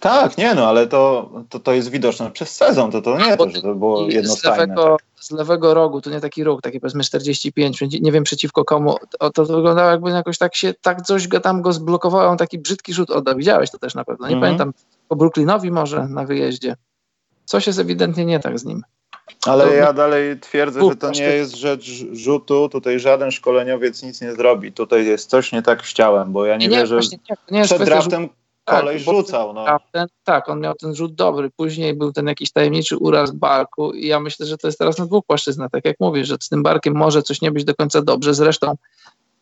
[0.00, 3.50] Tak, nie no, ale to, to, to jest widoczne przez sezon, to, to nie to,
[3.50, 4.56] że to było jednostajne.
[4.56, 5.24] Z lewego, tak.
[5.24, 9.30] z lewego rogu, to nie taki róg, taki powiedzmy 45, nie wiem przeciwko komu, to,
[9.30, 12.94] to wyglądało jakby jakoś tak się, tak coś go tam go zblokowało, on taki brzydki
[12.94, 13.36] rzut oddał.
[13.36, 14.46] Widziałeś to też na pewno, nie mm -hmm.
[14.46, 14.72] pamiętam,
[15.08, 16.76] po Brooklynowi może na wyjeździe.
[17.44, 18.82] Coś jest ewidentnie nie tak z nim.
[19.46, 22.68] Ale ja dalej twierdzę, że to nie jest rzecz rzutu.
[22.68, 24.72] Tutaj żaden szkoleniowiec nic nie zrobi.
[24.72, 26.94] Tutaj jest coś nie tak z ciałem, bo ja nie, nie wierzę.
[26.94, 28.28] Właśnie, nie, nie przed draftem
[28.64, 29.52] kolej tak, rzucał.
[29.52, 29.78] No.
[29.92, 31.50] Ten, tak, on miał ten rzut dobry.
[31.56, 35.06] Później był ten jakiś tajemniczy uraz barku i ja myślę, że to jest teraz na
[35.06, 35.70] dwóch płaszczyznach.
[35.70, 38.34] Tak jak mówisz, że z tym barkiem może coś nie być do końca dobrze.
[38.34, 38.74] Zresztą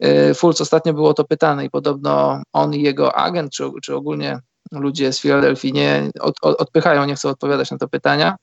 [0.00, 4.38] yy, Fulc ostatnio było to pytane i podobno on i jego agent, czy, czy ogólnie
[4.72, 8.36] ludzie z Filadelfii nie od, od, odpychają, nie chcą odpowiadać na to pytania.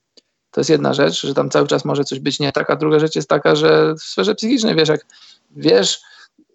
[0.50, 2.98] To jest jedna rzecz, że tam cały czas może coś być nie tak, a druga
[2.98, 5.06] rzecz jest taka, że w sferze psychicznej wiesz, jak
[5.50, 6.00] wiesz,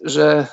[0.04, 0.48] że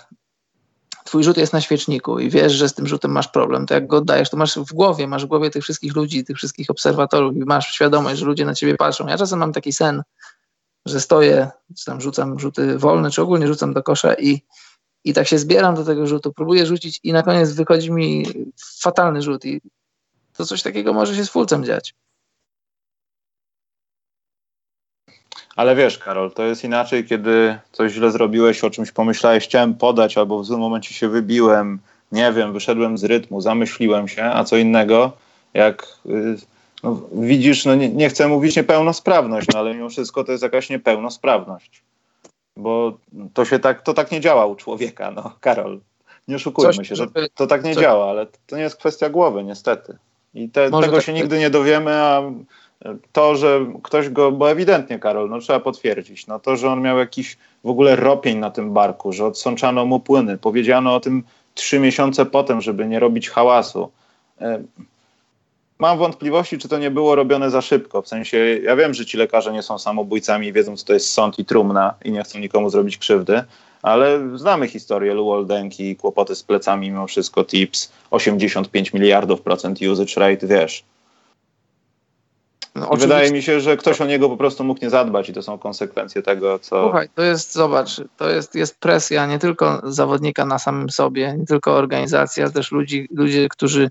[1.05, 3.87] twój rzut jest na świeczniku i wiesz, że z tym rzutem masz problem, to jak
[3.87, 7.37] go oddajesz, to masz w głowie, masz w głowie tych wszystkich ludzi, tych wszystkich obserwatorów
[7.37, 9.07] i masz świadomość, że ludzie na ciebie patrzą.
[9.07, 10.03] Ja czasem mam taki sen,
[10.87, 14.43] że stoję, czy tam rzucam rzuty wolne, czy ogólnie rzucam do kosza i
[15.05, 18.27] i tak się zbieram do tego rzutu, próbuję rzucić i na koniec wychodzi mi
[18.83, 19.61] fatalny rzut i
[20.37, 21.95] to coś takiego może się z fulcem dziać.
[25.57, 30.19] Ale wiesz, Karol, to jest inaczej, kiedy coś źle zrobiłeś, o czymś pomyślałeś, chciałem podać,
[30.19, 31.79] albo w złym momencie się wybiłem,
[32.13, 35.13] nie wiem, wyszedłem z rytmu, zamyśliłem się, a co innego,
[35.55, 36.37] jak y,
[36.83, 40.71] no, widzisz, no nie, nie, chcę mówić niepełnosprawność, no ale mimo wszystko to jest jakaś
[40.71, 41.83] niepełnosprawność.
[42.57, 42.99] Bo
[43.35, 45.81] to się tak, to tak nie działa u człowieka, no, Karol.
[46.29, 49.45] Nie oszukujmy Coś, się, że to tak nie działa, ale to nie jest kwestia głowy,
[49.45, 49.97] niestety.
[50.35, 52.23] I te, tego tak się nigdy nie dowiemy, a
[53.13, 56.99] to, że ktoś go, bo ewidentnie, Karol, no trzeba potwierdzić, no to, że on miał
[56.99, 61.23] jakiś w ogóle ropień na tym barku, że odsączano mu płyny, powiedziano o tym
[61.55, 63.91] trzy miesiące potem, żeby nie robić hałasu.
[64.41, 64.63] E,
[65.79, 68.03] mam wątpliwości, czy to nie było robione za szybko.
[68.03, 71.11] W sensie, ja wiem, że ci lekarze nie są samobójcami i wiedzą, co to jest
[71.11, 73.43] sąd i trumna i nie chcą nikomu zrobić krzywdy,
[73.83, 80.47] ale znamy historię Luoldenki, kłopoty z plecami mimo wszystko, tips, 85 miliardów procent usage rate,
[80.47, 80.85] wiesz.
[82.75, 85.43] No, Wydaje mi się, że ktoś o niego po prostu mógł nie zadbać i to
[85.43, 86.83] są konsekwencje tego, co...
[86.83, 91.47] Słuchaj, to jest, zobacz, to jest, jest presja nie tylko zawodnika na samym sobie, nie
[91.47, 93.91] tylko organizacja, też ludzi, ludzie, którzy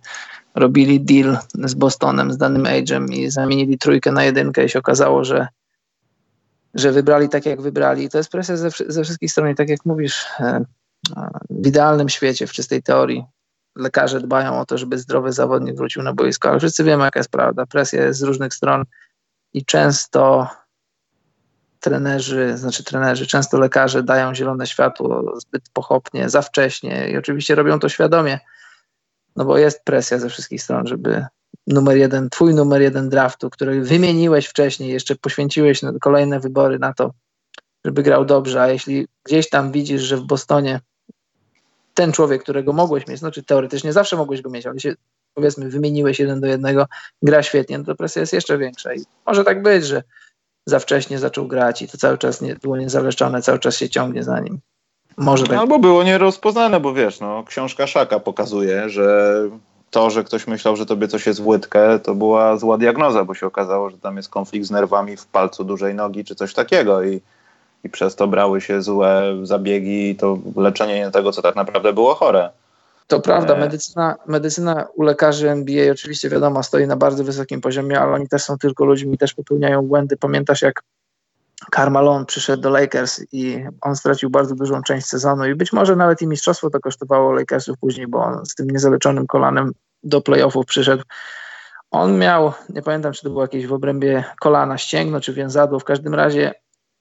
[0.56, 5.24] robili deal z Bostonem, z danym Age'em i zamienili trójkę na jedynkę i się okazało,
[5.24, 5.48] że,
[6.74, 8.10] że wybrali tak, jak wybrali.
[8.10, 10.66] To jest presja ze, ze wszystkich stron i tak jak mówisz, e,
[11.50, 13.26] w idealnym świecie, w czystej teorii,
[13.76, 17.32] lekarze dbają o to, żeby zdrowy zawodnik wrócił na boisko, ale wszyscy wiemy, jaka jest
[17.32, 17.66] prawda.
[17.66, 18.84] Presja jest z różnych stron
[19.54, 20.48] i często
[21.80, 27.80] trenerzy, znaczy trenerzy, często lekarze dają zielone światło zbyt pochopnie, za wcześnie i oczywiście robią
[27.80, 28.40] to świadomie,
[29.36, 31.26] no bo jest presja ze wszystkich stron, żeby
[31.68, 37.14] numer jeden, twój numer jeden draftu, który wymieniłeś wcześniej, jeszcze poświęciłeś kolejne wybory na to,
[37.86, 40.80] żeby grał dobrze, a jeśli gdzieś tam widzisz, że w Bostonie
[41.94, 44.94] ten człowiek, którego mogłeś mieć, znaczy teoretycznie zawsze mogłeś go mieć, ale się
[45.34, 46.86] powiedzmy wymieniłeś jeden do jednego,
[47.22, 50.04] gra świetnie, no to presja jest jeszcze większa i może tak być, że
[50.66, 54.24] za wcześnie zaczął grać i to cały czas nie, było niezaleczone, cały czas się ciągnie
[54.24, 54.60] za nim.
[55.18, 55.58] Może tak.
[55.58, 59.34] Albo było nierozpoznane, bo wiesz, no, książka Szaka pokazuje, że
[59.90, 63.34] to, że ktoś myślał, że tobie coś jest w łydkę, to była zła diagnoza, bo
[63.34, 67.04] się okazało, że tam jest konflikt z nerwami w palcu dużej nogi czy coś takiego
[67.04, 67.22] i
[67.84, 71.94] i przez to brały się złe zabiegi i to leczenie nie tego, co tak naprawdę
[71.94, 72.50] było chore.
[73.08, 73.60] To prawda, e.
[73.60, 78.44] medycyna, medycyna u lekarzy NBA oczywiście wiadomo stoi na bardzo wysokim poziomie, ale oni też
[78.44, 80.18] są tylko ludźmi, też popełniają błędy.
[80.18, 80.84] Pamiętasz jak
[81.76, 86.22] Carmelo przyszedł do Lakers i on stracił bardzo dużą część sezonu i być może nawet
[86.22, 89.72] i mistrzostwo to kosztowało Lakersów później, bo on z tym niezaleczonym kolanem
[90.04, 91.04] do playoffów przyszedł.
[91.92, 95.84] On miał, nie pamiętam czy to było jakieś w obrębie kolana, ścięgno czy więzadło, w
[95.84, 96.54] każdym razie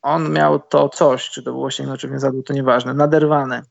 [0.02, 3.62] on miał to coś, czy to było ścięgno czy więzadło, to nieważne, naderwane.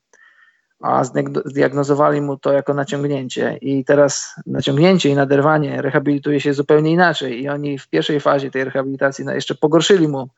[0.81, 1.03] A
[1.45, 3.57] zdiagnozowali mu to jako naciągnięcie.
[3.61, 7.43] I teraz naciągnięcie i naderwanie rehabilituje się zupełnie inaczej.
[7.43, 10.29] I oni w pierwszej fazie tej rehabilitacji no, jeszcze pogorszyli mu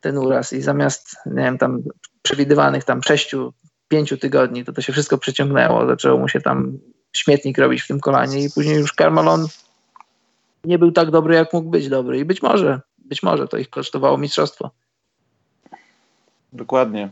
[0.00, 0.52] ten uraz.
[0.52, 1.82] I zamiast, nie wiem, tam
[2.22, 3.52] przewidywanych tam sześciu,
[3.88, 6.78] pięciu tygodni, to to się wszystko przeciągnęło, zaczęło mu się tam
[7.12, 8.44] śmietnik robić w tym kolanie.
[8.44, 9.46] I później już Carmelon
[10.64, 12.18] nie był tak dobry, jak mógł być dobry.
[12.18, 14.70] I być może, być może to ich kosztowało mistrzostwo.
[16.56, 17.08] Dokładnie.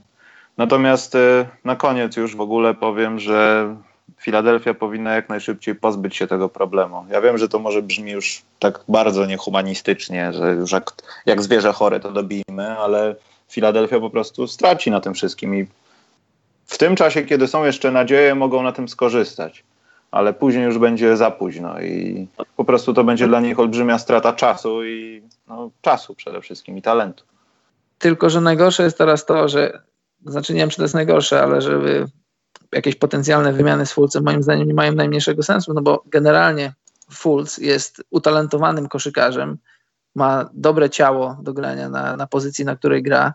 [0.56, 3.68] Natomiast y, na koniec już w ogóle powiem, że
[4.20, 7.06] Filadelfia powinna jak najszybciej pozbyć się tego problemu.
[7.10, 10.92] Ja wiem, że to może brzmi już tak bardzo niehumanistycznie, że już jak,
[11.26, 13.16] jak zwierzę chore to dobijmy, ale
[13.50, 15.66] Filadelfia po prostu straci na tym wszystkim i
[16.66, 19.64] w tym czasie, kiedy są jeszcze nadzieje, mogą na tym skorzystać,
[20.10, 22.26] ale później już będzie za późno i
[22.56, 26.82] po prostu to będzie dla nich olbrzymia strata czasu i no, czasu przede wszystkim i
[26.82, 27.24] talentu.
[27.98, 29.82] Tylko, że najgorsze jest teraz to, że
[30.26, 32.06] znaczy nie wiem, czy to jest najgorsze, ale żeby
[32.72, 36.74] jakieś potencjalne wymiany z Fulcem moim zdaniem nie mają najmniejszego sensu, no bo generalnie
[37.12, 39.58] Fulc jest utalentowanym koszykarzem,
[40.14, 43.34] ma dobre ciało do grania na, na pozycji, na której gra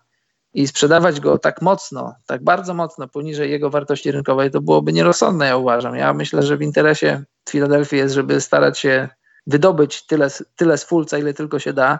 [0.53, 5.47] i sprzedawać go tak mocno, tak bardzo mocno poniżej jego wartości rynkowej, to byłoby nierozsądne,
[5.47, 5.95] ja uważam.
[5.95, 9.09] Ja myślę, że w interesie Filadelfii jest, żeby starać się
[9.47, 11.99] wydobyć tyle, tyle z Fulca, ile tylko się da,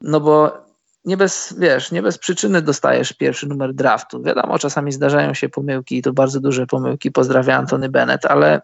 [0.00, 0.64] no bo
[1.04, 4.22] nie bez, wiesz, nie bez przyczyny dostajesz pierwszy numer draftu.
[4.22, 7.12] Wiadomo, czasami zdarzają się pomyłki i to bardzo duże pomyłki.
[7.12, 8.62] Pozdrawiam Antony Bennett, ale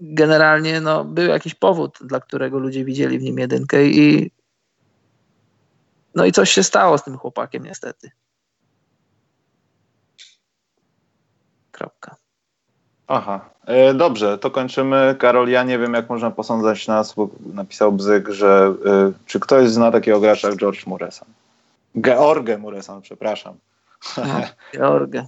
[0.00, 4.30] generalnie no, był jakiś powód, dla którego ludzie widzieli w nim jedynkę i
[6.14, 8.10] no i coś się stało z tym chłopakiem niestety.
[11.72, 12.16] Kropka.
[13.06, 15.16] Aha, e, dobrze, to kończymy.
[15.18, 19.68] Karol, ja nie wiem, jak można posądzać nas, bo napisał Bzyk, że e, czy ktoś
[19.68, 21.28] zna takiego gracza jak George Muresan?
[22.00, 23.54] George Muresan, przepraszam.
[24.74, 25.22] George.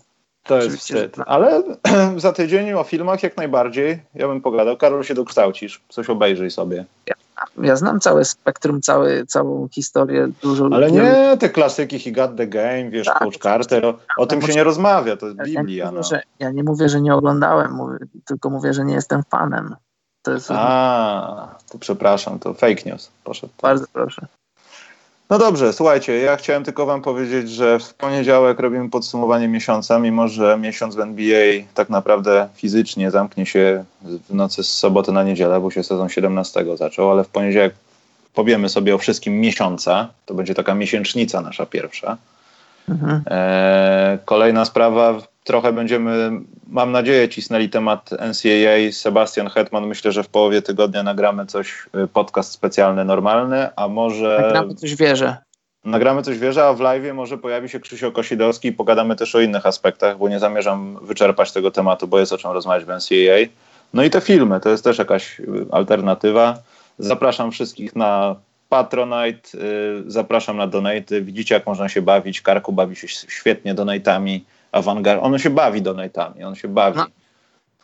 [0.49, 1.17] To jest wstyd.
[1.27, 1.63] Ale
[2.17, 4.03] za tydzień o filmach jak najbardziej.
[4.15, 4.77] Ja bym pogadał.
[4.77, 5.83] Karol, się dokształcisz.
[5.89, 6.85] Coś obejrzyj sobie.
[7.07, 7.15] Ja,
[7.63, 10.29] ja znam całe spektrum, cały, całą historię.
[10.43, 13.87] Dużo Ale nie te klasyki He Got The Game, wiesz, tak, Coach Carter.
[13.87, 15.17] O, o tym się nie rozmawia.
[15.17, 15.55] To jest Biblia.
[15.55, 16.03] Ja nie, mówię, no.
[16.03, 19.77] że, ja nie mówię, że nie oglądałem, mówię, tylko mówię, że nie jestem fanem.
[20.23, 20.51] To jest...
[20.51, 23.53] A, to przepraszam, to fake news poszedł.
[23.63, 24.27] Bardzo proszę.
[25.31, 30.29] No dobrze, słuchajcie, ja chciałem tylko wam powiedzieć, że w poniedziałek robimy podsumowanie miesiąca, mimo
[30.29, 35.61] że miesiąc w NBA tak naprawdę fizycznie zamknie się w nocy z soboty na niedzielę,
[35.61, 37.75] bo się sezon 17 zaczął, ale w poniedziałek
[38.35, 40.09] powiemy sobie o wszystkim miesiąca.
[40.27, 42.17] To będzie taka miesięcznica nasza pierwsza.
[42.89, 43.23] Mhm.
[43.31, 45.15] E, kolejna sprawa,
[45.49, 46.31] trochę będziemy,
[46.67, 48.93] mam nadzieję, cisnęli temat NCAA.
[48.93, 54.39] Sebastian Hetman, myślę, że w połowie tygodnia nagramy coś, y, podcast specjalny, normalny, a może...
[54.43, 55.37] Nagramy coś wierzę.
[55.85, 59.41] Nagramy coś wierzę, a w live może pojawi się Krzysiu Kosidowski i pogadamy też o
[59.41, 63.49] innych aspektach, bo nie zamierzam wyczerpać tego tematu, bo jest o czym rozmawiać w NCAA.
[63.95, 66.59] No i te filmy, to jest też jakaś y, alternatywa.
[66.99, 68.37] Zapraszam wszystkich na
[68.69, 71.23] Patronite, y, zapraszam na donaty.
[71.23, 72.41] Widzicie, jak można się bawić.
[72.41, 75.21] Karku bawi się świetnie donatami awangard.
[75.23, 76.97] On się bawi donatami, on się bawi.
[76.97, 77.07] No,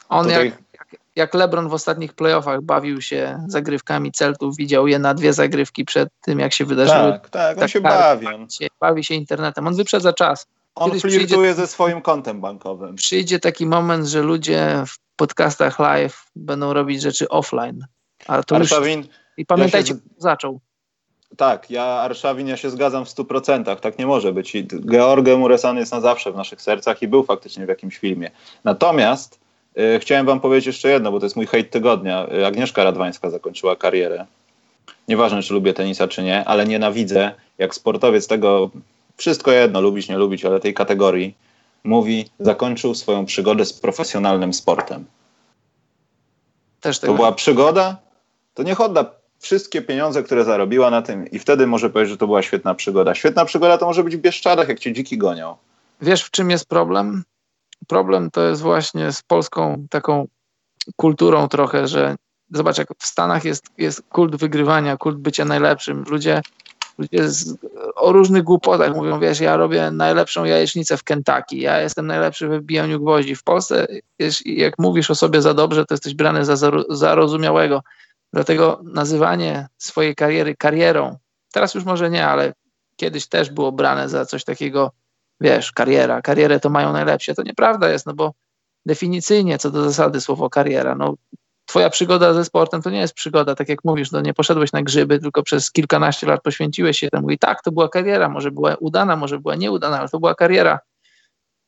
[0.09, 0.44] on Tutaj...
[0.44, 5.85] jak, jak, LeBron w ostatnich playoffach bawił się zagrywkami Celtów, widział je na dwie zagrywki
[5.85, 7.12] przed tym, jak się wydarzyło.
[7.12, 8.27] Tak, tak, on tak, się bawi.
[8.81, 10.47] Bawi się internetem, on wyprzedza czas.
[10.74, 12.94] On Kiedyś flirtuje przyjdzie, ze swoim kontem bankowym.
[12.94, 17.86] Przyjdzie taki moment, że ludzie w podcastach live będą robić rzeczy offline.
[18.27, 19.09] Ale to Arszawin, już...
[19.36, 20.06] I pamiętajcie, ja się...
[20.19, 20.61] zaczął.
[21.36, 23.77] Tak, ja Arszawin, ja się zgadzam w 100%.
[23.77, 24.55] Tak nie może być.
[24.55, 28.31] I George Muresan jest na zawsze w naszych sercach i był faktycznie w jakimś filmie.
[28.65, 29.40] Natomiast
[29.78, 32.27] y, chciałem wam powiedzieć jeszcze jedno, bo to jest mój hejt tygodnia.
[32.32, 34.27] Y, Agnieszka Radwańska zakończyła karierę.
[35.09, 38.70] Nieważne, czy lubię tenisa, czy nie, ale nienawidzę, jak sportowiec tego,
[39.16, 41.35] wszystko jedno, lubić, nie lubić, ale tej kategorii,
[41.85, 45.05] mówi, zakończył swoją przygodę z profesjonalnym sportem.
[46.81, 47.97] Też to była przygoda?
[48.55, 49.05] To niech odda
[49.39, 53.15] wszystkie pieniądze, które zarobiła na tym i wtedy może powiedzieć, że to była świetna przygoda.
[53.15, 55.56] Świetna przygoda to może być w Bieszczadach, jak cię dziki gonią.
[56.01, 57.24] Wiesz, w czym jest problem?
[57.89, 60.27] Problem to jest właśnie z polską taką
[60.97, 62.16] kulturą trochę, że
[62.51, 66.05] zobacz, jak w Stanach jest, jest kult wygrywania, kult bycia najlepszym.
[66.09, 66.43] Ludzie,
[66.98, 67.56] ludzie z,
[67.94, 72.61] o różnych głupotach mówią, wiesz, ja robię najlepszą jajecznicę w Kentucky, ja jestem najlepszy we
[72.61, 73.36] wbijaniu gwoździ.
[73.36, 73.86] W Polsce,
[74.19, 77.82] wiesz, jak mówisz o sobie za dobrze, to jesteś brany za zarozumiałego.
[78.35, 81.16] Dlatego nazywanie swojej kariery karierą,
[81.52, 82.52] teraz już może nie, ale
[82.97, 84.93] kiedyś też było brane za coś takiego,
[85.40, 87.35] wiesz, kariera, karierę to mają najlepsze.
[87.35, 88.32] To nieprawda jest, no bo
[88.86, 91.15] definicyjnie co do zasady słowo kariera, no
[91.66, 94.82] twoja przygoda ze sportem to nie jest przygoda, tak jak mówisz, no nie poszedłeś na
[94.82, 98.74] grzyby, tylko przez kilkanaście lat poświęciłeś się temu i tak, to była kariera, może była
[98.74, 100.78] udana, może była nieudana, ale to była kariera.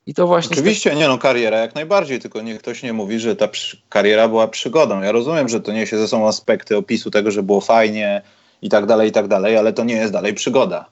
[0.06, 0.56] I to właśnie.
[0.56, 3.48] Oczywiście, nie no, kariera jak najbardziej, tylko niech ktoś nie mówi, że ta
[3.88, 5.00] kariera była przygodą.
[5.00, 8.22] Ja rozumiem, że to niesie ze sobą aspekty opisu tego, że było fajnie
[8.62, 10.86] i tak dalej, i tak dalej, ale to nie jest dalej przygoda.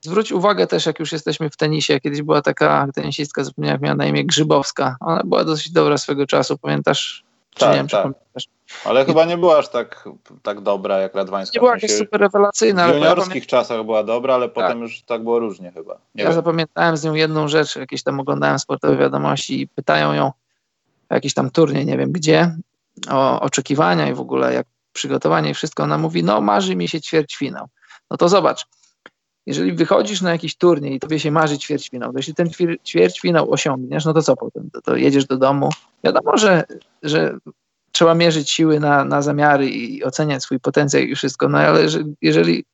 [0.00, 3.94] Zwróć uwagę też, jak już jesteśmy w tenisie, kiedyś była taka tenisistka, zapomniałem jak miała
[3.94, 4.96] na imię Grzybowska.
[5.00, 7.24] Ona była dosyć dobra swego czasu, pamiętasz?
[7.54, 8.12] Tak, nie wiem, tak.
[8.84, 10.08] Ale chyba nie była aż tak,
[10.42, 11.52] tak dobra jak Radwańska.
[11.54, 12.88] Nie była jakaś super rewelacyjna.
[12.88, 14.54] W juniorskich ja czasach była dobra, ale tak.
[14.54, 15.94] potem już tak było różnie chyba.
[16.14, 16.34] Nie ja wiem.
[16.34, 20.32] zapamiętałem z nią jedną rzecz, jakieś tam oglądałem sportowe wiadomości i pytają ją
[21.10, 22.56] o jakiś tam turniej, nie wiem gdzie,
[23.10, 25.82] o oczekiwania i w ogóle jak przygotowanie i wszystko.
[25.82, 27.66] Ona mówi, no marzy mi się ćwierćfinał.
[28.10, 28.66] No to zobacz,
[29.46, 32.50] jeżeli wychodzisz na jakiś turniej i tobie się marzy ćwierćfinał, to jeśli ten
[32.86, 34.70] ćwierćfinał osiągniesz, no to co potem?
[34.70, 35.68] To, to jedziesz do domu.
[36.04, 36.64] Wiadomo, że,
[37.02, 37.38] że
[37.92, 41.86] trzeba mierzyć siły na, na zamiary i oceniać swój potencjał i wszystko, no ale
[42.22, 42.64] jeżeli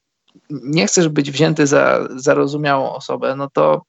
[0.50, 3.82] nie chcesz być wzięty za zarozumiałą osobę, no to,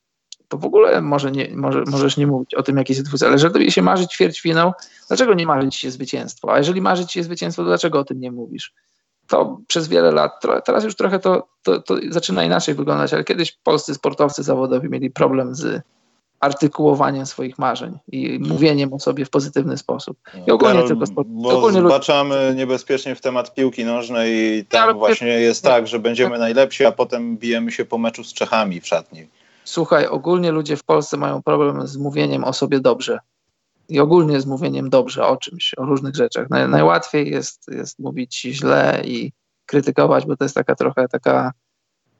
[0.48, 3.24] to w ogóle może nie, może, możesz nie mówić o tym, jaki jest.
[3.24, 4.74] Ale jeżeli tobie się marzy ćwierćfinał,
[5.08, 6.54] dlaczego nie marzy ci się zwycięstwo?
[6.54, 8.74] A jeżeli marzy ci się zwycięstwo, to dlaczego o tym nie mówisz?
[9.28, 10.32] to przez wiele lat,
[10.66, 15.12] teraz już trochę to, to, to, zaczyna inaczej wyglądać, ale kiedyś polscy sportowcy zawodowi mieli
[15.12, 15.82] problem z
[16.40, 20.18] artykułowaniem swoich marzeń i mówieniem o sobie w pozytywny sposób.
[20.48, 24.98] I ogólnie Karol, tylko sport, bo ogólnie zbaczamy niebezpiecznie w temat piłki nożnej i tam
[24.98, 28.88] właśnie jest tak, że będziemy najlepsi, a potem bijemy się po meczu z Czechami w
[28.88, 29.28] szatni.
[29.64, 33.20] Słuchaj, ogólnie ludzie w Polsce mają problem z mówieniem o sobie dobrze
[33.90, 36.50] i ogólnie z mówieniem dobrze o czymś, o różnych rzeczach.
[36.50, 39.32] Naj, najłatwiej jest, jest mówić źle i
[39.66, 41.52] krytykować, bo to jest taka trochę taka,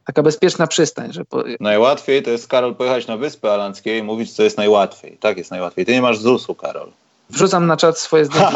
[0.06, 1.14] taka bezpieczna przystań.
[1.14, 1.44] Że po...
[1.60, 5.18] Najłatwiej to jest, Karol, pojechać na Wyspy Alandzkie i mówić, co jest najłatwiej.
[5.18, 5.86] Tak jest najłatwiej.
[5.86, 6.92] Ty nie masz ZUS-u, Karol.
[7.30, 8.54] Wrzucam na czat swoje zdjęcie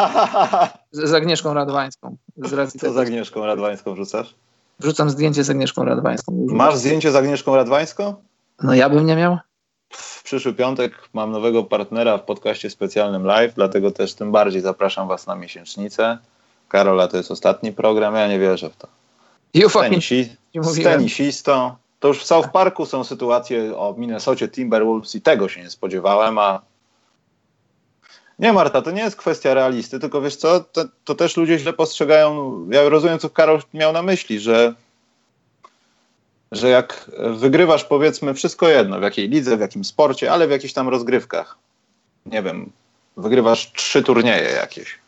[0.92, 2.18] z Agnieszką Radwańską.
[2.38, 4.36] Z racji co z Agnieszką Radwańską wrzucasz?
[4.80, 6.46] Wrzucam zdjęcie z Agnieszką Radwańską.
[6.48, 8.14] Masz zdjęcie z Agnieszką Radwańską?
[8.64, 9.38] No ja bym nie miał
[9.90, 15.08] w przyszły piątek mam nowego partnera w podcaście specjalnym live, dlatego też tym bardziej zapraszam
[15.08, 16.18] Was na miesięcznicę.
[16.68, 18.88] Karola to jest ostatni program, ja nie wierzę w to.
[19.90, 21.76] Tenisi z tenisistą.
[22.00, 26.38] To już w South Parku są sytuacje o Minnesocie Timberwolves i tego się nie spodziewałem,
[26.38, 26.62] a
[28.40, 31.74] nie Marta, to nie jest kwestia realisty, tylko wiesz co, to, to też ludzie źle
[31.74, 34.74] postrzegają, ja rozumiem co Karol miał na myśli, że
[36.52, 40.74] że jak wygrywasz powiedzmy wszystko jedno, w jakiej lidze, w jakim sporcie, ale w jakichś
[40.74, 41.58] tam rozgrywkach,
[42.26, 42.72] nie wiem,
[43.18, 45.00] wygrywasz trzy turnieje jakieś,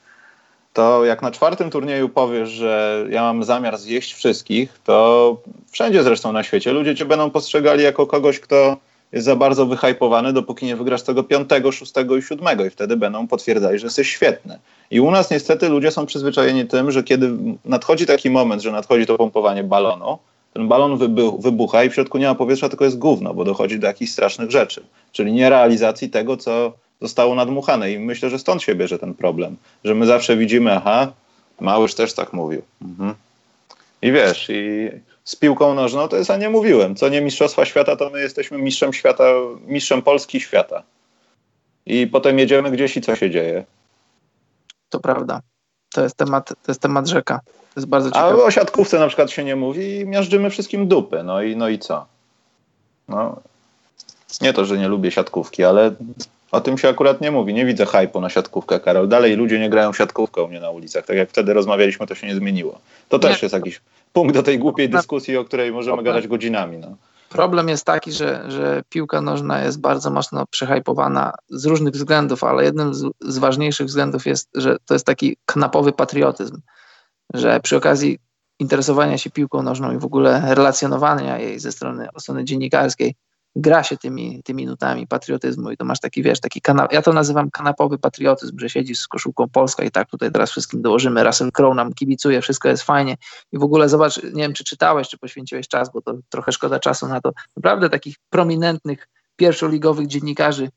[0.74, 5.38] to jak na czwartym turnieju powiesz, że ja mam zamiar zjeść wszystkich, to
[5.72, 8.78] wszędzie zresztą na świecie ludzie cię będą postrzegali jako kogoś, kto
[9.12, 13.28] jest za bardzo wyhypowany, dopóki nie wygrasz tego piątego, szóstego i siódmego i wtedy będą
[13.28, 14.60] potwierdzali, że jesteś świetny.
[14.92, 17.32] I u nas niestety ludzie są przyzwyczajeni tym, że kiedy
[17.66, 20.18] nadchodzi taki moment, że nadchodzi to pompowanie balonu,
[20.54, 20.98] ten balon
[21.40, 24.52] wybucha i w środku nie ma powietrza, tylko jest gówno, bo dochodzi do jakichś strasznych
[24.52, 24.84] rzeczy.
[25.12, 27.92] Czyli nierealizacji tego, co zostało nadmuchane.
[27.92, 31.12] I myślę, że stąd się bierze ten problem, że my zawsze widzimy, aha,
[31.60, 32.62] Małysz też tak mówił.
[32.82, 33.14] Mhm.
[34.02, 34.90] I wiesz, i
[35.24, 38.58] z piłką nożną to jest, a nie mówiłem, co nie Mistrzostwa Świata, to my jesteśmy
[38.58, 39.24] mistrzem świata,
[39.68, 40.84] mistrzem Polski świata.
[41.86, 43.66] I potem jedziemy gdzieś i co się dzieje?
[44.90, 45.42] To prawda.
[45.94, 47.40] To jest temat, to jest temat rzeka.
[47.46, 48.44] To jest bardzo ciekawe.
[48.44, 51.24] A o siatkówce na przykład się nie mówi i miażdżymy wszystkim dupy.
[51.24, 52.06] No i, no i co?
[53.08, 53.42] No,
[54.42, 55.96] nie to, że nie lubię siatkówki, ale
[56.52, 57.54] o tym się akurat nie mówi.
[57.54, 59.08] Nie widzę hypu na siatkówkę, Karol.
[59.08, 61.06] Dalej ludzie nie grają siatkówkę u mnie na ulicach.
[61.06, 62.80] Tak jak wtedy rozmawialiśmy, to się nie zmieniło.
[63.10, 63.46] To też nie.
[63.46, 63.82] jest jakiś
[64.14, 66.16] punkt do tej głupiej dyskusji, o której możemy Problem.
[66.16, 66.78] gadać godzinami.
[66.78, 66.96] No.
[67.30, 72.64] Problem jest taki, że, że piłka nożna jest bardzo mocno przehypowana z różnych względów, ale
[72.64, 76.62] jednym z, z ważniejszych względów jest, że to jest taki knapowy patriotyzm
[77.34, 78.20] że przy okazji
[78.60, 83.16] interesowania się piłką nożną i w ogóle relacjonowania jej ze strony, strony dziennikarskiej
[83.56, 87.14] gra się tymi, tymi nutami patriotyzmu i to masz taki, wiesz, taki kanał, ja to
[87.14, 91.52] nazywam kanapowy patriotyzm, że siedzisz z koszulką Polska i tak tutaj teraz wszystkim dołożymy, Russell
[91.52, 93.18] Crowe nam kibicuje, wszystko jest fajnie
[93.52, 96.80] i w ogóle zobacz, nie wiem, czy czytałeś, czy poświęciłeś czas, bo to trochę szkoda
[96.80, 100.70] czasu na to, naprawdę takich prominentnych, pierwszoligowych dziennikarzy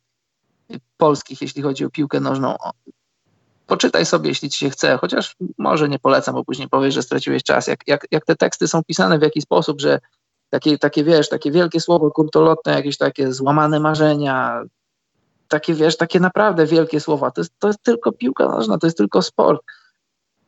[0.97, 2.57] polskich, jeśli chodzi o piłkę nożną,
[3.67, 7.43] poczytaj sobie, jeśli ci się chce, chociaż może nie polecam, bo później powiesz, że straciłeś
[7.43, 7.67] czas.
[7.67, 10.01] Jak, jak, jak te teksty są pisane w jakiś sposób, że
[10.55, 14.63] takie, takie wiesz, takie wielkie słowo kurtolotne, jakieś takie złamane marzenia,
[15.49, 18.97] takie wiesz, takie naprawdę wielkie słowa, to jest, to jest tylko piłka nożna, to jest
[18.97, 19.63] tylko sport.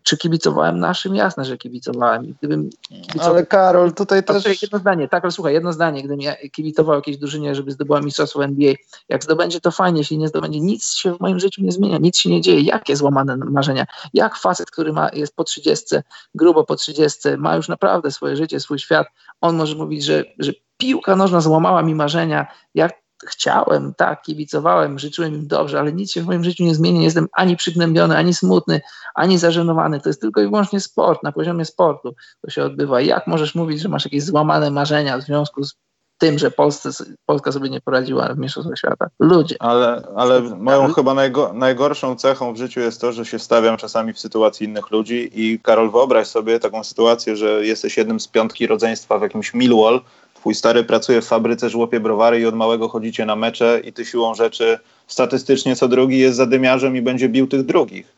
[0.06, 1.14] Czy kibicowałem naszym?
[1.14, 2.34] Jasne, że kibicowałem.
[2.38, 3.30] Gdybym kibicował...
[3.30, 4.62] Ale Karol, tutaj też...
[4.62, 8.44] Jedno zdanie, tak, ale słuchaj, jedno zdanie, gdybym ja kibicował jakiejś drużynie, żeby zdobyła mistrzostwo
[8.44, 8.74] NBA,
[9.08, 12.18] jak zdobędzie to fajnie, jeśli nie zdobędzie, nic się w moim życiu nie zmienia, nic
[12.18, 12.60] się nie dzieje.
[12.60, 13.86] Jakie złamane marzenia?
[14.14, 15.96] Jak facet, który ma, jest po 30,
[16.34, 19.06] grubo po 30, ma już naprawdę swoje życie, swój świat,
[19.40, 25.34] on może mówić, że, że piłka nożna złamała mi marzenia, jak chciałem, tak, kibicowałem, życzyłem
[25.34, 26.98] im dobrze, ale nic się w moim życiu nie zmieni.
[26.98, 28.80] Nie jestem ani przygnębiony, ani smutny,
[29.14, 30.00] ani zażenowany.
[30.00, 33.00] To jest tylko i wyłącznie sport, na poziomie sportu to się odbywa.
[33.00, 35.74] Jak możesz mówić, że masz jakieś złamane marzenia w związku z
[36.18, 36.90] tym, że Polsce,
[37.26, 39.06] Polska sobie nie poradziła w Mistrzostwach Świata?
[39.18, 39.56] Ludzie.
[39.58, 44.12] Ale, ale moją chyba najgo, najgorszą cechą w życiu jest to, że się stawiam czasami
[44.12, 48.66] w sytuacji innych ludzi i Karol, wyobraź sobie taką sytuację, że jesteś jednym z piątki
[48.66, 50.00] rodzeństwa w jakimś Millwall,
[50.46, 54.04] twój stary pracuje w fabryce, żłopie browary i od małego chodzicie na mecze i ty
[54.04, 58.12] siłą rzeczy statystycznie co drugi jest zadymiarzem i będzie bił tych drugich.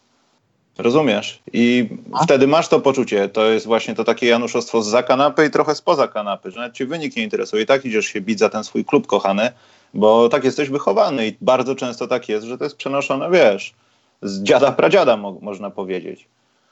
[0.78, 1.42] Rozumiesz?
[1.52, 2.18] I no.
[2.22, 3.28] wtedy masz to poczucie.
[3.28, 6.74] To jest właśnie to takie januszostwo z za kanapy i trochę spoza kanapy, że nawet
[6.74, 7.62] cię wynik nie interesuje.
[7.62, 9.50] I tak idziesz się bić za ten swój klub kochany,
[9.94, 13.74] bo tak jesteś wychowany i bardzo często tak jest, że to jest przenoszone, wiesz,
[14.22, 16.28] z dziada pradziada mo można powiedzieć.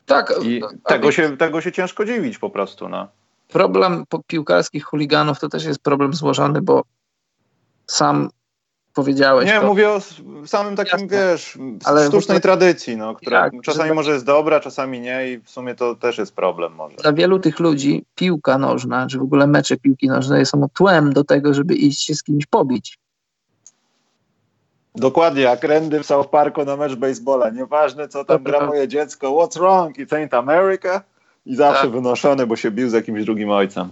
[0.06, 0.34] Tak.
[0.44, 3.08] I tego, się, tego się ciężko dziwić po prostu, no
[3.48, 6.82] problem piłkarskich chuliganów to też jest problem złożony, bo
[7.86, 8.28] sam
[8.94, 9.46] powiedziałeś.
[9.46, 9.66] Nie, to.
[9.66, 10.00] mówię o
[10.46, 11.08] samym takim, Jasne.
[11.08, 15.50] wiesz, Ale sztucznej tradycji, no, która jak, czasami może jest dobra, czasami nie i w
[15.50, 16.96] sumie to też jest problem może.
[16.96, 21.24] Dla wielu tych ludzi piłka nożna, czy w ogóle mecze piłki nożnej są tłem do
[21.24, 22.98] tego, żeby iść się z kimś pobić.
[24.94, 27.50] Dokładnie, jak Randy w South Parku na mecz baseballa.
[27.50, 29.26] Nieważne, co tam gra moje dziecko.
[29.26, 29.98] What's wrong?
[29.98, 31.02] It ain't America?
[31.46, 31.90] I zawsze tak.
[31.90, 33.88] wynoszony, bo się bił z jakimś drugim ojcem.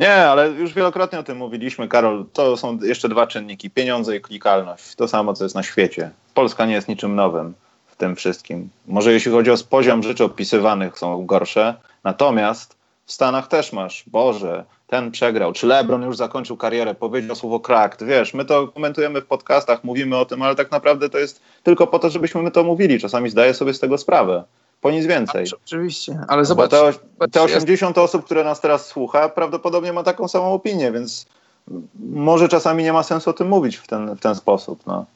[0.00, 2.24] Nie, ale już wielokrotnie o tym mówiliśmy, Karol.
[2.32, 4.94] To są jeszcze dwa czynniki: pieniądze i klikalność.
[4.94, 6.10] To samo, co jest na świecie.
[6.34, 7.54] Polska nie jest niczym nowym
[7.86, 8.68] w tym wszystkim.
[8.86, 11.74] Może jeśli chodzi o poziom rzeczy opisywanych, są gorsze.
[12.04, 12.76] Natomiast
[13.06, 15.52] w Stanach też masz, Boże, ten przegrał.
[15.52, 18.02] Czy LeBron już zakończył karierę, powiedział słowo krakt.
[18.02, 21.86] Wiesz, my to komentujemy w podcastach, mówimy o tym, ale tak naprawdę to jest tylko
[21.86, 23.00] po to, żebyśmy my to mówili.
[23.00, 24.44] Czasami zdaję sobie z tego sprawę
[24.84, 25.46] po nic więcej.
[25.64, 26.70] Oczywiście, ale zobacz.
[26.70, 26.92] Te,
[27.32, 28.04] te 80 jest...
[28.04, 31.26] osób, które nas teraz słucha, prawdopodobnie ma taką samą opinię, więc
[31.98, 34.86] może czasami nie ma sensu o tym mówić w ten, w ten sposób.
[34.86, 35.06] No.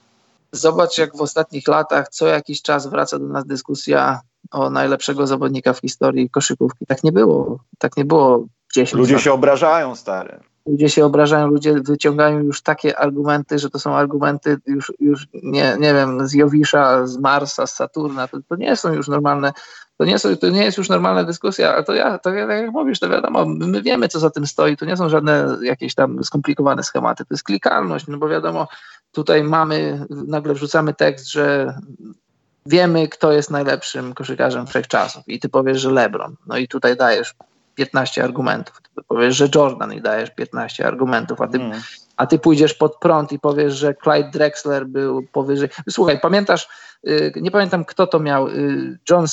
[0.52, 4.20] Zobacz, jak w ostatnich latach co jakiś czas wraca do nas dyskusja
[4.50, 6.86] o najlepszego zawodnika w historii koszykówki.
[6.86, 7.58] Tak nie było.
[7.78, 9.22] Tak nie było 10 Ludzie lat.
[9.22, 14.56] się obrażają, stary ludzie się obrażają, ludzie wyciągają już takie argumenty, że to są argumenty
[14.66, 18.92] już, już nie, nie wiem, z Jowisza, z Marsa, z Saturna, to, to nie są
[18.92, 19.52] już normalne,
[19.96, 22.70] to nie, są, to nie jest już normalna dyskusja, ale to ja, to tak jak
[22.70, 26.24] mówisz, to wiadomo, my wiemy, co za tym stoi, to nie są żadne jakieś tam
[26.24, 28.68] skomplikowane schematy, to jest klikalność, no bo wiadomo,
[29.12, 31.74] tutaj mamy, nagle wrzucamy tekst, że
[32.66, 37.34] wiemy, kto jest najlepszym koszykarzem wszechczasów i ty powiesz, że LeBron, no i tutaj dajesz
[37.78, 38.82] 15 argumentów.
[38.82, 41.80] Ty powiesz, że Jordan i dajesz 15 argumentów, a ty, mm.
[42.16, 45.68] a ty pójdziesz pod prąd i powiesz, że Clyde Drexler był powyżej.
[45.90, 46.68] Słuchaj, pamiętasz,
[47.08, 49.26] y, nie pamiętam kto to miał, y, John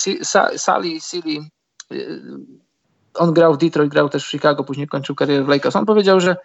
[0.57, 1.49] Sally, Silly,
[1.91, 2.21] y,
[3.13, 5.75] on grał w Detroit, grał też w Chicago, później kończył karierę w Lakers.
[5.75, 6.35] On powiedział, że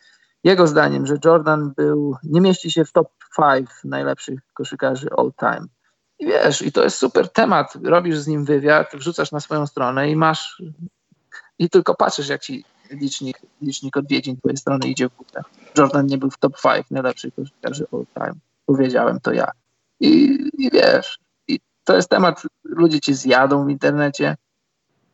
[0.44, 5.66] jego zdaniem, że Jordan był, nie mieści się w top 5 najlepszych koszykarzy all time.
[6.18, 7.78] I wiesz, i to jest super temat.
[7.84, 10.62] Robisz z nim wywiad, wrzucasz na swoją stronę i masz
[11.60, 15.42] i tylko patrzysz, jak ci licznik, licznik odwiedzin twojej strony idzie w górę.
[15.78, 18.40] Jordan nie był w top 5 najlepszych koszykarzy all time.
[18.66, 19.50] Powiedziałem to ja.
[20.00, 21.18] I, I wiesz,
[21.48, 24.36] i to jest temat, ludzie ci zjadą w internecie,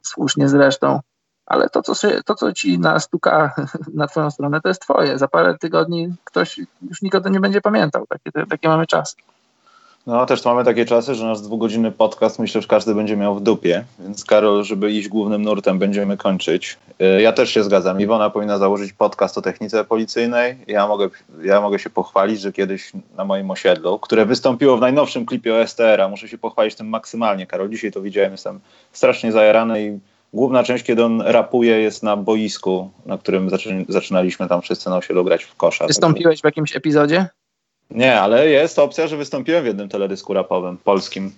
[0.02, 1.00] słusznie zresztą,
[1.46, 1.94] ale to, co,
[2.24, 3.54] to, co ci nastuka
[3.94, 5.18] na twoją stronę, to jest twoje.
[5.18, 8.06] Za parę tygodni ktoś już nikogo nie będzie pamiętał.
[8.06, 9.16] Takie, takie mamy czasy.
[10.06, 13.42] No, też mamy takie czasy, że nasz dwugodzinny podcast myślę, że każdy będzie miał w
[13.42, 16.78] dupie, więc Karol, żeby iść głównym nurtem, będziemy kończyć.
[17.02, 18.00] Y, ja też się zgadzam.
[18.00, 20.56] Iwona powinna założyć podcast o technice policyjnej.
[20.66, 21.08] Ja mogę,
[21.42, 26.08] ja mogę się pochwalić, że kiedyś na moim osiedlu, które wystąpiło w najnowszym klipie OSTR-a,
[26.08, 27.46] muszę się pochwalić tym maksymalnie.
[27.46, 28.60] Karol, dzisiaj to widziałem, jestem
[28.92, 29.98] strasznie zajarany i
[30.32, 33.50] główna część, kiedy on rapuje, jest na boisku, na którym
[33.88, 35.86] zaczynaliśmy tam wszyscy na osiedlu grać w kosza.
[35.86, 37.28] Wystąpiłeś w jakimś epizodzie?
[37.90, 41.32] Nie, ale jest opcja, że wystąpiłem w jednym teledysku rapowym, polskim.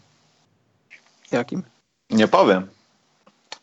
[1.33, 1.63] Jakim?
[2.11, 2.67] Nie powiem.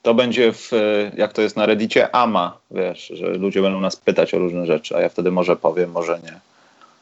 [0.01, 0.71] To będzie w,
[1.17, 4.95] jak to jest na reddicie, AMA, wiesz, że ludzie będą nas pytać o różne rzeczy,
[4.95, 6.39] a ja wtedy może powiem, może nie.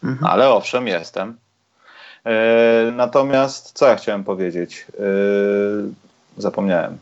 [0.09, 0.31] Mhm.
[0.31, 1.37] Ale owszem, jestem.
[2.25, 4.85] E, natomiast co ja chciałem powiedzieć?
[4.99, 5.03] E,
[6.37, 6.97] zapomniałem.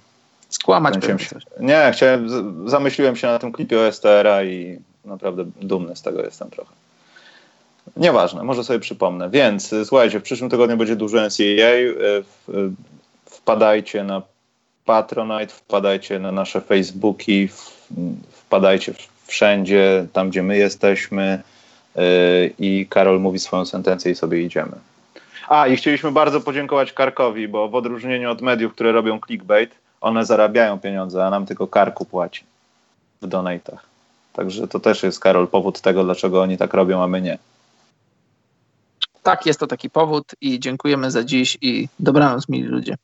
[0.50, 1.18] Skłamać się.
[1.60, 2.30] Nie, chciałem,
[2.70, 6.72] zamyśliłem się na tym klipie OSTR-a i naprawdę dumny z tego jestem trochę.
[7.98, 9.30] Nieważne, może sobie przypomnę.
[9.30, 11.74] Więc y, słuchajcie, w przyszłym tygodniu będzie dużo NCAA.
[11.74, 12.72] Y, y,
[13.26, 14.22] wpadajcie na
[14.86, 17.50] Patronite, wpadajcie na nasze Facebooki,
[18.32, 18.94] wpadajcie
[19.28, 21.42] wszędzie, tam gdzie my jesteśmy
[22.60, 24.72] i Karol mówi swoją sentencję i sobie idziemy.
[25.48, 30.26] A, i chcieliśmy bardzo podziękować Karkowi, bo w odróżnieniu od mediów, które robią clickbait, one
[30.26, 32.44] zarabiają pieniądze, a nam tylko Karku płaci
[33.22, 33.86] w donatach.
[34.34, 37.38] Także to też jest, Karol, powód tego, dlaczego oni tak robią, a my nie.
[39.24, 42.96] Tak, jest to taki powód i dziękujemy za dziś i dobranoc, mili ludzie.